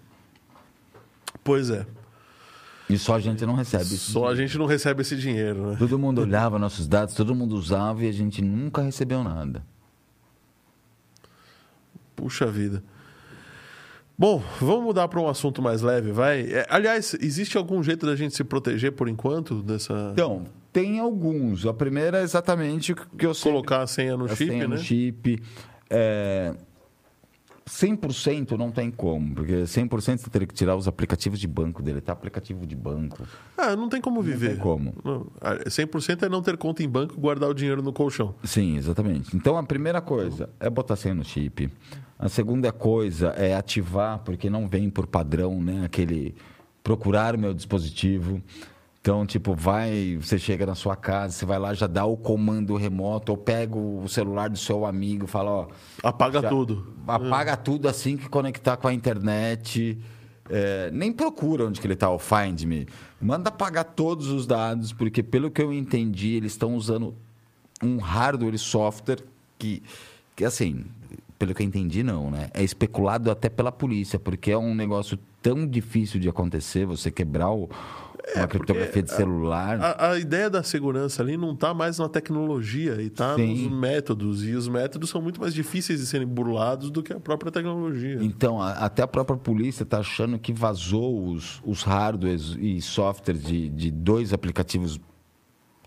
[1.43, 1.85] Pois é.
[2.89, 3.85] E só a gente não recebe.
[3.85, 5.75] Só a gente não recebe esse dinheiro, né?
[5.77, 9.65] Todo mundo olhava nossos dados, todo mundo usava e a gente nunca recebeu nada.
[12.15, 12.83] Puxa vida.
[14.17, 16.41] Bom, vamos mudar para um assunto mais leve, vai.
[16.41, 20.11] É, aliás, existe algum jeito da gente se proteger por enquanto dessa.
[20.13, 20.45] Então,
[20.75, 21.65] tem alguns.
[21.65, 24.67] A primeira é exatamente o que eu sempre colocar a senha no a chip, senha
[24.67, 24.75] né?
[24.75, 25.41] no chip.
[25.89, 26.53] É,
[27.65, 32.11] 100% não tem como, porque 100% você teria que tirar os aplicativos de banco, deletar
[32.11, 33.25] aplicativo de banco.
[33.57, 34.49] Ah, não tem como viver.
[34.49, 34.93] tem como.
[35.01, 38.35] Não, ah, 100% é não ter conta em banco e guardar o dinheiro no colchão.
[38.43, 39.33] Sim, exatamente.
[39.33, 41.71] Então a primeira coisa é botar senha no chip.
[42.19, 45.85] A segunda coisa é ativar, porque não vem por padrão, né?
[45.85, 46.35] Aquele
[46.83, 48.41] procurar meu dispositivo.
[49.05, 52.75] Então, tipo, vai, você chega na sua casa, você vai lá, já dá o comando
[52.75, 55.67] remoto, ou pega o celular do seu amigo, fala, ó,
[56.01, 56.91] Apaga Já- tudo.
[57.07, 59.95] apaga tudo assim que conectar com a internet.
[60.49, 62.87] É, nem procura onde que ele tá, o Find Me.
[63.21, 67.13] Manda apagar todos os dados, porque pelo que eu entendi, eles estão usando
[67.83, 69.19] um hardware e software
[69.59, 69.83] que,
[70.35, 70.83] que, assim,
[71.37, 72.49] pelo que eu entendi, não, né?
[72.55, 77.51] É especulado até pela polícia, porque é um negócio tão difícil de acontecer, você quebrar
[77.51, 77.69] o,
[78.35, 79.79] uma criptografia de celular.
[79.79, 84.43] A, a ideia da segurança ali não está mais na tecnologia e está nos métodos.
[84.45, 88.17] E os métodos são muito mais difíceis de serem burlados do que a própria tecnologia.
[88.21, 93.43] Então, a- até a própria polícia está achando que vazou os, os hardwares e softwares
[93.43, 94.99] de, de dois aplicativos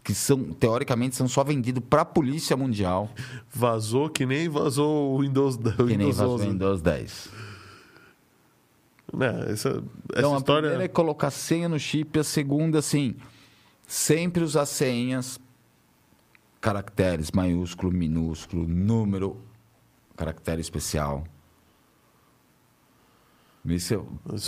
[0.05, 3.11] que são, teoricamente, são só vendidos para a polícia mundial,
[3.53, 6.49] Vazou que nem vazou o Windows, o que nem Windows vazou o 11.
[6.49, 7.29] Windows 10.
[9.13, 9.83] Né, essa essa
[10.17, 10.63] Então, a história...
[10.63, 13.17] primeira é colocar senha no chip, a segunda, assim,
[13.87, 15.41] sempre usar senhas,
[16.61, 19.41] caracteres, maiúsculo, minúsculo, número,
[20.17, 21.25] caractere especial.
[23.67, 24.01] Esse é,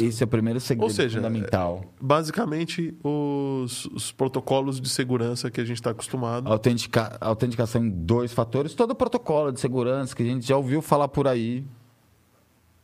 [0.07, 1.85] esse é o primeiro segredo Ou seja, fundamental.
[2.01, 6.51] Basicamente, os, os protocolos de segurança que a gente está acostumado.
[6.51, 10.81] Autentica, autenticação em dois fatores, todo o protocolo de segurança que a gente já ouviu
[10.81, 11.65] falar por aí.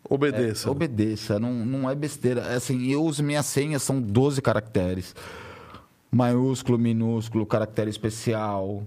[0.08, 0.68] Obedeça.
[0.68, 2.40] É, obedeça, não, não é besteira.
[2.42, 5.14] É Assim, eu uso minhas senhas, são 12 caracteres.
[6.10, 8.82] Maiúsculo, minúsculo, caractere especial.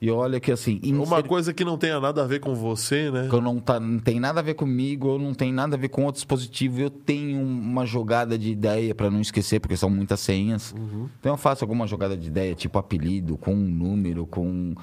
[0.00, 0.80] E olha que assim.
[0.82, 3.28] Uma inseri- coisa que não tenha nada a ver com você, né?
[3.30, 5.88] que não, tá, não tem nada a ver comigo, ou não tem nada a ver
[5.90, 6.80] com outro dispositivo.
[6.80, 10.74] Eu tenho uma jogada de ideia para não esquecer, porque são muitas senhas.
[11.20, 14.74] Então eu faço alguma jogada de ideia, tipo apelido, com um número, com.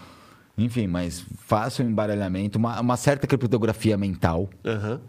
[0.58, 4.50] Enfim, mas faço um embaralhamento, uma, uma certa criptografia mental.
[4.66, 5.02] Aham.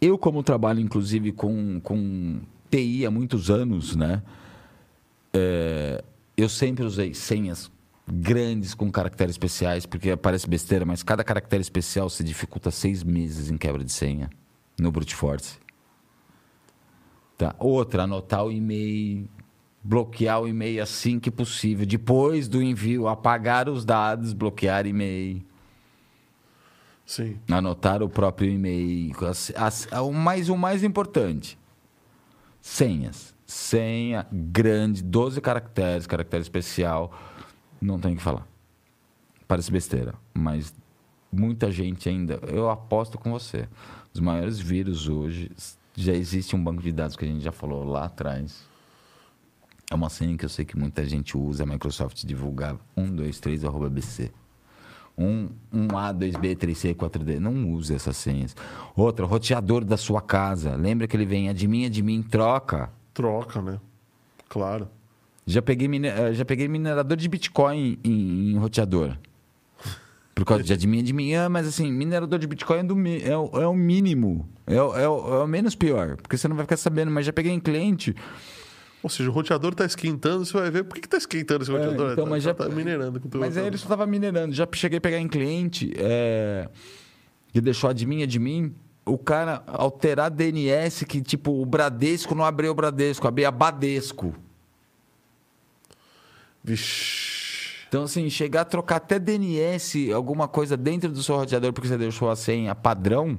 [0.00, 2.40] Eu, como trabalho, inclusive, com, com
[2.70, 4.22] TI há muitos anos, né?
[5.32, 6.02] É,
[6.36, 7.70] eu sempre usei senhas
[8.06, 13.50] grandes com caracteres especiais, porque parece besteira, mas cada caractere especial se dificulta seis meses
[13.50, 14.28] em quebra de senha
[14.78, 15.58] no brute force.
[17.38, 17.54] Tá.
[17.58, 19.28] Outra, anotar o e-mail,
[19.82, 21.86] bloquear o e-mail assim que possível.
[21.86, 25.42] Depois do envio, apagar os dados, bloquear e-mail.
[27.04, 27.38] Sim.
[27.50, 29.12] Anotar o próprio e-mail.
[29.26, 31.58] As- as- o, mais, o mais importante:
[32.60, 33.32] senhas.
[33.46, 37.12] Senha grande, 12 caracteres, caractere especial.
[37.80, 38.46] Não tem o que falar.
[39.46, 40.72] Parece besteira, mas
[41.30, 42.40] muita gente ainda.
[42.48, 43.68] Eu aposto com você.
[44.14, 45.50] Os maiores vírus hoje.
[45.94, 48.66] Já existe um banco de dados que a gente já falou lá atrás.
[49.90, 51.64] É uma senha que eu sei que muita gente usa.
[51.64, 54.32] A Microsoft divulgava 123 arroba BC.
[55.16, 57.38] Um, um A, 2B, 3C, 4D.
[57.38, 58.56] Não use essas senhas.
[58.96, 60.74] Outra, roteador da sua casa.
[60.74, 62.90] Lembra que ele vem admin, admin, troca.
[63.12, 63.78] Troca, né?
[64.48, 64.88] Claro.
[65.46, 69.16] Já peguei, eh, já peguei minerador de Bitcoin em, em roteador.
[70.34, 71.34] Por causa de admin, admin.
[71.34, 74.48] Ah, mas assim, minerador de Bitcoin é, do, é, o- é o mínimo.
[74.66, 76.16] É, o- é, o- é o menos pior.
[76.16, 77.10] Porque você não vai ficar sabendo.
[77.10, 78.14] Mas já peguei em cliente.
[79.02, 81.72] Ou seja, o roteador está esquentando, você vai ver por que, que tá esquentando esse
[81.72, 82.12] roteador?
[82.12, 83.66] então, tá, mas tá- já- tá minerando com o Mas aí roteador.
[83.68, 84.54] ele só tava minerando.
[84.54, 86.68] Já cheguei a pegar em cliente é,
[87.52, 88.74] que deixou admin, admin.
[89.04, 94.32] O cara alterar DNS que, tipo, o Bradesco não abriu o Bradesco, abria Badesco.
[96.62, 97.82] Vixe.
[97.88, 101.98] Então, assim, chegar a trocar até DNS, alguma coisa dentro do seu roteador, porque você
[101.98, 103.38] deixou a senha padrão,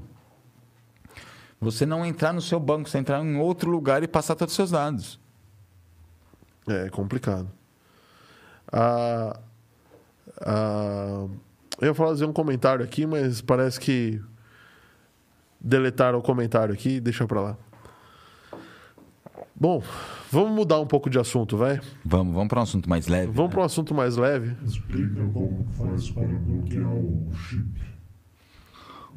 [1.60, 4.56] você não entrar no seu banco, você entrar em outro lugar e passar todos os
[4.56, 5.20] seus dados.
[6.68, 7.50] É complicado.
[8.72, 9.40] Ah,
[10.42, 11.28] ah,
[11.82, 14.22] eu ia fazer um comentário aqui, mas parece que
[15.60, 17.58] deletaram o comentário aqui, deixa pra lá.
[19.56, 19.84] Bom,
[20.32, 21.80] vamos mudar um pouco de assunto, vai?
[22.04, 23.28] Vamos, vamos para um assunto mais leve.
[23.28, 23.54] Vamos né?
[23.54, 24.58] para um assunto mais leve.
[24.66, 27.82] Explica como faz para bloquear o chip.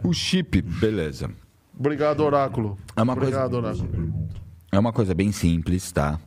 [0.05, 1.31] O chip, beleza.
[1.78, 2.78] Obrigado, Oráculo.
[2.94, 4.28] É uma coisa- Obrigado, Essa Oráculo.
[4.70, 6.20] É uma coisa bem simples, tá?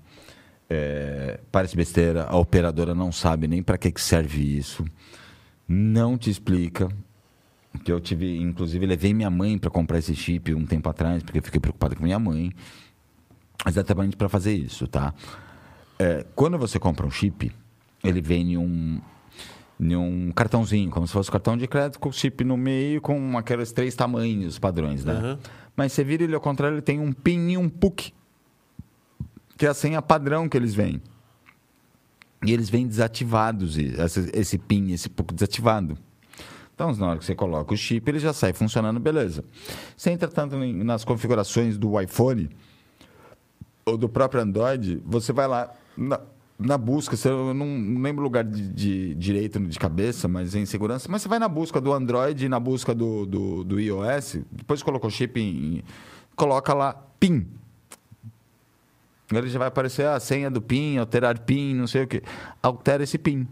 [0.70, 4.86] É, parece besteira, a operadora não sabe nem para que, que serve isso.
[5.68, 6.88] Não te explica.
[7.84, 11.40] Que eu tive, inclusive, levei minha mãe para comprar esse chip um tempo atrás, porque
[11.40, 12.52] eu fiquei preocupado com minha mãe.
[13.66, 15.14] Exatamente para fazer isso, tá?
[15.98, 17.52] É, quando você compra um chip,
[18.04, 19.02] ele vem em um,
[19.80, 23.02] em um cartãozinho, como se fosse um cartão de crédito com o chip no meio,
[23.02, 25.14] com aqueles três tamanhos padrões, né?
[25.14, 25.40] Aham.
[25.76, 28.14] Mas você vira ele ao contrário, ele tem um PIN e um PUC,
[29.60, 31.02] que é a senha padrão que eles vêm.
[32.46, 35.98] E eles vêm desativados, esse, esse PIN esse PUC desativado.
[36.74, 39.44] Então, na hora que você coloca o chip, ele já sai funcionando, beleza.
[39.98, 42.50] Você entra tanto nas configurações do iPhone
[43.86, 46.22] ou do próprio Android, você vai lá na,
[46.58, 47.66] na busca, você- eu não,
[48.02, 51.10] lembro o lugar de, de direito de cabeça, mas em segurança.
[51.12, 55.10] Mas você vai na busca do Android na busca do, do, do iOS, depois colocou
[55.10, 55.84] chip em.
[56.34, 57.46] Coloca lá PIN.
[59.32, 62.24] Ele já vai aparecer a senha do PIN, alterar PIN, não sei o quê.
[62.62, 63.48] Altera esse PIN.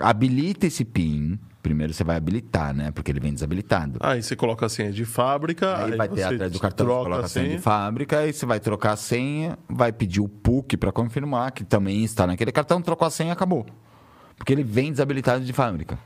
[0.00, 1.38] Habilita esse PIN.
[1.62, 2.90] Primeiro você vai habilitar, né?
[2.90, 3.98] Porque ele vem desabilitado.
[4.00, 7.22] Aí você coloca a senha de fábrica, Aí, vai ter atrás do cartão, você coloca
[7.22, 7.56] a a senha senha.
[7.58, 11.62] de fábrica, aí você vai trocar a senha, vai pedir o PUC para confirmar que
[11.64, 13.66] também está naquele cartão, trocou a senha, acabou.
[14.38, 15.98] Porque ele vem desabilitado de fábrica.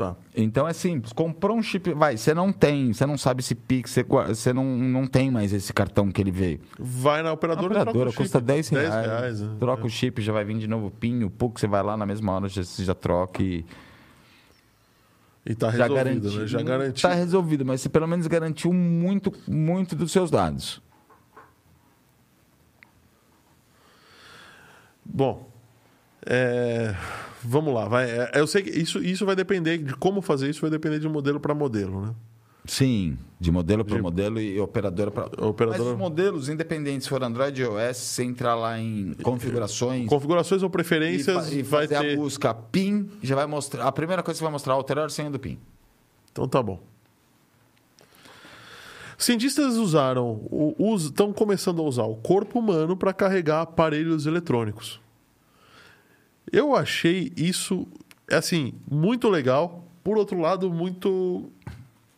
[0.00, 0.16] Tá.
[0.34, 3.94] Então é simples, comprou um chip, vai, você não tem, você não sabe se Pix,
[4.28, 6.58] você, não, não tem mais esse cartão que ele veio.
[6.78, 8.22] Vai na operadora, operadora troca o chip.
[8.22, 8.90] custa 10 reais.
[8.90, 9.56] 10 reais, né?
[9.60, 11.98] Troca o chip, já vai vir de novo o PIN, o PUC, você vai lá
[11.98, 13.62] na mesma hora, já, você já troca e
[15.44, 16.40] E tá já resolvido, garantiu.
[16.40, 16.46] né?
[16.46, 17.02] Já garantiu.
[17.10, 20.80] Tá resolvido, mas você pelo menos garantiu muito, muito dos seus dados.
[25.04, 25.46] Bom,
[26.24, 26.94] é,
[27.44, 27.86] vamos lá.
[27.88, 28.10] Vai.
[28.10, 31.08] É, Eu sei que isso, isso vai depender de como fazer isso, vai depender de
[31.08, 32.14] modelo para modelo, né?
[32.66, 37.08] Sim, de modelo para De- modelo e operadora para Operadora- Mas os modelos independentes, se
[37.08, 41.62] for Android e iOS, você entrar lá em configurações Configurações ou e, preferências fa- e
[41.62, 42.12] vai fazer ter.
[42.12, 43.86] a busca PIN, já vai mostrar.
[43.86, 45.58] A primeira coisa que vai mostrar é alterar a senha do PIN.
[46.30, 46.78] Então tá bom.
[49.18, 50.40] Cientistas usaram,
[50.96, 55.00] estão começando a usar o corpo humano para carregar aparelhos eletrônicos.
[56.52, 57.86] Eu achei isso,
[58.30, 59.86] assim, muito legal.
[60.02, 61.50] Por outro lado, muito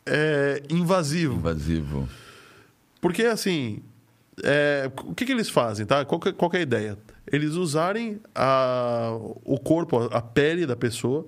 [0.05, 1.35] é, invasivo.
[1.35, 2.09] Invasivo.
[2.99, 3.81] Porque, assim,
[4.43, 6.03] é, o que, que eles fazem, tá?
[6.05, 6.97] Qual que, qual que é a ideia?
[7.31, 11.27] Eles usarem a, o corpo, a pele da pessoa,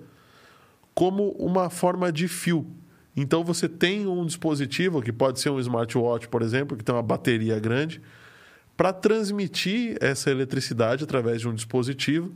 [0.94, 2.66] como uma forma de fio.
[3.16, 7.04] Então, você tem um dispositivo, que pode ser um smartwatch, por exemplo, que tem uma
[7.04, 8.02] bateria grande,
[8.76, 12.34] para transmitir essa eletricidade através de um dispositivo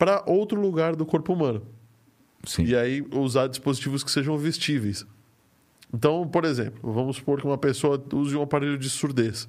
[0.00, 1.60] para outro lugar do corpo humano.
[2.46, 2.64] Sim.
[2.64, 5.04] E aí usar dispositivos que sejam vestíveis.
[5.92, 9.46] Então, por exemplo, vamos supor que uma pessoa use um aparelho de surdez.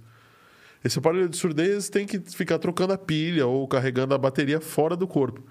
[0.83, 4.97] Esse aparelho de surdez tem que ficar trocando a pilha ou carregando a bateria fora
[4.97, 5.41] do corpo.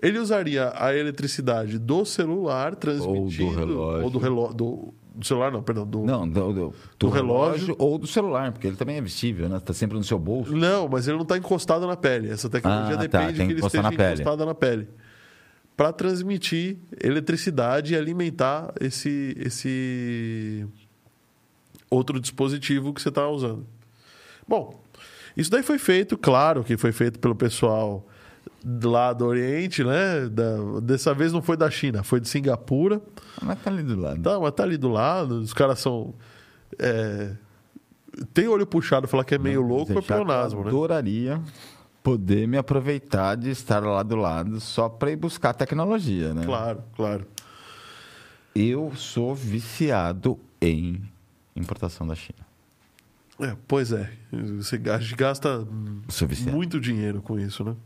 [0.00, 4.04] Ele usaria a eletricidade do celular transmitindo relógio.
[4.04, 7.74] ou do relógio do, do celular não, perdão, do Não, do, do, Do relógio.
[7.78, 9.58] ou do celular, porque ele também é vestível, né?
[9.58, 10.54] Tá sempre no seu bolso.
[10.54, 12.30] Não, mas ele não está encostado na pele.
[12.30, 14.88] Essa tecnologia Ah, tá, depende tem que que ele esteja na encostado na pele.
[15.76, 20.64] Para transmitir eletricidade e alimentar esse, esse
[21.90, 23.66] outro dispositivo que você está usando.
[24.46, 24.80] Bom,
[25.36, 28.06] isso daí foi feito, claro que foi feito pelo pessoal
[28.64, 30.28] lá do Oriente, né?
[30.28, 33.00] Da- dessa vez não foi da China, foi de Singapura.
[33.42, 34.20] Mas tá ali do lado.
[34.22, 36.14] Tá, mas tá ali do lado, os caras são.
[36.78, 37.32] é,
[38.34, 40.68] Tem olho puxado, falar que é meio louco é eu pleonasmo, né?
[40.68, 41.40] adoraria
[42.02, 46.44] poder me aproveitar de estar lá do lado só para ir buscar tecnologia, né?
[46.44, 47.26] Claro, claro.
[48.54, 51.00] Eu sou viciado em
[51.54, 52.38] importação da China.
[53.40, 55.64] É, pois é, você gasta-
[56.50, 57.76] muito dinheiro com isso, né?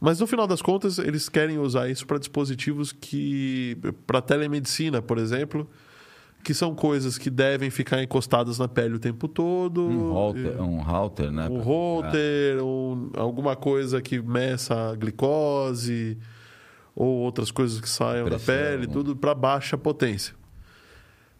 [0.00, 3.76] Mas no final das contas, eles querem usar isso para dispositivos que.
[4.06, 5.68] para telemedicina, por exemplo,
[6.44, 9.80] que são coisas que devem ficar encostadas na pele o tempo todo.
[9.88, 11.48] Um router, um router né?
[11.48, 16.18] um router, um- alguma coisa que meça a glicose,
[16.94, 18.54] ou outras coisas que saiam Pressão.
[18.54, 20.34] da pele, tudo para baixa potência.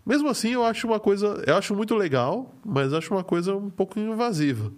[0.04, 3.68] Mesmo assim, eu acho uma coisa, eu acho muito legal, mas acho uma coisa um
[3.68, 4.72] pouco invasiva.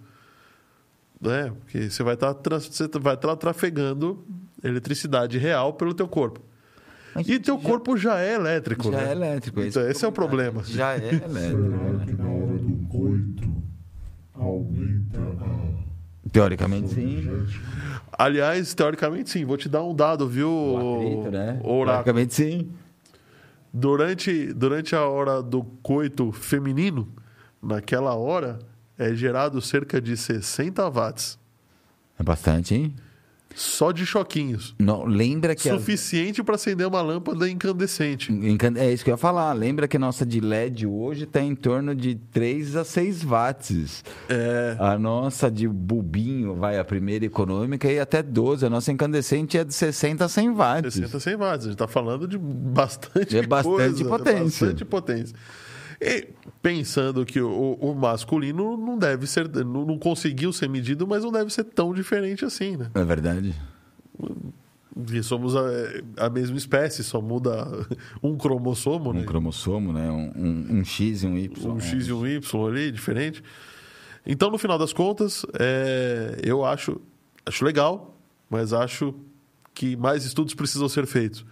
[1.20, 1.52] Né?
[1.60, 4.24] Porque você vai estar você vai estar trafegando
[4.62, 6.40] eletricidade real pelo teu corpo.
[7.14, 9.08] Mas E teu corpo já é elétrico, já né?
[9.08, 9.60] é elétrico.
[9.60, 10.62] Então, esse é o problema.
[10.64, 11.32] Já é elétrico.
[11.32, 13.62] Será que na hora do coito
[14.34, 15.68] aumenta a
[16.30, 17.26] Teoricamente, sim.
[18.12, 19.44] Aliás, teoricamente sim.
[19.44, 21.52] Vou te dar um dado, viu, O atrito, né?
[21.64, 21.84] Oráculo?
[21.86, 22.70] Teoricamente, sim.
[23.72, 27.08] Durante, durante a hora do coito feminino,
[27.62, 28.58] naquela hora,
[28.98, 31.38] é gerado cerca de 60 watts.
[32.18, 32.94] É bastante, hein?
[33.54, 34.74] Só de choquinhos.
[34.78, 35.68] Não, lembra que...
[35.68, 38.30] as- Suficiente para acender uma lâmpada incandescente.
[38.76, 39.52] É isso que eu ia falar.
[39.52, 44.04] Lembra que a nossa de LED hoje está em torno de 3 a 6 watts.
[44.28, 48.66] É, A nossa de bulbinho vai a primeira econômica e até 12.
[48.66, 50.94] A nossa incandescente é de 60 a 100 watts.
[50.94, 51.60] 60, 100 watts.
[51.66, 54.42] A gente está falando de bastante É bastante coisa, potência.
[54.66, 55.36] bastante potência.
[56.00, 56.28] E
[56.62, 61.32] pensando que o, o masculino não deve ser, não, não conseguiu ser medido, mas não
[61.32, 62.90] deve ser tão diferente assim, né?
[62.94, 63.54] É verdade.
[64.94, 65.62] Porque somos a,
[66.16, 67.66] a mesma espécie, só muda
[68.22, 69.24] um cromossomo, Um né?
[69.24, 70.10] cromossomo, né?
[70.10, 71.70] Um, um- um X e um Y.
[71.70, 71.80] um né?
[71.80, 73.42] X e um Y ali, diferente.
[74.26, 77.00] Então, no final das contas, é, eu acho,
[77.46, 78.16] acho legal,
[78.50, 79.14] mas acho
[79.72, 81.44] que mais estudos precisam ser feitos.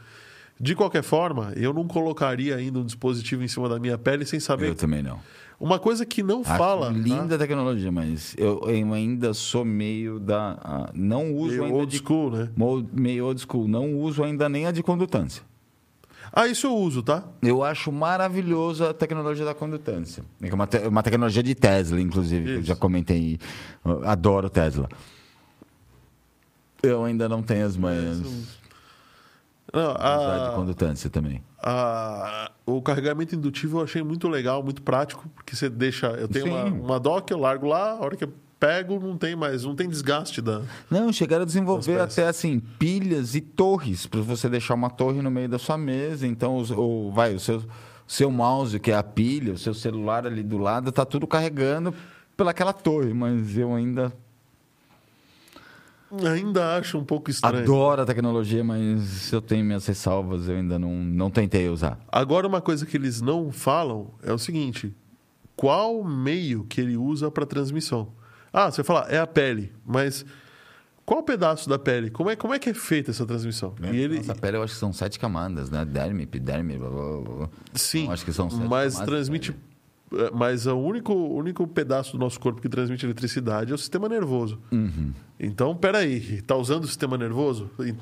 [0.59, 4.41] De qualquer forma, eu não colocaria ainda um dispositivo em cima da minha pele sem
[4.41, 4.69] saber.
[4.69, 5.21] Eu também não.
[5.59, 6.91] Uma coisa que não Acho fala.
[6.91, 7.35] linda tá?
[7.37, 10.91] a tecnologia, mas eu, eu ainda sou meio da.
[10.95, 12.51] não uso Meio ainda old de, school, né?
[12.93, 13.67] meio old school.
[13.69, 15.43] Não uso ainda nem a de condutância.
[16.33, 17.25] Ah, isso eu uso, tá?
[17.41, 20.23] Eu acho maravilhosa a tecnologia da condutância.
[20.43, 23.39] É uma, te- uma tecnologia de Tesla, inclusive, eu já comentei.
[23.85, 24.89] Eu adoro Tesla.
[26.83, 28.21] Eu ainda não tenho as manhas
[29.73, 31.43] Não, de a, condutância também.
[31.63, 36.07] a- o carregamento indutivo eu achei muito legal, muito prático, porque você deixa.
[36.09, 36.81] Eu tenho uma, Sim.
[36.81, 39.89] uma dock, eu largo lá, a hora que eu pego, não tem mais, não tem
[39.89, 40.63] desgaste da.
[40.91, 45.31] Não, chegaram a desenvolver até assim pilhas e torres para você deixar uma torre no
[45.31, 46.27] meio da sua mesa.
[46.27, 47.63] Então, os- o, vai o seu,
[48.07, 51.93] seu mouse que é a pilha, o seu celular ali do lado, tá tudo carregando
[52.37, 53.13] pelaquela torre.
[53.13, 54.13] Mas eu ainda
[56.11, 57.59] Ainda acho um pouco estranho.
[57.59, 60.49] adoro a tecnologia, mas eu tenho minhas ressalvas.
[60.49, 61.99] Eu ainda não, não tentei usar.
[62.11, 64.95] Agora, uma coisa que eles não falam é o seguinte:
[65.57, 68.13] qual meio que ele usa para transmissão?
[68.53, 70.25] Ah, você fala, é a pele, mas
[71.05, 72.11] qual pedaço da pele?
[72.11, 73.75] Como é, como é que é feita essa transmissão?
[73.93, 75.85] E ele, Nossa pele, eu acho que são sete camadas, né?
[75.85, 77.49] Derme, epiderme, blá, blá, blá.
[77.75, 79.55] sim, Eu acho que são sete mas camadas transmite.
[80.13, 84.09] É, Mas o único, único pedaço do nosso corpo que transmite eletricidade é o sistema
[84.09, 84.59] nervoso.
[84.73, 85.13] Uhum.
[85.39, 87.71] Então, peraí, tá usando o sistema nervoso?
[87.81, 87.95] E,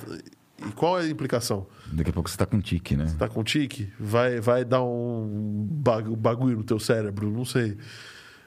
[0.73, 1.67] qual é a implicação?
[1.93, 3.13] Daqui a pouco você tá com tique, né?
[3.19, 3.93] Tá com tique?
[3.99, 7.31] Vai, vai dar um bagu- bagulho no teu cérebro?
[7.31, 7.77] Não sei.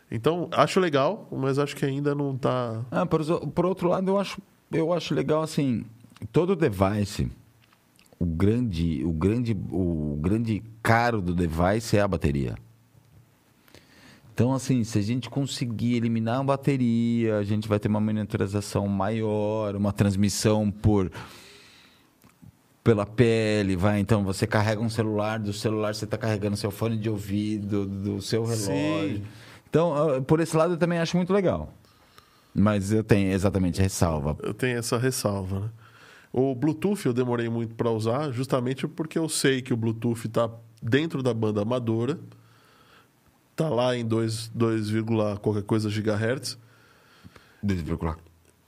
[0.10, 2.82] Então, acho legal, mas acho que ainda não tá.
[2.90, 5.84] Ah, por, por outro lado, eu acho, eu acho legal assim,
[6.32, 7.30] todo device,
[8.18, 12.56] o grande, o grande, o grande caro do device é a bateria.
[14.38, 18.88] Então, assim, se a gente conseguir eliminar a bateria, a gente vai ter uma monitorização
[18.88, 21.12] maior, uma transmissão por
[22.84, 24.00] pela pele, vai.
[24.00, 28.22] Então, você carrega um celular, do celular você está carregando seu fone de ouvido, do
[28.22, 29.18] seu relógio.
[29.18, 29.24] Sim.
[29.68, 31.74] Então, ah, por esse lado, eu também acho muito legal.
[32.54, 34.38] Mas eu tenho exatamente ressalva.
[34.44, 35.70] Eu tenho essa ressalva, né?
[36.32, 40.48] O Bluetooth eu demorei muito para usar, justamente porque eu sei que o Bluetooth está
[40.80, 42.20] dentro da banda amadora,
[43.58, 44.92] tá lá em 2, 2,
[45.42, 46.58] qualquer coisa gigahertz.
[47.66, 48.18] 2,4.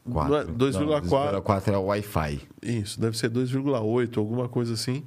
[0.06, 1.44] Não é 2,4.
[1.44, 2.42] 2,4 é o Wi-Fi.
[2.64, 5.06] Isso, deve ser 2,8, alguma coisa assim.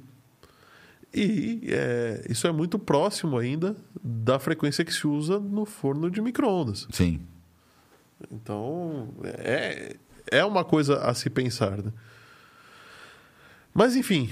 [1.13, 6.21] E é, isso é muito próximo ainda da frequência que se usa no forno de
[6.21, 6.87] micro-ondas.
[6.89, 7.19] Sim.
[8.31, 9.97] Então, é,
[10.31, 11.77] é uma coisa a se pensar.
[11.77, 11.91] Né?
[13.73, 14.29] Mas, enfim,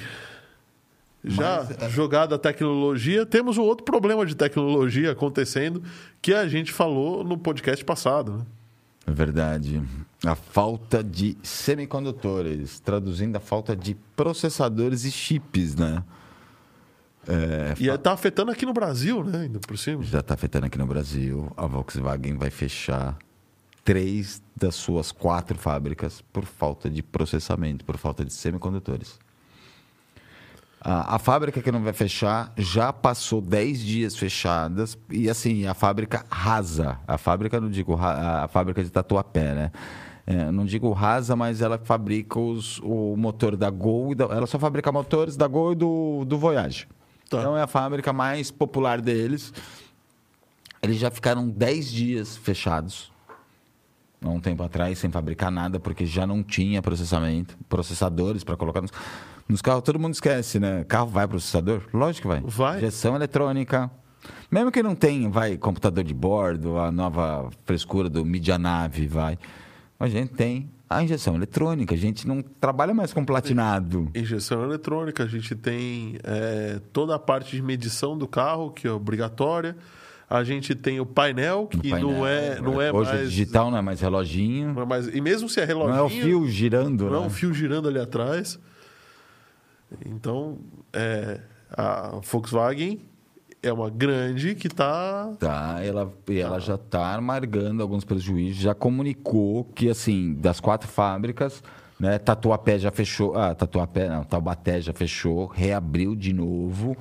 [1.23, 5.84] já Mas, é- jogada a tecnologia, temos um outro problema de tecnologia acontecendo
[6.22, 8.38] que a gente falou no podcast passado.
[8.38, 8.45] Né?
[9.07, 9.81] É verdade.
[10.26, 16.03] A falta de semicondutores, traduzindo a falta de processadores e chips, né?
[17.27, 19.41] É, E está afetando aqui no Brasil, né?
[19.41, 20.02] Ainda por cima.
[20.03, 21.52] já está afetando aqui no Brasil.
[21.56, 23.18] A Volkswagen vai fechar
[23.84, 29.19] três das suas quatro fábricas por falta de processamento, por falta de semicondutores.
[30.83, 35.75] A, a fábrica que não vai fechar já passou 10 dias fechadas e assim, a
[35.75, 36.97] fábrica rasa.
[37.07, 39.71] A fábrica, não digo a fábrica de Tatuapé, né?
[40.25, 44.11] É, não digo rasa, mas ela fabrica os, o motor da Gol.
[44.13, 46.87] e da- ela só fabrica motores da Gol e do, do Voyage.
[47.29, 47.39] Tá.
[47.39, 49.53] Então é a fábrica mais popular deles.
[50.81, 53.11] Eles já ficaram 10 dias fechados.
[54.23, 58.81] Há um tempo atrás, sem fabricar nada, porque já não tinha processamento, processadores para colocar
[58.81, 58.91] nos,
[59.52, 59.84] nos carros.
[59.84, 60.84] Todo mundo esquece, né?
[60.88, 61.84] Carro vai processador?
[61.94, 62.41] Lógico que vai.
[62.45, 62.78] Vai.
[62.78, 63.91] Injeção eletrônica.
[64.49, 69.38] Mesmo que não tenha, vai, computador de bordo, a nova frescura do Media Nave, vai.
[69.99, 71.95] A gente tem a injeção eletrônica.
[71.95, 74.10] A gente não trabalha mais com platinado.
[74.14, 78.91] Injeção eletrônica, a gente tem é, toda a parte de medição do carro, que é
[78.91, 79.76] obrigatória.
[80.30, 83.28] A gente tem o painel, que Painel, não é, não é Hoje mais.
[83.28, 84.73] o digital não é mais reloginho.
[84.73, 85.99] não é mais- E mesmo se é Não reloginho.
[85.99, 87.26] é o fio girando, Não é né?
[87.26, 88.57] um fio girando ali atrás.
[90.05, 90.57] Então,
[90.93, 91.39] é,
[91.72, 93.01] a Volkswagen
[93.63, 95.34] é uma grande que está.
[95.39, 100.88] Tá, ela, e ela já está amargando alguns prejuízos, já comunicou que, assim, das quatro
[100.88, 101.63] fábricas,
[101.99, 106.97] né, Tatuapé já fechou, ah, Tatuapé não, Taubaté já fechou, reabriu de novo,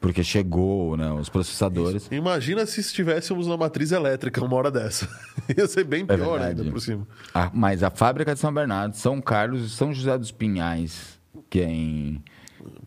[0.00, 2.08] porque chegou, né, os processadores.
[2.10, 5.08] Imagina se estivéssemos na matriz elétrica uma hora dessa.
[5.56, 6.60] Ia ser bem É pior verdade.
[6.60, 7.06] ainda por cima.
[7.32, 11.20] A- mas a fábrica de São Bernardo, São Carlos e São José dos Pinhais,
[11.52, 12.22] que é em,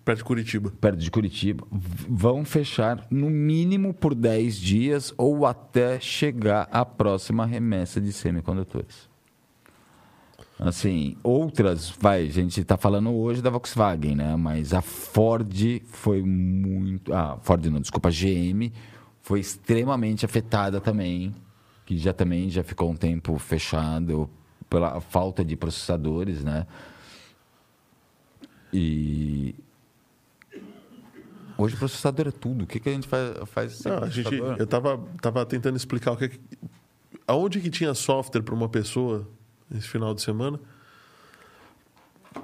[0.03, 0.71] Perto de Curitiba.
[0.81, 7.45] perto de Curitiba, vão fechar no mínimo por 10 dias ou até chegar à próxima
[7.45, 9.07] remessa de semicondutores.
[10.57, 14.35] Assim, outras, vai, a gente está falando hoje da Volkswagen, né?
[14.35, 15.53] Mas a Ford
[15.85, 17.13] foi muito.
[17.13, 18.71] Ah, Ford não, desculpa, a GM
[19.21, 21.35] foi extremamente afetada também,
[21.85, 24.27] que já também já ficou um tempo fechado
[24.67, 26.65] pela falta de processadores, né?
[28.77, 29.56] E
[31.57, 32.64] hoje o processador é tudo.
[32.64, 35.77] O que, que a gente faz, faz sem Não, a gente, eu tava, tava tentando
[35.77, 36.39] explicar o que, que-
[37.27, 39.27] aonde que tinha software para uma pessoa
[39.73, 40.60] esse final de semana.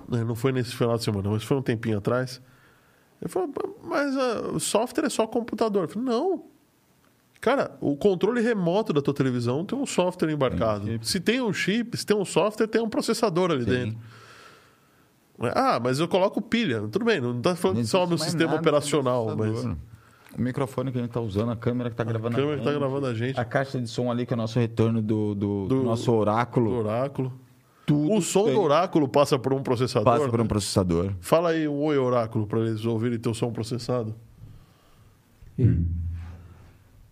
[0.08, 2.42] Né, Não foi nesse final de semana, mas foi um tempinho atrás.
[3.22, 3.54] Ele falou,
[3.84, 5.84] mas ah, o software é só computador.
[5.84, 6.46] Eu falei, não.
[7.40, 10.86] Cara, o controle remoto da tua televisão tem um software embarcado.
[10.86, 13.70] Tem se tem um chip, se tem um software, tem um processador ali Sim.
[13.70, 14.00] dentro.
[15.56, 16.82] Ah, mas eu coloco pilha.
[16.88, 19.66] Tudo bem, não está falando Não só mais sistema operacional, mas.
[20.38, 22.60] O microfone que a gente está usando, a câmera que está a gravando câmera que
[22.62, 25.02] está gente, gravando a gente, A caixa de som ali, que é o nosso retorno
[25.02, 26.72] do, do, do Do- nosso do oráculo.
[26.74, 27.34] oráculo.
[27.86, 30.06] Tudo O som tem- do oráculo passa por um processador.
[30.14, 30.48] passa por um né?
[30.48, 31.12] processador.
[31.20, 34.16] Fala aí um oi oráculo para eles ouvirem teu som processado.
[35.60, 35.86] Ei,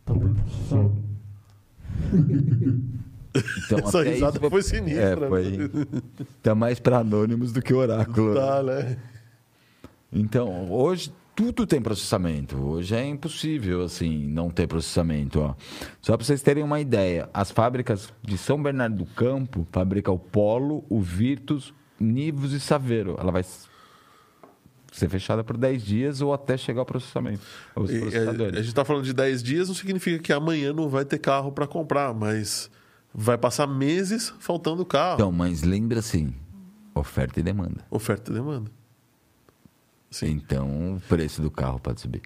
[0.06, 0.94] tá bem processado?
[3.66, 5.26] Então, Essa risada isso- foi sinistra.
[5.26, 5.72] É, foi.
[6.42, 8.34] Tá mais para anônimos do que oráculo.
[8.34, 8.98] Tá, né?
[10.12, 12.58] Então, hoje tudo tem processamento.
[12.58, 15.40] Hoje é impossível, assim, não ter processamento.
[15.40, 15.54] Ó.
[16.02, 20.20] Só para vocês terem uma ideia, as fábricas de São Bernardo do Campo fabricam o
[20.20, 23.16] Polo, o Virtus, Nivus e Saveiro.
[23.20, 23.46] Ela vai
[24.92, 27.42] ser fechada por 10 dias ou até chegar ao processamento.
[27.88, 30.90] E, é, a, a gente está falando de 10 dias, não significa que amanhã não
[30.90, 32.70] vai ter carro para comprar, mas
[33.14, 35.16] vai passar meses faltando carro.
[35.16, 36.34] Então, mas lembra assim,
[36.94, 37.86] oferta e demanda.
[37.90, 38.72] Oferta e demanda.
[40.10, 40.32] Sim.
[40.32, 42.22] Então, o preço do carro pode subir.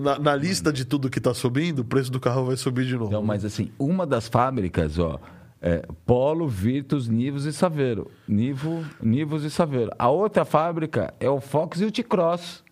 [0.00, 2.94] Na, na lista de tudo que está subindo, o preço do carro vai subir de
[2.94, 3.06] novo.
[3.06, 5.20] Então, mas assim, uma das fábricas, ó,
[5.60, 8.10] é Polo, Virtus, Nivus e Saveiro.
[8.26, 9.92] Nivo, Nivus e Saveiro.
[9.98, 12.64] A outra fábrica é o Fox e o T-Cross.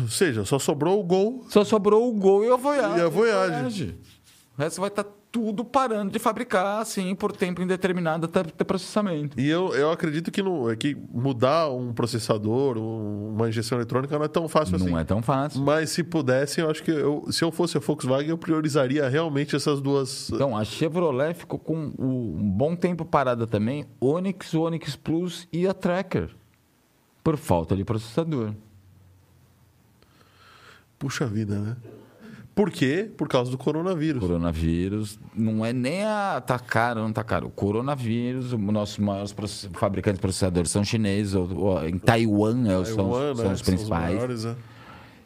[0.00, 1.44] Ou seja, só sobrou o Gol.
[1.48, 2.98] Só sobrou o Gol e a Voyage.
[2.98, 3.98] E a Voyage.
[4.58, 9.38] O resto vai estar tudo parando de fabricar, assim, por tempo indeterminado até ter processamento.
[9.38, 14.24] E eu, eu acredito que, não, que mudar um processador, um- uma injeção eletrônica não
[14.24, 14.90] é tão fácil assim.
[14.90, 15.60] Não é tão fácil.
[15.62, 19.54] Mas se pudesse, eu acho que eu, se eu fosse a Volkswagen, eu priorizaria realmente
[19.54, 20.28] essas duas.
[20.30, 23.86] Então, a Chevrolet ficou com um bom tempo parada também.
[24.00, 26.30] Onix, Onix Plus e a Tracker.
[27.22, 28.52] Por falta de processador.
[30.98, 31.76] Puxa vida, né?
[32.58, 33.08] Por quê?
[33.16, 34.18] Por causa do coronavírus.
[34.20, 37.46] Coronavírus não é nem a tá caro, não tá caro.
[37.46, 42.64] O coronavírus, os nossos maiores process- fabricantes de processadores são chineses, ou, ou em Taiwan,
[42.66, 43.52] é, são, Taiwan, são né?
[43.52, 44.14] os principais.
[44.16, 44.56] maiores, né?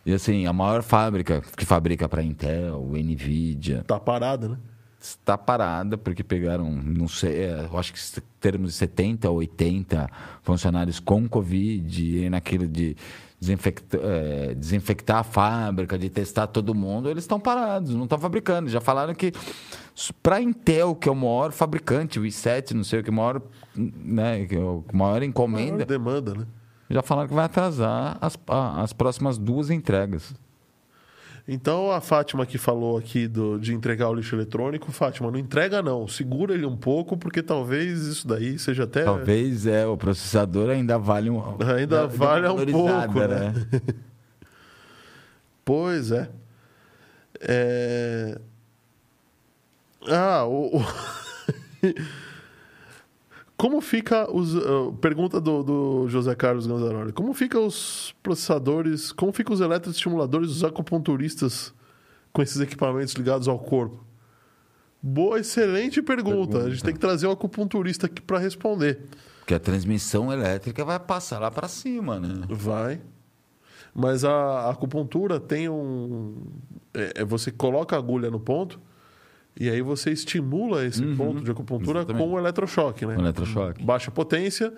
[0.05, 4.59] e assim, a maior fábrica que fabrica para Intel, Nvidia, Tá parada, né?
[5.01, 7.99] está parada porque pegaram, não sei, é, eu acho que
[8.41, 10.07] termos de 70 ou 80
[10.43, 12.95] funcionários com Covid, e naquilo de
[13.43, 18.71] desinfectar, é, desinfectar a fábrica, de testar todo mundo, eles estão parados, não estão fabricando.
[18.71, 19.33] Já falaram que
[20.23, 23.13] para a Intel, que é o maior fabricante, o i7, não sei o que, o
[23.13, 23.43] maior,
[23.75, 26.47] né, que é o maior encomenda, Maior demanda, né?
[26.89, 30.33] já falaram que vai atrasar as, as próximas duas entregas.
[31.47, 35.83] Então a Fátima que falou aqui do, de entregar o lixo eletrônico, Fátima, não entrega
[35.83, 39.05] não, segura ele um pouco, porque talvez isso daí seja até.
[39.05, 41.43] Talvez é, o processador ainda vale um.
[41.77, 43.53] Ainda dá vale um pouco, né?
[45.65, 46.29] Pois é.
[47.41, 48.39] É...
[50.09, 50.83] Ah, o.
[53.63, 54.57] Como fica os.
[54.57, 57.13] uh, pergunta do, do José Carlos Ganzaroli.
[57.13, 59.13] Como fica os processadores.
[59.13, 61.73] Como ficam os eletroestimuladores dos acupunturistas
[62.33, 64.05] com esses equipamentos ligados ao corpo?
[65.01, 66.59] Boa, excelente pergunta.
[66.59, 69.03] A gente tem que trazer o acupunturista aqui para responder.
[69.39, 72.45] Porque a transmissão elétrica vai passar lá para cima, né?
[72.51, 73.01] Vai.
[73.95, 76.35] Mas a, a acupuntura tem um.
[76.93, 78.81] É, é você coloca a agulha no ponto
[79.59, 82.25] e aí você estimula esse ponto de acupuntura exatamente.
[82.27, 83.17] com o eletrochoque, né?
[83.19, 83.85] Eletrochoque.
[83.85, 84.73] Baixa potência,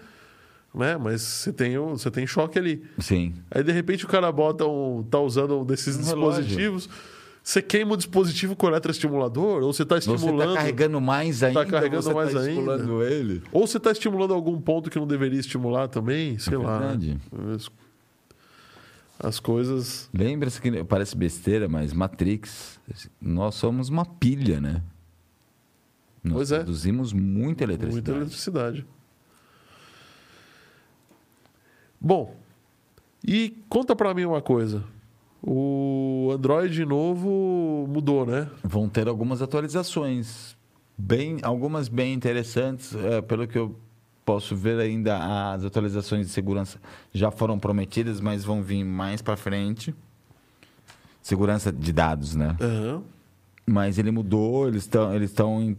[0.74, 0.96] né?
[0.96, 2.82] Mas você tem, você tem choque ali.
[2.98, 3.34] Sim.
[3.50, 5.02] Aí de repente o cara bota um.
[5.02, 6.42] tá usando um desses Um relógio.
[6.42, 6.88] dispositivos.
[7.46, 10.48] Você queima o dispositivo com o eletroestimulador, ou você está Você estimulando.
[10.48, 11.66] está carregando mais ainda.
[11.66, 12.50] carregando você mais tá ainda.
[12.50, 13.42] estimulando ele.
[13.52, 16.80] Ou você está estimulando algum ponto que não deveria estimular também, sei lá.
[16.80, 16.86] né?
[16.88, 17.18] verdade.
[19.18, 20.08] As coisas.
[20.12, 22.80] Lembra-se que parece besteira, mas Matrix,
[23.20, 24.82] nós somos uma pilha, né?
[26.22, 26.56] Nós Pois é.
[26.58, 27.92] produzimos muita eletricidade.
[28.10, 28.86] Muita eletricidade.
[32.00, 32.34] Bom,
[33.26, 34.84] e conta pra mim uma coisa.
[35.42, 38.48] O Android novo mudou, né?
[38.62, 40.56] Vão ter algumas atualizações,
[40.96, 43.78] bem, algumas bem interessantes, é, pelo que eu
[44.24, 46.80] posso ver ainda as atualizações de segurança
[47.12, 49.94] já foram prometidas, mas vão vir mais para frente.
[51.22, 52.56] Segurança de dados, né?
[52.60, 53.02] Aham.
[53.66, 55.76] Mas ele mudou, eles estão eles estão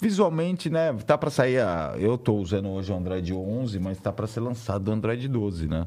[0.00, 0.92] visualmente, né?
[1.06, 4.40] Tá para sair a, eu estou usando hoje o Android 11, mas tá para ser
[4.40, 5.86] lançado o Android 12, né?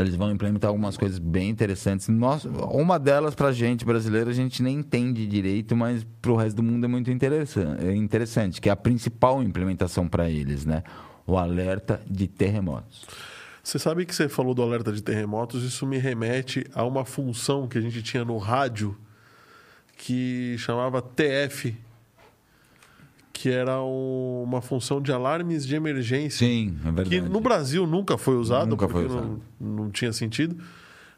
[0.00, 2.08] Eles vão implementar algumas coisas bem interessantes.
[2.08, 6.36] Nós, uma delas, para a gente brasileira, a gente nem entende direito, mas para o
[6.36, 10.64] resto do mundo é muito interessante, é interessante, que é a principal implementação para eles,
[10.64, 10.82] né?
[11.26, 13.06] O alerta de terremotos.
[13.62, 17.68] Você sabe que você falou do alerta de terremotos, isso me remete a uma função
[17.68, 18.96] que a gente tinha no rádio
[19.98, 21.76] que chamava TF,
[23.40, 26.46] que era um- uma função de alarmes de emergência.
[26.46, 27.10] Sim, é verdade.
[27.10, 30.56] que no Brasil nunca foi usado, Nunca porque foi não, não tinha sentido.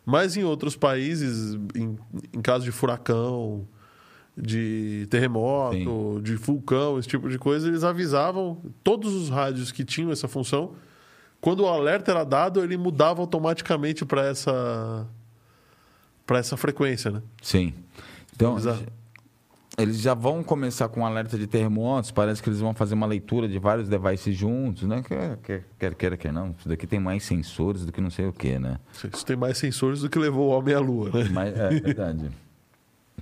[0.05, 1.97] Mas em outros países, em,
[2.33, 3.67] em caso de furacão,
[4.37, 10.11] de terremoto, de vulcão, esse tipo de coisa, eles avisavam todos os rádios que tinham
[10.11, 10.73] essa função.
[11.41, 15.07] Quando o alerta era dado, ele mudava automaticamente para essa
[16.27, 17.23] para essa frequência, né?
[17.43, 17.73] Sim.
[18.37, 18.85] Então, Bizarro.
[19.83, 22.11] Eles já vão começar com um alerta de terremotos.
[22.11, 25.03] Parece que eles vão fazer uma leitura de vários devices juntos, né?
[25.07, 26.55] Quer quer, quer, queira, quer não.
[26.59, 28.79] Isso daqui tem mais sensores do que não sei o que, né?
[28.93, 31.29] Isso tem mais sensores do que levou o homem à lua, né?
[31.33, 32.31] Mas é verdade.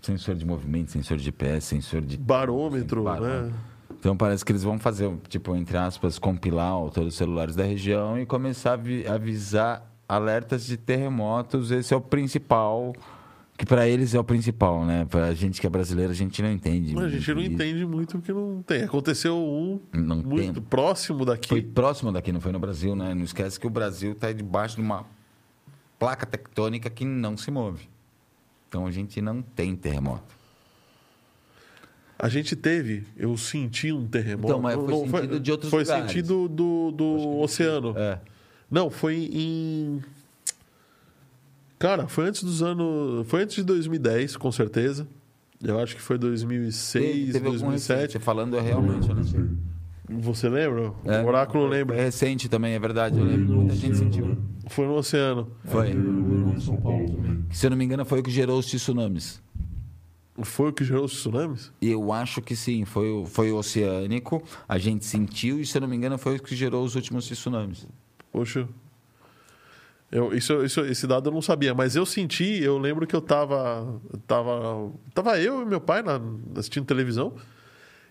[0.02, 2.16] sensor de movimento, sensor de pé, sensor de.
[2.16, 3.47] Barômetro, Barômetro.
[3.47, 3.52] né?
[3.98, 8.18] Então parece que eles vão fazer, tipo, entre aspas, compilar todos os celulares da região
[8.18, 11.70] e começar a avi- avisar alertas de terremotos.
[11.72, 12.93] Esse é o principal,
[13.59, 15.05] que para eles é o principal, né?
[15.05, 16.94] Pra gente que é brasileiro, a gente não entende.
[16.94, 17.52] Mas a gente não isso.
[17.52, 18.85] entende muito porque não tem.
[18.85, 20.62] Aconteceu um Não muito tem.
[20.62, 21.48] próximo daqui.
[21.48, 23.12] Foi próximo daqui, não foi no Brasil, né?
[23.14, 25.05] Não esquece que o Brasil está debaixo de uma
[25.98, 27.89] placa tectônica que não se move.
[28.68, 30.39] Então a gente não tem terremoto.
[32.16, 34.47] A gente teve, eu senti um terremoto.
[34.48, 36.06] Então, mas foi sentido de outros Foi lugares.
[36.06, 37.94] sentido do, do oceano.
[37.97, 38.20] É.
[38.70, 40.01] Não, foi em.
[41.78, 43.26] Cara, foi antes dos anos.
[43.28, 45.06] Foi antes de 2010, com certeza.
[45.62, 48.12] Eu acho que foi 2006, Teve, teve algum recente, 2007.
[48.12, 49.22] Você falando é realmente, né?
[50.20, 50.92] Você lembra?
[51.05, 51.22] É.
[51.22, 51.96] O oráculo lembra.
[51.96, 53.18] É recente também, é verdade.
[53.18, 53.56] Eu lembro.
[53.56, 54.38] Muita gente sentiu.
[54.68, 55.50] Foi no oceano.
[55.64, 55.92] Foi.
[55.92, 57.44] Eu em São Paulo também.
[57.50, 59.40] Se eu não me engano, foi o que gerou os tsunamis.
[60.42, 61.72] Foi o que gerou os tsunamis?
[61.82, 65.80] Eu acho que sim, foi, o- foi o oceânico, a gente sentiu, e se eu
[65.80, 67.86] não me engano, foi o que gerou os últimos tsunamis.
[68.32, 68.68] Poxa.
[70.10, 73.20] Eu, isso, isso, esse dado eu não sabia, mas eu senti, eu lembro que eu
[73.20, 74.01] tava.
[74.26, 76.18] Tava, tava eu e meu pai na,
[76.56, 77.35] assistindo televisão.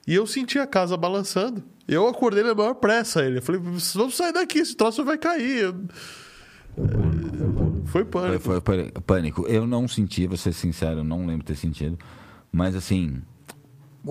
[0.05, 1.63] E eu senti a casa balançando.
[1.87, 3.39] Eu acordei na maior pressa ele.
[3.39, 5.63] Eu falei, vamos sair daqui, esse troço vai cair.
[5.63, 5.75] Eu-
[7.85, 8.39] Foi Foi, pânico.
[8.43, 9.47] foi pâ- pânico.
[9.47, 11.97] Eu não senti, vou ser sincero, eu não lembro ter sentido.
[12.51, 13.21] Mas assim,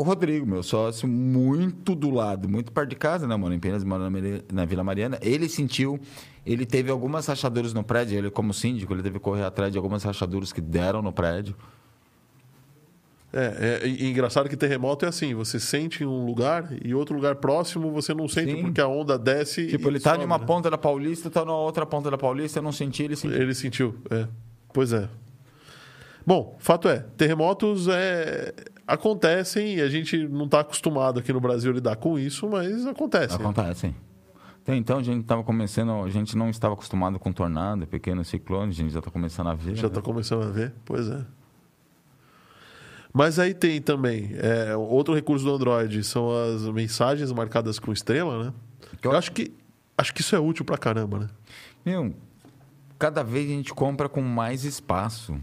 [0.00, 3.54] o Rodrigo, meu sócio, muito do lado, muito perto de casa, né, mano?
[3.54, 4.10] Em Penas, mora
[4.52, 5.18] na, Vila Mariana.
[5.22, 5.98] Ele sentiu,
[6.44, 9.78] ele teve algumas rachaduras no prédio, ele como síndico, ele teve que correr atrás de
[9.78, 11.56] algumas rachaduras que deram no prédio.
[13.32, 17.14] É, é, e engraçado que terremoto é assim: você sente em um lugar e outro
[17.14, 18.62] lugar próximo você não sente Sim.
[18.62, 19.66] porque a onda desce.
[19.66, 20.46] Tipo, e ele tá sobe, numa né?
[20.46, 23.36] ponta da Paulista, tá na outra ponta da Paulista, eu não senti, ele sentiu.
[23.42, 24.26] Ele sentiu, é.
[24.72, 25.08] Pois é.
[26.26, 28.52] Bom, fato é, terremotos é,
[28.86, 32.86] acontecem e a gente não está acostumado aqui no Brasil a lidar com isso, mas
[32.86, 33.34] acontece.
[33.34, 33.94] Acontece.
[34.62, 38.76] Então, então a gente estava começando, a gente não estava acostumado com tornado, pequenos ciclones,
[38.78, 39.76] a gente já está começando a ver.
[39.76, 39.88] Já né?
[39.88, 41.24] está começando a ver, pois é.
[43.12, 48.44] Mas aí tem também é, outro recurso do Android são as mensagens marcadas com estrela,
[48.44, 48.52] né?
[49.02, 49.52] Eu- Eu acho que
[49.96, 51.28] acho que isso é útil pra caramba, né?
[51.84, 52.14] Meu,
[52.98, 55.40] cada vez a gente compra com mais espaço.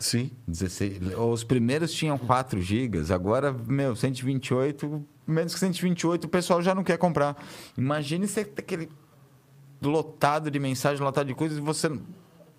[0.00, 0.30] Sim.
[0.48, 6.74] 16, os primeiros tinham 4 gigas, agora, meu, 128, menos que 128 o pessoal já
[6.74, 7.36] não quer comprar.
[7.76, 8.88] Imagine você ter aquele
[9.82, 11.90] lotado de mensagem, lotado de coisas e você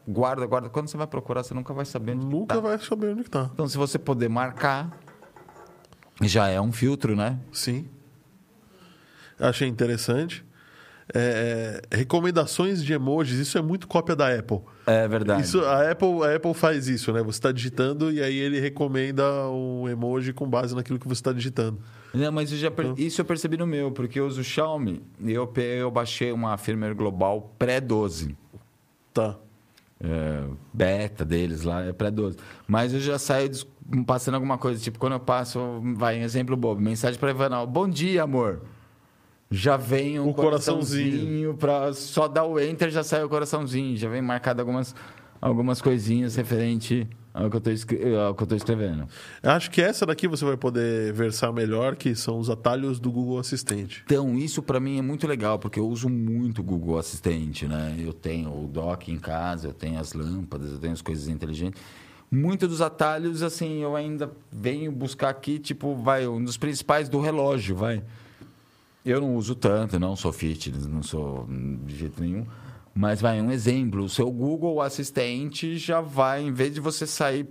[0.07, 0.69] guarda, guarda.
[0.69, 2.61] Quando você vai procurar, você nunca vai saber onde Nunca tá.
[2.61, 3.49] vai saber onde está.
[3.51, 4.95] Então, se você poder marcar,
[6.21, 7.39] já é um filtro, né?
[7.51, 7.89] Sim.
[9.39, 10.45] Achei interessante.
[11.13, 14.61] É, recomendações de emojis, isso é muito cópia da Apple.
[14.91, 15.41] É verdade.
[15.43, 17.21] Isso, a, Apple, a Apple faz isso, né?
[17.23, 21.31] Você está digitando e aí ele recomenda um emoji com base naquilo que você está
[21.31, 21.79] digitando.
[22.13, 22.95] Não, mas eu já per- Então.
[22.97, 26.57] isso eu percebi no meu, porque eu uso o Xiaomi e eu, eu baixei uma
[26.57, 28.35] firmware global pré-12.
[29.13, 29.37] Tá.
[30.03, 30.43] É,
[30.73, 32.37] beta deles lá, é pré-12.
[32.67, 33.49] Mas eu já saio
[34.05, 35.59] passando alguma coisa, tipo, quando eu passo,
[35.95, 38.61] vai, um exemplo bobo, mensagem para Ivanal, bom dia, amor.
[39.51, 41.11] Já vem um O coraçãozinho.
[41.11, 44.95] coraçãozinho para só dar o enter já sai o coraçãozinho, já vem marcado algumas
[45.41, 47.99] algumas coisinhas referente ao que eu escre-
[48.47, 49.07] tô escrevendo.
[49.41, 53.39] Acho que essa daqui você vai poder versar melhor, que são os atalhos do Google
[53.39, 54.03] Assistente.
[54.05, 57.95] Então, isso para mim é muito legal, porque eu uso muito o Google Assistente, né?
[57.97, 61.81] Eu tenho o dock em casa, eu tenho as lâmpadas, eu tenho as coisas inteligentes.
[62.31, 67.19] Muitos dos atalhos, assim, eu ainda venho buscar aqui, tipo, vai, um dos principais do
[67.19, 68.03] relógio, vai.
[69.05, 71.47] Eu não uso tanto, não sou fitness, não sou
[71.85, 72.45] de jeito nenhum.
[72.93, 77.47] Mas vai, um exemplo, o seu Google Assistente já vai, em vez de você sair,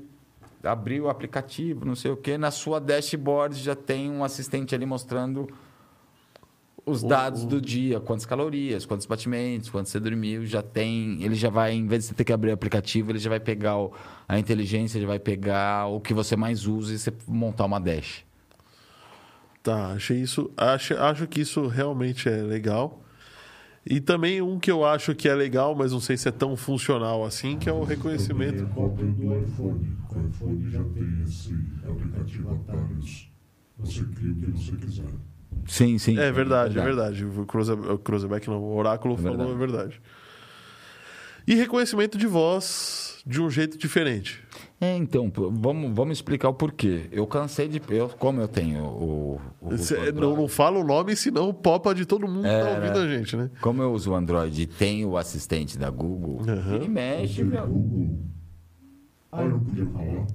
[0.62, 4.84] abrir o aplicativo, não sei o quê, na sua dashboard já tem um assistente ali
[4.84, 5.48] mostrando
[6.84, 11.48] os dados do dia, quantas calorias, quantos batimentos, quanto você dormiu, já tem, ele já
[11.48, 13.92] vai, em vez de você ter que abrir o aplicativo, ele já vai pegar o-
[14.28, 18.24] a inteligência, já vai pegar o que você mais usa e você montar uma dash.
[19.62, 20.50] Tá, achei isso.
[20.56, 23.02] Acho, acho que isso realmente é legal.
[23.84, 26.56] E também um que eu acho que é legal, mas não sei se é tão
[26.56, 28.58] funcional assim, que é o reconhecimento.
[28.64, 29.96] Também é cópia do iPhone.
[30.10, 31.54] O iPhone já tem esse
[31.88, 33.30] aplicativo Atalhos.
[33.78, 35.04] Você cria o que você quiser.
[35.66, 36.18] Sim, sim.
[36.18, 37.24] É verdade, é verdade.
[37.24, 40.00] O Cruze- o Cruzeback não, o Oráculo É falou, é verdade.
[41.46, 44.42] E reconhecimento de voz de um jeito diferente.
[44.80, 47.06] É, então, vamos, vamos explicar o porquê.
[47.12, 47.82] Eu cansei de.
[47.90, 49.40] Eu, como eu tenho o.
[49.60, 52.70] o Cê- não, não fala o nome, senão popa de todo mundo que É, tá
[52.70, 53.04] ouvindo né?
[53.04, 53.50] a gente, né?
[53.60, 56.74] Como eu uso o Android e tenho o assistente da Google, Aham.
[56.76, 57.66] ele mexe, meu.
[57.66, 58.18] Google.
[59.30, 60.26] Ah, eu não podia falar.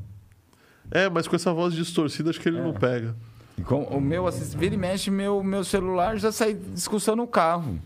[0.91, 2.51] É, mas com essa voz distorcida, acho que É.
[2.51, 3.15] ele não pega.
[3.57, 7.25] E com o meu assistente, vira e mexe, meu, meu celular já sai discussão no
[7.25, 7.79] carro.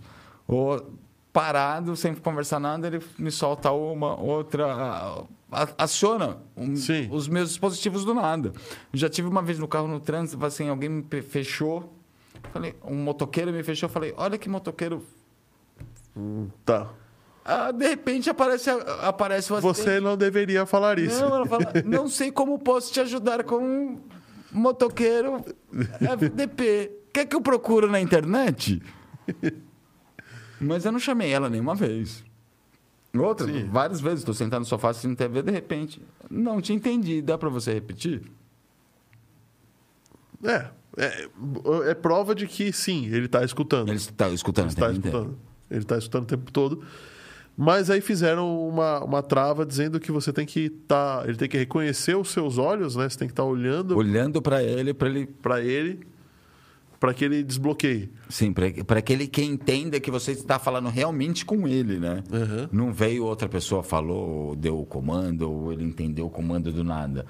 [0.46, 0.92] Ou
[1.32, 4.66] parado, sem conversar nada, ele me solta uma, outra.
[5.78, 6.74] Aciona um-
[7.12, 8.54] os meus dispositivos do nada.
[8.94, 11.94] Já tive uma vez no carro no trânsito, assim, alguém me fechou.
[12.54, 15.04] Falei, um motoqueiro me fechou, falei, olha que motoqueiro.
[16.66, 16.90] Tá.
[17.46, 18.70] Ah, de repente aparece,
[19.02, 19.60] aparece o.
[19.62, 21.20] Você não deveria falar isso.
[21.22, 24.02] Não, ela fala, não sei como posso te ajudar com um
[24.52, 25.44] motoqueiro
[26.00, 26.92] FDP.
[27.12, 28.82] Quer que eu procuro na internet?
[30.62, 32.24] Mas eu não chamei ela nenhuma vez.
[33.18, 33.66] Outra, Sim.
[33.66, 37.50] várias vezes, estou sentado no sofá assistindo TV, de repente, não te entendi, dá para
[37.50, 38.22] você repetir?
[40.44, 40.68] É,
[40.98, 41.28] é,
[41.88, 43.90] é prova de que sim, ele está escutando.
[43.90, 45.38] Ele está escutando Ele o está escutando.
[45.72, 46.84] Ele está escutando o tempo todo.
[47.58, 51.28] Mas aí fizeram uma, uma trava dizendo que você tem que estar.
[51.28, 53.10] ele tem que reconhecer os seus olhos, né?
[53.10, 56.00] Você tem que estar olhando Olhando para ele, para ele para ele
[57.00, 58.10] para que ele desbloqueie.
[58.30, 62.24] Sim, para que ele que entenda que você está falando realmente com ele, né?
[62.32, 62.68] Uhum.
[62.72, 66.84] Não veio outra pessoa, falou, ou deu o comando, ou ele entendeu o comando do
[66.84, 67.26] nada.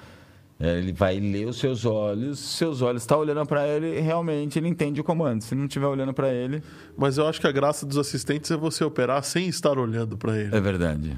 [0.62, 4.68] É, Ele vai ler os seus olhos, seus olhos estão olhando para ele, realmente ele
[4.68, 5.42] entende o comando.
[5.42, 6.62] Se não estiver olhando para ele,
[6.98, 10.38] Mas eu acho que a graça dos assistentes é você operar sem estar olhando para
[10.38, 10.54] ele.
[10.54, 11.16] é verdade.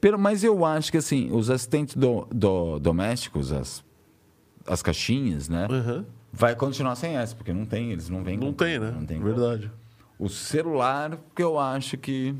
[0.00, 3.84] Pero, mas eu acho que assim, os assistentes do, do- domésticos, as,
[4.66, 5.66] as caixinhas, né?
[5.70, 6.04] Uhum.
[6.32, 8.90] Vai continuar sem essa, porque não tem, eles não vêm Não com- tem, né?
[8.92, 9.32] Não tem como.
[9.34, 9.70] Verdade.
[10.18, 12.34] O celular, que eu acho que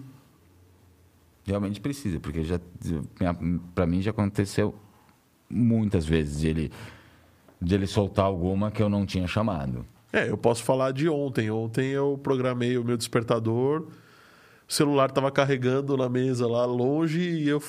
[1.44, 2.60] realmente precisa, porque já
[3.74, 4.74] para mim já aconteceu
[5.48, 6.72] muitas vezes de ele
[7.62, 9.84] de ele soltar alguma que eu não tinha chamado.
[10.12, 11.50] É, eu posso falar de ontem.
[11.50, 13.86] Ontem eu programei o meu despertador,
[14.68, 17.62] o celular estava carregando na mesa lá longe e eu,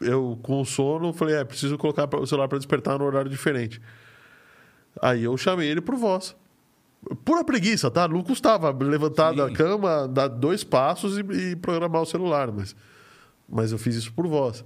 [0.00, 3.80] eu com sono, falei, é, preciso colocar o celular para despertar no horário diferente.
[5.00, 6.34] Aí eu chamei ele por voz.
[7.24, 8.08] Pura preguiça, tá?
[8.08, 9.36] Não custava levantar Sim.
[9.36, 12.74] da cama, dar dois passos e, e programar o celular, mas,
[13.48, 14.64] mas eu fiz isso por voz.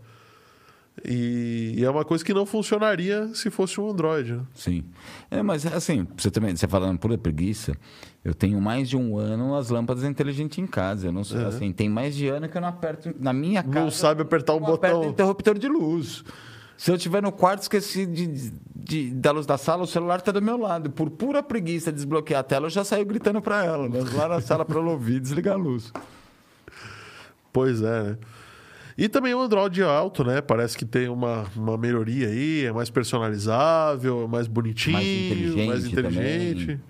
[1.04, 4.34] E, e é uma coisa que não funcionaria se fosse um Android.
[4.34, 4.42] Né?
[4.54, 4.84] Sim.
[5.30, 7.74] É, mas assim, você também, você falando pura preguiça,
[8.24, 11.08] eu tenho mais de um ano as lâmpadas inteligentes em casa.
[11.08, 13.80] Eu não sei, assim, tem mais de ano que eu não aperto na minha casa.
[13.80, 15.10] Não sabe apertar um não aperto botão.
[15.10, 16.24] interruptor de luz.
[16.80, 18.26] Se eu estiver no quarto, esqueci de,
[18.74, 20.88] de- da luz da sala, o celular está do meu lado.
[20.90, 23.86] Por pura preguiça de desbloquear a tela, eu já saio gritando para ela.
[23.86, 25.92] Mas lá na sala para ela ouvir desligar a luz.
[27.52, 28.18] Pois é, né?
[28.96, 30.40] E também o Android alto, né?
[30.40, 35.66] Parece que tem uma, uma melhoria aí, é mais personalizável, é mais bonitinho, Mais inteligente
[35.68, 36.66] mais inteligente.
[36.66, 36.80] também.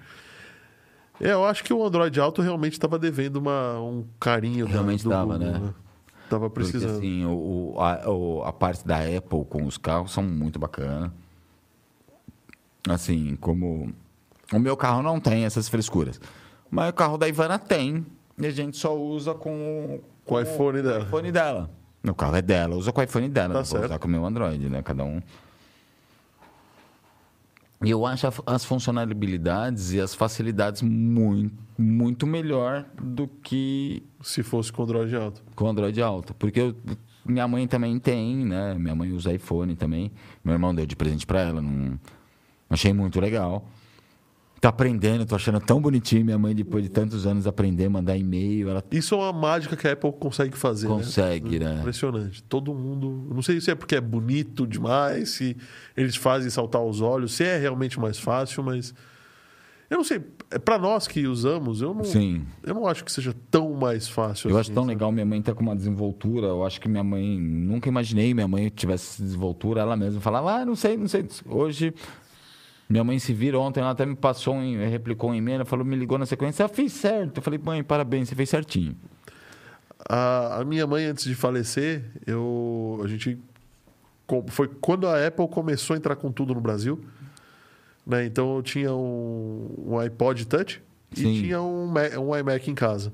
[1.21, 5.11] É, eu acho que o Android alto realmente estava devendo uma, um carinho Realmente do
[5.11, 5.75] tava, Google, né?
[6.31, 6.97] Tava Porque precisando.
[6.99, 11.13] assim, o, a, a parte da Apple com os carros são muito bacana.
[12.89, 13.93] Assim, como
[14.53, 16.21] o meu carro não tem essas frescuras.
[16.71, 18.07] Mas o carro da Ivana tem.
[18.39, 21.05] E a gente só usa com, Com o iPhone dela.
[21.05, 21.71] iPhone dela.
[22.03, 23.85] O carro é dela, usa com o iPhone dela, Tá não vou certo.
[23.85, 24.83] usar com o meu Android, né?
[24.83, 25.21] Cada um.
[27.83, 34.71] E eu acho as funcionalidades e as facilidades muito, muito melhor do que Se fosse
[34.71, 35.43] com Android alto.
[35.55, 36.35] com Android alto.
[36.35, 36.77] Porque eu-
[37.25, 38.75] minha mãe também tem, né?
[38.75, 40.13] Minha mãe usa iPhone também.
[40.45, 41.63] Meu irmão deu de presente pra ela.
[41.63, 41.99] Não...
[42.69, 43.67] Achei muito legal.
[44.61, 48.69] Tá aprendendo, tô achando tão bonitinho minha mãe, depois de tantos anos, aprender, mandar e-mail.
[48.69, 50.87] Ela Isso é uma mágica que a Apple consegue fazer.
[50.87, 50.97] né?
[50.97, 51.79] consegue, né?
[51.81, 52.43] Impressionante.
[52.43, 53.27] Todo mundo.
[53.35, 55.57] Não sei se é porque é bonito demais, se
[55.97, 58.93] eles fazem saltar os olhos, se é realmente mais fácil, mas.
[59.89, 60.21] Eu não sei.
[60.51, 62.45] É para nós que usamos, eu não, Sim.
[62.63, 64.95] eu não acho que seja tão mais fácil Eu assim, acho tão sabe?
[64.95, 66.49] legal minha mãe tá com uma desenvoltura.
[66.49, 67.41] Eu acho que minha mãe.
[67.41, 69.81] Nunca imaginei minha mãe tivesse desenvoltura.
[69.81, 71.27] Ela mesma falava, ah, não sei, não sei.
[71.47, 71.95] Hoje.
[72.91, 75.85] Minha mãe se vira ontem, ela até me passou, um, replicou um e-mail, ela falou,
[75.85, 77.37] me ligou na sequência, eu fiz certo.
[77.37, 78.97] Eu falei, mãe, parabéns, você fez certinho.
[80.09, 83.39] A, a minha mãe, antes de falecer, eu, a gente.
[84.49, 87.01] Foi quando a Apple começou a entrar com tudo no Brasil.
[88.05, 88.25] Né?
[88.27, 90.83] Então eu tinha um, um iPod Touch
[91.17, 91.43] e Sim.
[91.43, 93.13] tinha um, um iMac em casa.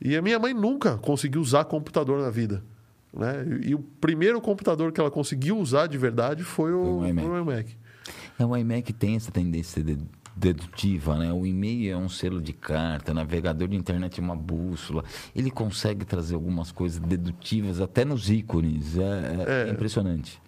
[0.00, 2.62] E a minha mãe nunca conseguiu usar computador na vida.
[3.12, 3.44] Né?
[3.62, 7.06] E, e o primeiro computador que ela conseguiu usar de verdade foi o, Foi o
[7.08, 7.28] iMac.
[7.28, 7.76] o iMac.
[8.38, 9.98] É, o iMac tem essa tendência de-
[10.36, 11.32] dedutiva, né?
[11.32, 15.02] O e-mail é um selo de carta, o navegador de internet é uma bússola.
[15.34, 18.96] Ele consegue trazer algumas coisas dedutivas até nos ícones.
[18.96, 19.72] É, é- é É.
[19.72, 20.40] impressionante.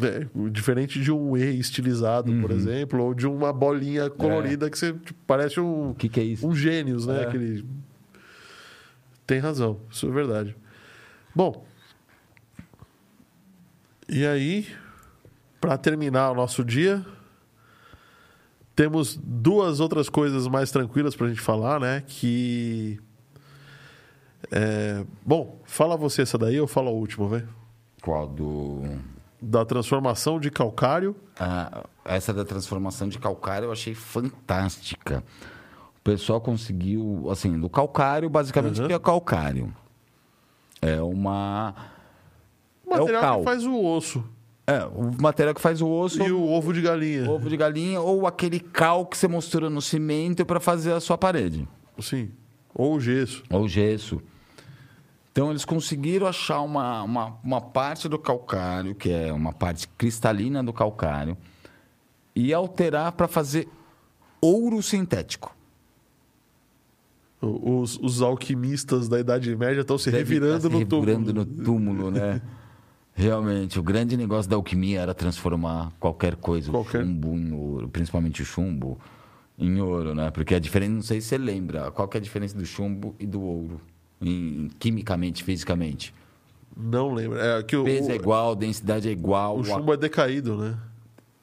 [0.00, 4.94] É, diferente de um E estilizado, por exemplo, ou de uma bolinha colorida que você
[4.94, 6.48] tipo, parece um, O que, que é isso?
[6.48, 7.24] um gênios, né?
[7.24, 7.26] É.
[7.26, 7.66] Aquele...
[9.26, 10.56] Tem razão, isso é verdade.
[11.36, 11.66] Bom,
[14.08, 14.66] e aí,
[15.62, 17.06] para terminar o nosso dia,
[18.74, 22.02] temos duas outras coisas mais tranquilas para a gente falar, né?
[22.04, 22.98] Que.
[24.50, 27.48] é, Bom, fala você essa daí ou fala a última, velho?
[28.02, 28.82] Qual do.
[29.40, 31.14] Da transformação de calcário.
[31.38, 35.22] Ah, essa da transformação de calcário eu achei fantástica.
[35.98, 38.86] O pessoal conseguiu, assim, do calcário, basicamente, Uhum.
[38.86, 39.72] o que é calcário?
[40.80, 41.72] É uma.
[42.84, 43.38] O É o material cal.
[43.38, 44.24] que faz o osso
[44.66, 47.28] É, o material que faz o osso, e o ovo de galinha.
[47.28, 51.18] ovo de galinha, ou aquele cal que você mistura no cimento para fazer a sua
[51.18, 51.68] parede.
[51.98, 52.30] Sim.
[52.74, 53.42] Ou o gesso.
[53.50, 54.22] Ou gesso.
[55.32, 60.62] Então eles conseguiram achar uma, uma, uma parte do calcário, que é uma parte cristalina
[60.62, 61.36] do calcário,
[62.36, 63.68] e alterar para fazer
[64.40, 65.54] ouro sintético.
[67.40, 71.06] O- Os, os alquimistas da Idade Média estão se Deve revirando se no túmulo.
[71.06, 72.40] revirando no túmulo, né?
[73.14, 77.02] Realmente, o grande negócio da alquimia era transformar qualquer coisa, Qualquer.
[77.02, 78.98] o chumbo em ouro, principalmente o chumbo,
[79.58, 80.30] em ouro, né?
[80.30, 83.14] Porque a diferença, não sei se você lembra, qual que é a diferença do chumbo
[83.20, 83.80] e do ouro,
[84.20, 86.14] em, quimicamente, fisicamente?
[86.74, 87.38] Não lembro.
[87.38, 90.78] É que o, Peso é igual, densidade é igual, o chumbo é decaído, né?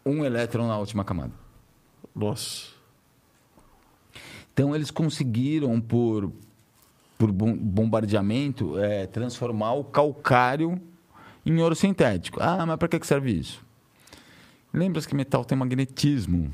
[0.04, 1.32] um elétron na última camada.
[2.16, 2.70] Nossa.
[4.54, 6.32] Então eles conseguiram, por,
[7.16, 10.82] por bom- bombardeamento, eh, transformar o calcário
[11.46, 12.40] em ouro sintético.
[12.42, 13.64] Ah, mas para que serve isso?
[14.74, 16.54] Lembra-se que metal tem magnetismo,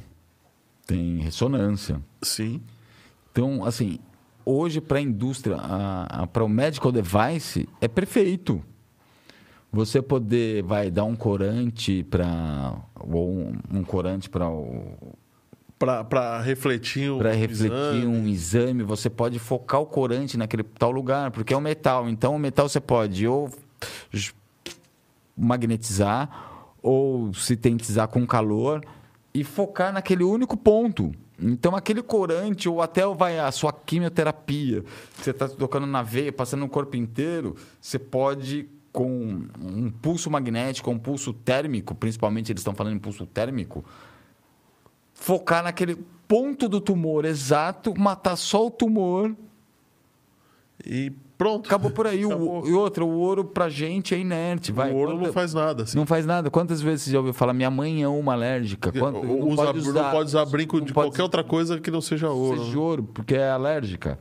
[0.85, 2.01] tem ressonância.
[2.21, 2.61] Sim.
[3.31, 3.99] Então, assim,
[4.45, 5.57] hoje para a indústria,
[6.31, 8.63] para o medical device, é perfeito.
[9.71, 12.77] Você poder, vai dar um corante para.
[12.95, 14.95] ou um, um corante para o,
[15.77, 18.05] Para refletir um para refletir exame.
[18.05, 22.07] um exame, você pode focar o corante naquele tal lugar, porque é um metal.
[22.07, 23.51] Então, o metal você pode ou
[25.35, 26.29] magnetizar
[26.81, 28.85] ou sintetizar com calor
[29.33, 31.11] e focar naquele único ponto.
[31.37, 34.83] Então, aquele corante ou até vai a sua quimioterapia,
[35.17, 40.31] que você está tocando na veia, passando no corpo inteiro, você pode com um pulso
[40.31, 43.83] magnético, um pulso térmico, principalmente eles estão falando em pulso térmico,
[45.13, 49.35] focar naquele ponto do tumor exato, matar só o tumor,
[50.85, 51.67] E pronto.
[51.67, 52.23] acabou por aí.
[52.25, 52.63] Acabou.
[52.63, 54.71] O, e outra, o ouro pra gente é inerte.
[54.71, 54.91] Vai.
[54.91, 55.83] o ouro Quanta- não faz nada.
[55.83, 55.97] Assim.
[55.97, 56.49] não faz nada.
[56.49, 58.91] Quantas vezes você já ouviu falar, minha mãe é uma alérgica?
[58.91, 62.01] Quanto, Ou usa- não pode usar brinco não de pode qualquer outra coisa que não
[62.01, 62.57] seja ouro.
[62.59, 64.17] seja de ouro, porque é alérgica.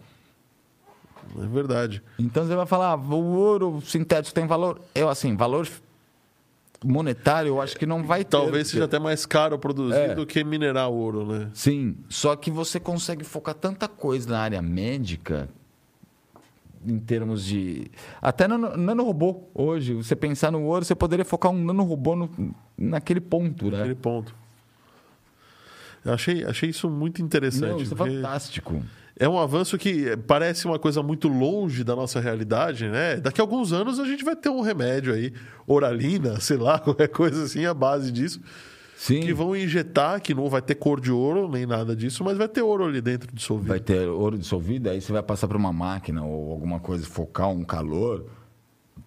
[1.37, 2.03] É verdade.
[2.19, 4.81] Então você vai falar, ah, o ouro sintético tem valor.
[4.95, 5.67] Eu, assim, valor
[6.85, 8.31] monetário, eu acho que não vai ter.
[8.37, 10.15] Talvez seja até mais caro produzir É.
[10.15, 11.49] do que minerar ouro, né?
[11.55, 15.49] Sim, só que você consegue focar tanta coisa na área médica
[16.87, 17.91] em termos de
[18.21, 23.21] até nano, nanorobô hoje, você pensar no ouro, você poderia focar um nanorobô no, naquele
[23.21, 23.79] ponto, né?
[23.79, 24.35] Naquele ponto.
[26.05, 27.71] Eu achei, achei isso muito interessante.
[27.71, 28.83] Não, isso é fantástico.
[29.19, 33.17] é um avanço que parece uma coisa muito longe da nossa realidade, né?
[33.17, 35.33] Daqui a alguns anos a gente vai ter um remédio aí,
[35.67, 38.41] oralina, sei lá, qualquer coisa assim, a base disso.
[38.97, 39.21] Sim.
[39.21, 42.49] que vão injetar, que não vai ter cor de ouro, nem nada disso, mas vai
[42.49, 43.69] ter ouro ali dentro dissolvido.
[43.69, 47.49] Vai ter ouro dissolvido, aí você vai passar para uma máquina ou alguma coisa, focar
[47.51, 48.27] um calor,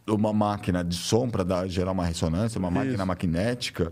[0.08, 3.06] uma máquina de som para gerar uma ressonância, uma máquina Isso.
[3.06, 3.92] magnética.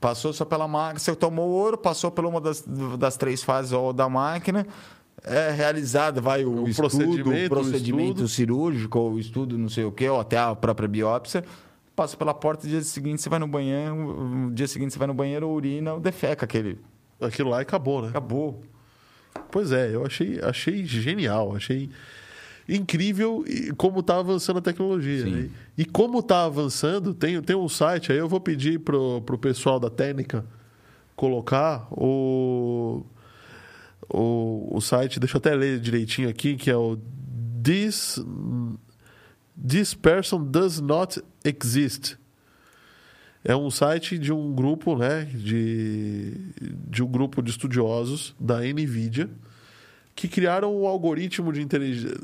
[0.00, 2.64] Passou só pela máquina, você tomou ouro, passou por uma das,
[2.98, 4.66] das três fases da máquina,
[5.24, 8.28] é realizado, vai o, O estudo, procedimento, o o procedimento estudo.
[8.28, 11.44] cirúrgico, o estudo não sei o quê, ou até a própria biópsia.
[12.00, 15.06] Passa pela porta, no dia seguinte você vai no banheiro, no dia seguinte você vai
[15.06, 16.78] no banheiro, urina, defeca aquele.
[17.20, 18.08] Aquilo lá e acabou, né?
[18.08, 18.62] Acabou.
[19.50, 21.90] Pois é, eu achei, achei genial, achei
[22.66, 23.44] incrível
[23.76, 25.26] como está avançando a tecnologia.
[25.26, 25.50] Né?
[25.76, 29.78] E como está avançando, tem, tem um site, aí eu vou pedir pro, pro pessoal
[29.78, 30.46] da técnica
[31.14, 33.04] colocar o,
[34.08, 36.98] o, o site, deixa eu até ler direitinho aqui, que é o
[37.62, 38.18] This,
[39.66, 42.16] This Person Does Not Exist.
[43.42, 46.34] É um site de um grupo, né, de,
[46.88, 49.30] de um grupo de estudiosos da NVIDIA
[50.14, 52.18] que criaram um algoritmo de inteligência,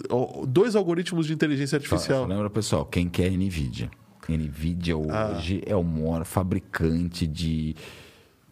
[0.46, 2.18] dois algoritmos de inteligência artificial.
[2.18, 3.90] Só, só lembra, pessoal, quem quer NVIDIA?
[4.28, 5.36] NVIDIA Ah.
[5.38, 7.74] hoje é o maior fabricante de,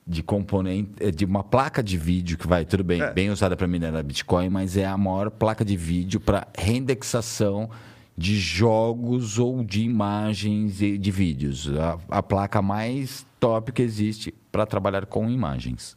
[0.06, 3.12] de componente, eh, de uma placa de vídeo que vai, tudo bem, É.
[3.12, 7.68] bem usada para minerar Bitcoin, mas é a maior placa de vídeo para reindexação
[8.16, 11.68] de jogos ou de imagens e de vídeos.
[11.76, 15.96] A, a placa mais top que existe para trabalhar com imagens.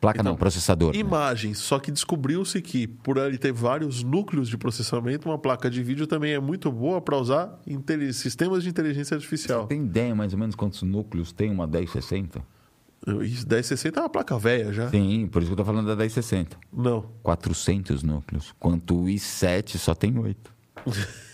[0.00, 0.92] Placa Então, não, processador.
[0.92, 0.98] né?
[1.00, 5.82] Imagens, só que descobriu-se que por ele ter vários núcleos de processamento, uma placa de
[5.82, 7.58] vídeo também é muito boa para usar
[8.12, 9.66] sistemas de inteligência artificial.
[9.66, 12.40] Tem ideia mais ou menos quantos núcleos tem uma 1060?
[13.22, 14.90] Isso, 1060 é uma placa velha já.
[14.90, 16.58] Sim, por isso que eu tô falando da 1060.
[16.72, 17.06] Não.
[17.22, 20.55] 400 núcleos, quanto o i7 só tem 8.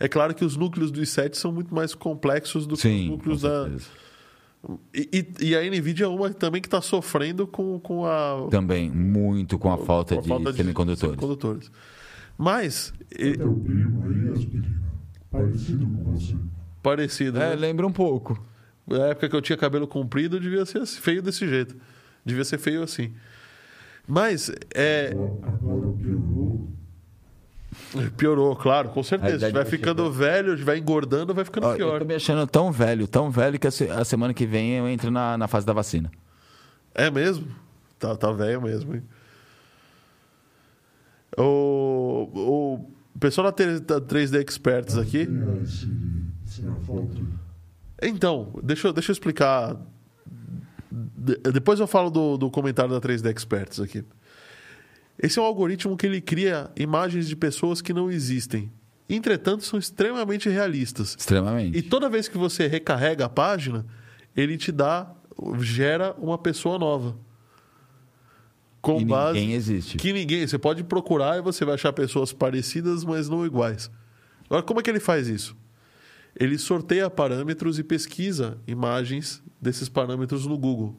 [0.00, 3.42] É claro que os núcleos do i7 são muito mais complexos do que os núcleos
[3.42, 3.70] da.
[4.92, 5.08] E,
[5.40, 9.56] e- e a Nvidia é uma também que está sofrendo com, com a Também, muito
[9.58, 11.10] com a falta, com a de, falta semicondutores.
[11.14, 11.70] semicondutores.
[12.36, 14.82] Mas, e- Teu primo aí, Aspirina,
[15.30, 16.34] parecido com você.
[16.82, 17.38] parecido.
[17.38, 17.54] É, né?
[17.54, 18.44] lembra um pouco.
[18.86, 21.76] Na época que eu tinha cabelo comprido, devia ser assim, feio desse jeito.
[22.24, 23.12] Devia ser feio assim.
[24.08, 25.12] Mas, é,
[25.42, 26.43] Agora piorou.
[28.16, 29.36] Piorou, claro, com certeza.
[29.36, 31.98] idade vai ficando velho, vai engordando, vai ficando Ó, eu pior.
[32.00, 35.10] tô me achando tão velho, tão velho que a, se- semana que vem eu entro
[35.10, 36.10] na, na fase da vacina.
[36.94, 37.46] É mesmo?
[37.98, 39.02] Tá, tá velho mesmo, hein?
[41.36, 45.28] O, o pessoal da, T- da 3D Experts aqui.
[48.02, 49.76] Então, deixa, eu- deixa eu explicar.
[50.90, 54.04] De- depois eu falo do, do comentário da 3D Experts aqui.
[55.18, 58.70] Esse é um algoritmo que ele cria imagens de pessoas que não existem.
[59.08, 61.14] Entretanto, são extremamente realistas.
[61.18, 61.76] Extremamente.
[61.78, 63.86] E toda vez que você recarrega a página,
[64.36, 65.12] ele te dá,
[65.60, 67.16] gera uma pessoa nova.
[68.80, 69.96] Com E base ninguém existe.
[69.96, 70.46] que ninguém.
[70.46, 73.90] Você pode procurar e você vai achar pessoas parecidas, mas não iguais.
[74.46, 75.56] Agora, como é que ele faz isso?
[76.38, 80.98] Ele sorteia parâmetros e pesquisa imagens desses parâmetros no Google.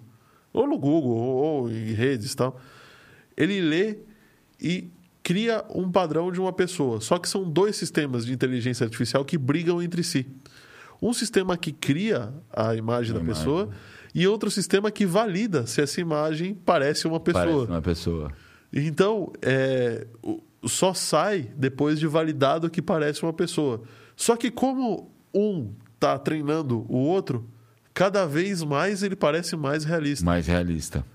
[0.54, 2.60] Ou no Google, ou, ou em redes e tal.
[3.38, 3.98] Ele lê
[4.60, 4.90] e
[5.24, 7.02] cria um padrão de uma pessoa.
[7.02, 10.26] Só que são dois sistemas de inteligência artificial que brigam entre si.
[11.02, 13.44] Um sistema que cria a imagem A da imagem.
[13.44, 13.70] pessoa
[14.14, 17.44] e outro sistema que valida se essa imagem parece uma pessoa.
[17.44, 18.32] Parece uma pessoa.
[18.72, 20.08] Então, é,
[20.66, 23.82] só sai depois de validado que parece uma pessoa.
[24.16, 27.50] Só que como um está treinando o outro,
[27.94, 30.26] cada vez mais ele parece mais realista.
[30.26, 31.06] Mais realista.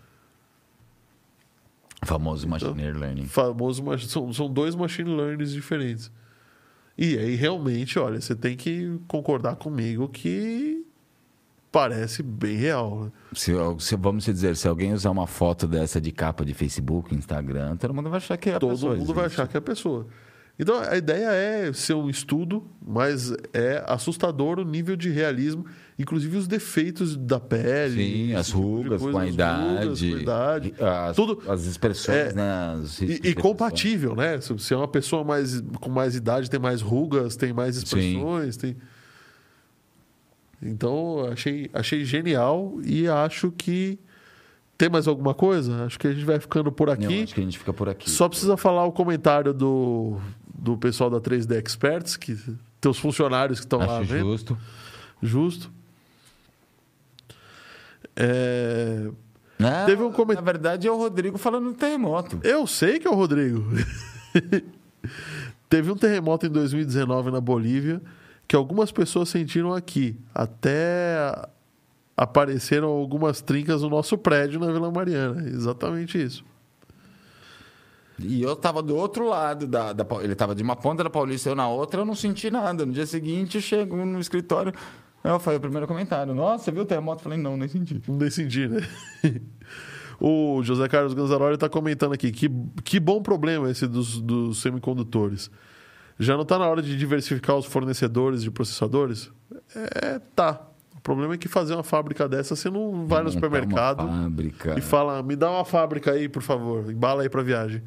[2.02, 3.26] Famoso Então, machine learning.
[3.26, 6.10] Famoso, são, são dois machine learnings diferentes.
[6.96, 10.84] E aí, realmente, olha, você tem que concordar comigo que
[11.72, 13.04] parece bem real.
[13.04, 13.12] né?
[13.34, 17.76] Se, se- vamos dizer, se alguém usar uma foto dessa de capa de Facebook, Instagram,
[17.76, 18.96] todo mundo vai achar que é a Todo pessoa.
[18.96, 19.40] mundo vai existe.
[19.40, 20.06] achar que é a pessoa.
[20.62, 25.64] Então, a ideia é ser um estudo, mas é assustador o nível de realismo,
[25.98, 27.94] inclusive os defeitos da pele.
[28.28, 29.72] Sim, as tipo rugas coisa, com a as idade.
[29.84, 30.74] rugas com a idade.
[30.78, 32.78] As, Tudo- as expressões, É, né?
[32.82, 34.38] as E, e compatível, né?
[34.40, 38.76] Se é uma pessoa mais, com mais idade, tem mais rugas, tem mais expressões, tem.
[40.62, 43.98] Então, achei, achei genial e acho que.
[44.76, 45.84] Tem mais alguma coisa?
[45.84, 47.22] Acho que a gente vai ficando por Não, aqui.
[47.24, 48.08] acho que a gente fica por aqui.
[48.08, 50.16] Só precisa falar o comentário do,
[50.54, 52.36] do pessoal da 3D Experts, que
[52.80, 54.30] teus funcionários que estão lá vendo.
[54.30, 54.58] justo.
[55.22, 55.70] Justo.
[58.16, 59.08] É,
[59.58, 62.40] Não, Teve um coment- Na verdade, é o Rodrigo falando do terremoto.
[62.42, 63.64] Eu sei que é o Rodrigo.
[65.68, 68.00] Teve um terremoto em 2019 na Bolívia
[68.48, 70.18] que algumas pessoas sentiram aqui.
[70.34, 71.46] Até
[72.16, 75.46] apareceram algumas trincas no nosso prédio na Vila Mariana.
[75.48, 76.44] Exatamente isso.
[78.22, 81.48] E eu tava do outro lado da, da ele tava de uma ponta da Paulista,
[81.48, 82.84] eu na outra, eu não senti nada.
[82.84, 84.72] No dia seguinte, eu chego no escritório,
[85.22, 87.20] eu falei o primeiro comentário, nossa, você viu o terremoto?
[87.20, 88.00] Eu falei, não, nem senti.
[88.08, 88.80] Não decidi, né?
[90.20, 92.32] o José Carlos Ganzaroli está comentando aqui.
[92.32, 92.50] Que,
[92.84, 95.50] que bom problema esse dos, dos semicondutores.
[96.18, 99.30] Já não está na hora de diversificar os fornecedores de processadores?
[99.74, 100.66] É, tá.
[100.96, 104.08] O problema é que fazer uma fábrica dessa, você não vai no Montar uma supermercado
[104.76, 106.90] e fala, me dá uma fábrica aí, por favor.
[106.90, 107.82] Embala aí para viagem.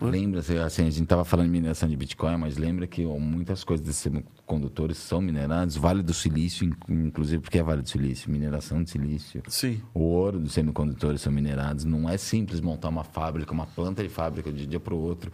[0.00, 3.62] Lembra, assim, a gente estava falando de mineração de Bitcoin, mas lembra que ó, muitas
[3.62, 5.76] coisas desses semicondutores são minerados.
[5.76, 9.42] Vale do Silício, in- inclusive, porque é Vale do Silício, mineração de silício.
[9.48, 9.80] Sim.
[9.92, 11.84] O ouro dos semicondutores são minerados.
[11.84, 14.98] Não é simples montar uma fábrica, uma planta de fábrica de um dia para o
[14.98, 15.30] outro.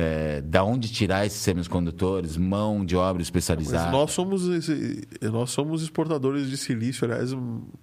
[0.00, 3.90] É, da onde tirar esses semicondutores, mão de obra Mas especializada.
[3.90, 4.42] nós somos,
[5.32, 7.34] nós somos exportadores de silício, aliás,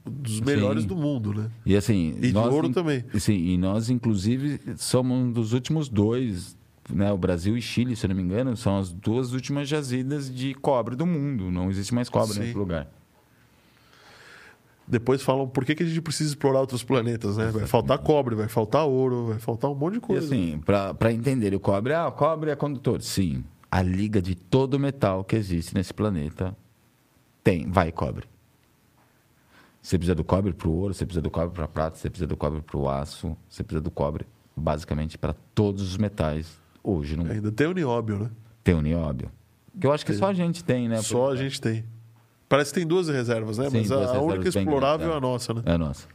[0.06, 0.88] dos melhores Sim.
[0.88, 1.50] do mundo, né?
[1.66, 3.04] E assim, E de nós, ouro in- também.
[3.20, 6.58] Sim, e nós, inclusive, somos um dos últimos dois,
[6.90, 7.12] né?
[7.12, 10.96] O Brasil e Chile, se não me engano, são as duas últimas jazidas de cobre
[10.96, 11.52] do mundo.
[11.52, 12.40] Não existe mais cobre Sim.
[12.42, 12.88] nesse lugar.
[14.88, 17.48] Depois falam por que, que a gente precisa explorar outros planetas, né?
[17.48, 20.26] Vai faltar cobre, vai faltar ouro, vai faltar um monte de E coisa.
[20.26, 23.02] assim, para entender o cobre, ah, o cobre é condutor.
[23.02, 26.56] Sim, a liga de todo metal que existe nesse planeta
[27.44, 28.26] tem, vai cobre.
[29.82, 32.10] Você precisa do cobre para o ouro, você precisa do cobre para a prata, você
[32.10, 34.26] precisa do cobre para o aço, você precisa do cobre
[34.56, 37.34] basicamente para todos os metais hoje no mundo.
[37.34, 38.32] Ainda tem o nióbio, né?
[38.64, 39.32] Tem o nióbio.
[39.80, 41.02] Que eu acho que só a gente tem, né?
[41.02, 41.84] Só a gente tem.
[42.56, 43.70] Parece que tem duas reservas, né?
[43.70, 45.62] Sim, Mas a, a única explorável é grandes, a nossa, né?
[45.66, 46.08] É nossa.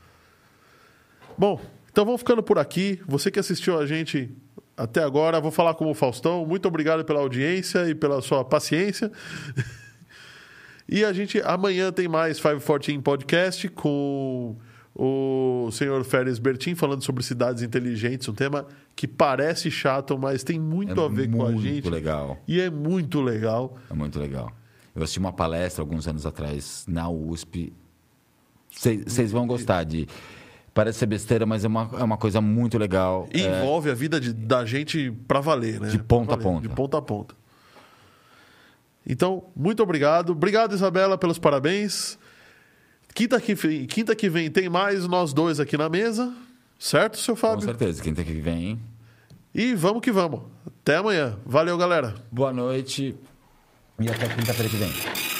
[1.36, 1.60] Bom,
[1.92, 2.98] então vamos ficando por aqui.
[3.06, 4.34] Você que assistiu a gente
[4.74, 6.46] até agora, vou falar como o Faustão.
[6.46, 9.12] Muito obrigado pela audiência e pela sua paciência.
[10.92, 14.56] E a gente amanhã tem mais 514 Podcast com
[14.92, 20.58] o senhor Férez Bertin falando sobre cidades inteligentes, um tema que parece chato, mas tem
[20.58, 21.88] muito é a ver com a muito gente.
[21.88, 22.36] legal.
[22.48, 23.78] E é muito legal.
[23.88, 24.50] É muito legal.
[24.94, 27.72] Eu assisti uma palestra alguns anos atrás na USP.
[28.70, 30.06] Vocês vão gostar de.
[30.72, 33.28] Parece ser besteira, mas é uma, é uma coisa muito legal.
[33.34, 35.88] E É, envolve a vida de- da gente pra valer, né?
[35.88, 36.68] De ponta Pra a valer, ponta.
[36.68, 37.34] De ponta a ponta.
[39.06, 40.30] Então, muito obrigado.
[40.30, 42.18] Obrigado, Isabela, pelos parabéns.
[43.14, 46.32] Quinta que, vem- quinta que vem tem mais nós dois aqui na mesa.
[46.78, 47.64] Certo, seu com Fábio?
[47.64, 48.02] certeza.
[48.02, 48.80] Quem tem que vem.
[49.52, 50.42] E vamos que vamos.
[50.66, 51.36] Até amanhã.
[51.44, 52.14] Valeu, galera.
[52.30, 53.16] Boa noite.
[54.00, 55.39] E até quinta-feira que vem.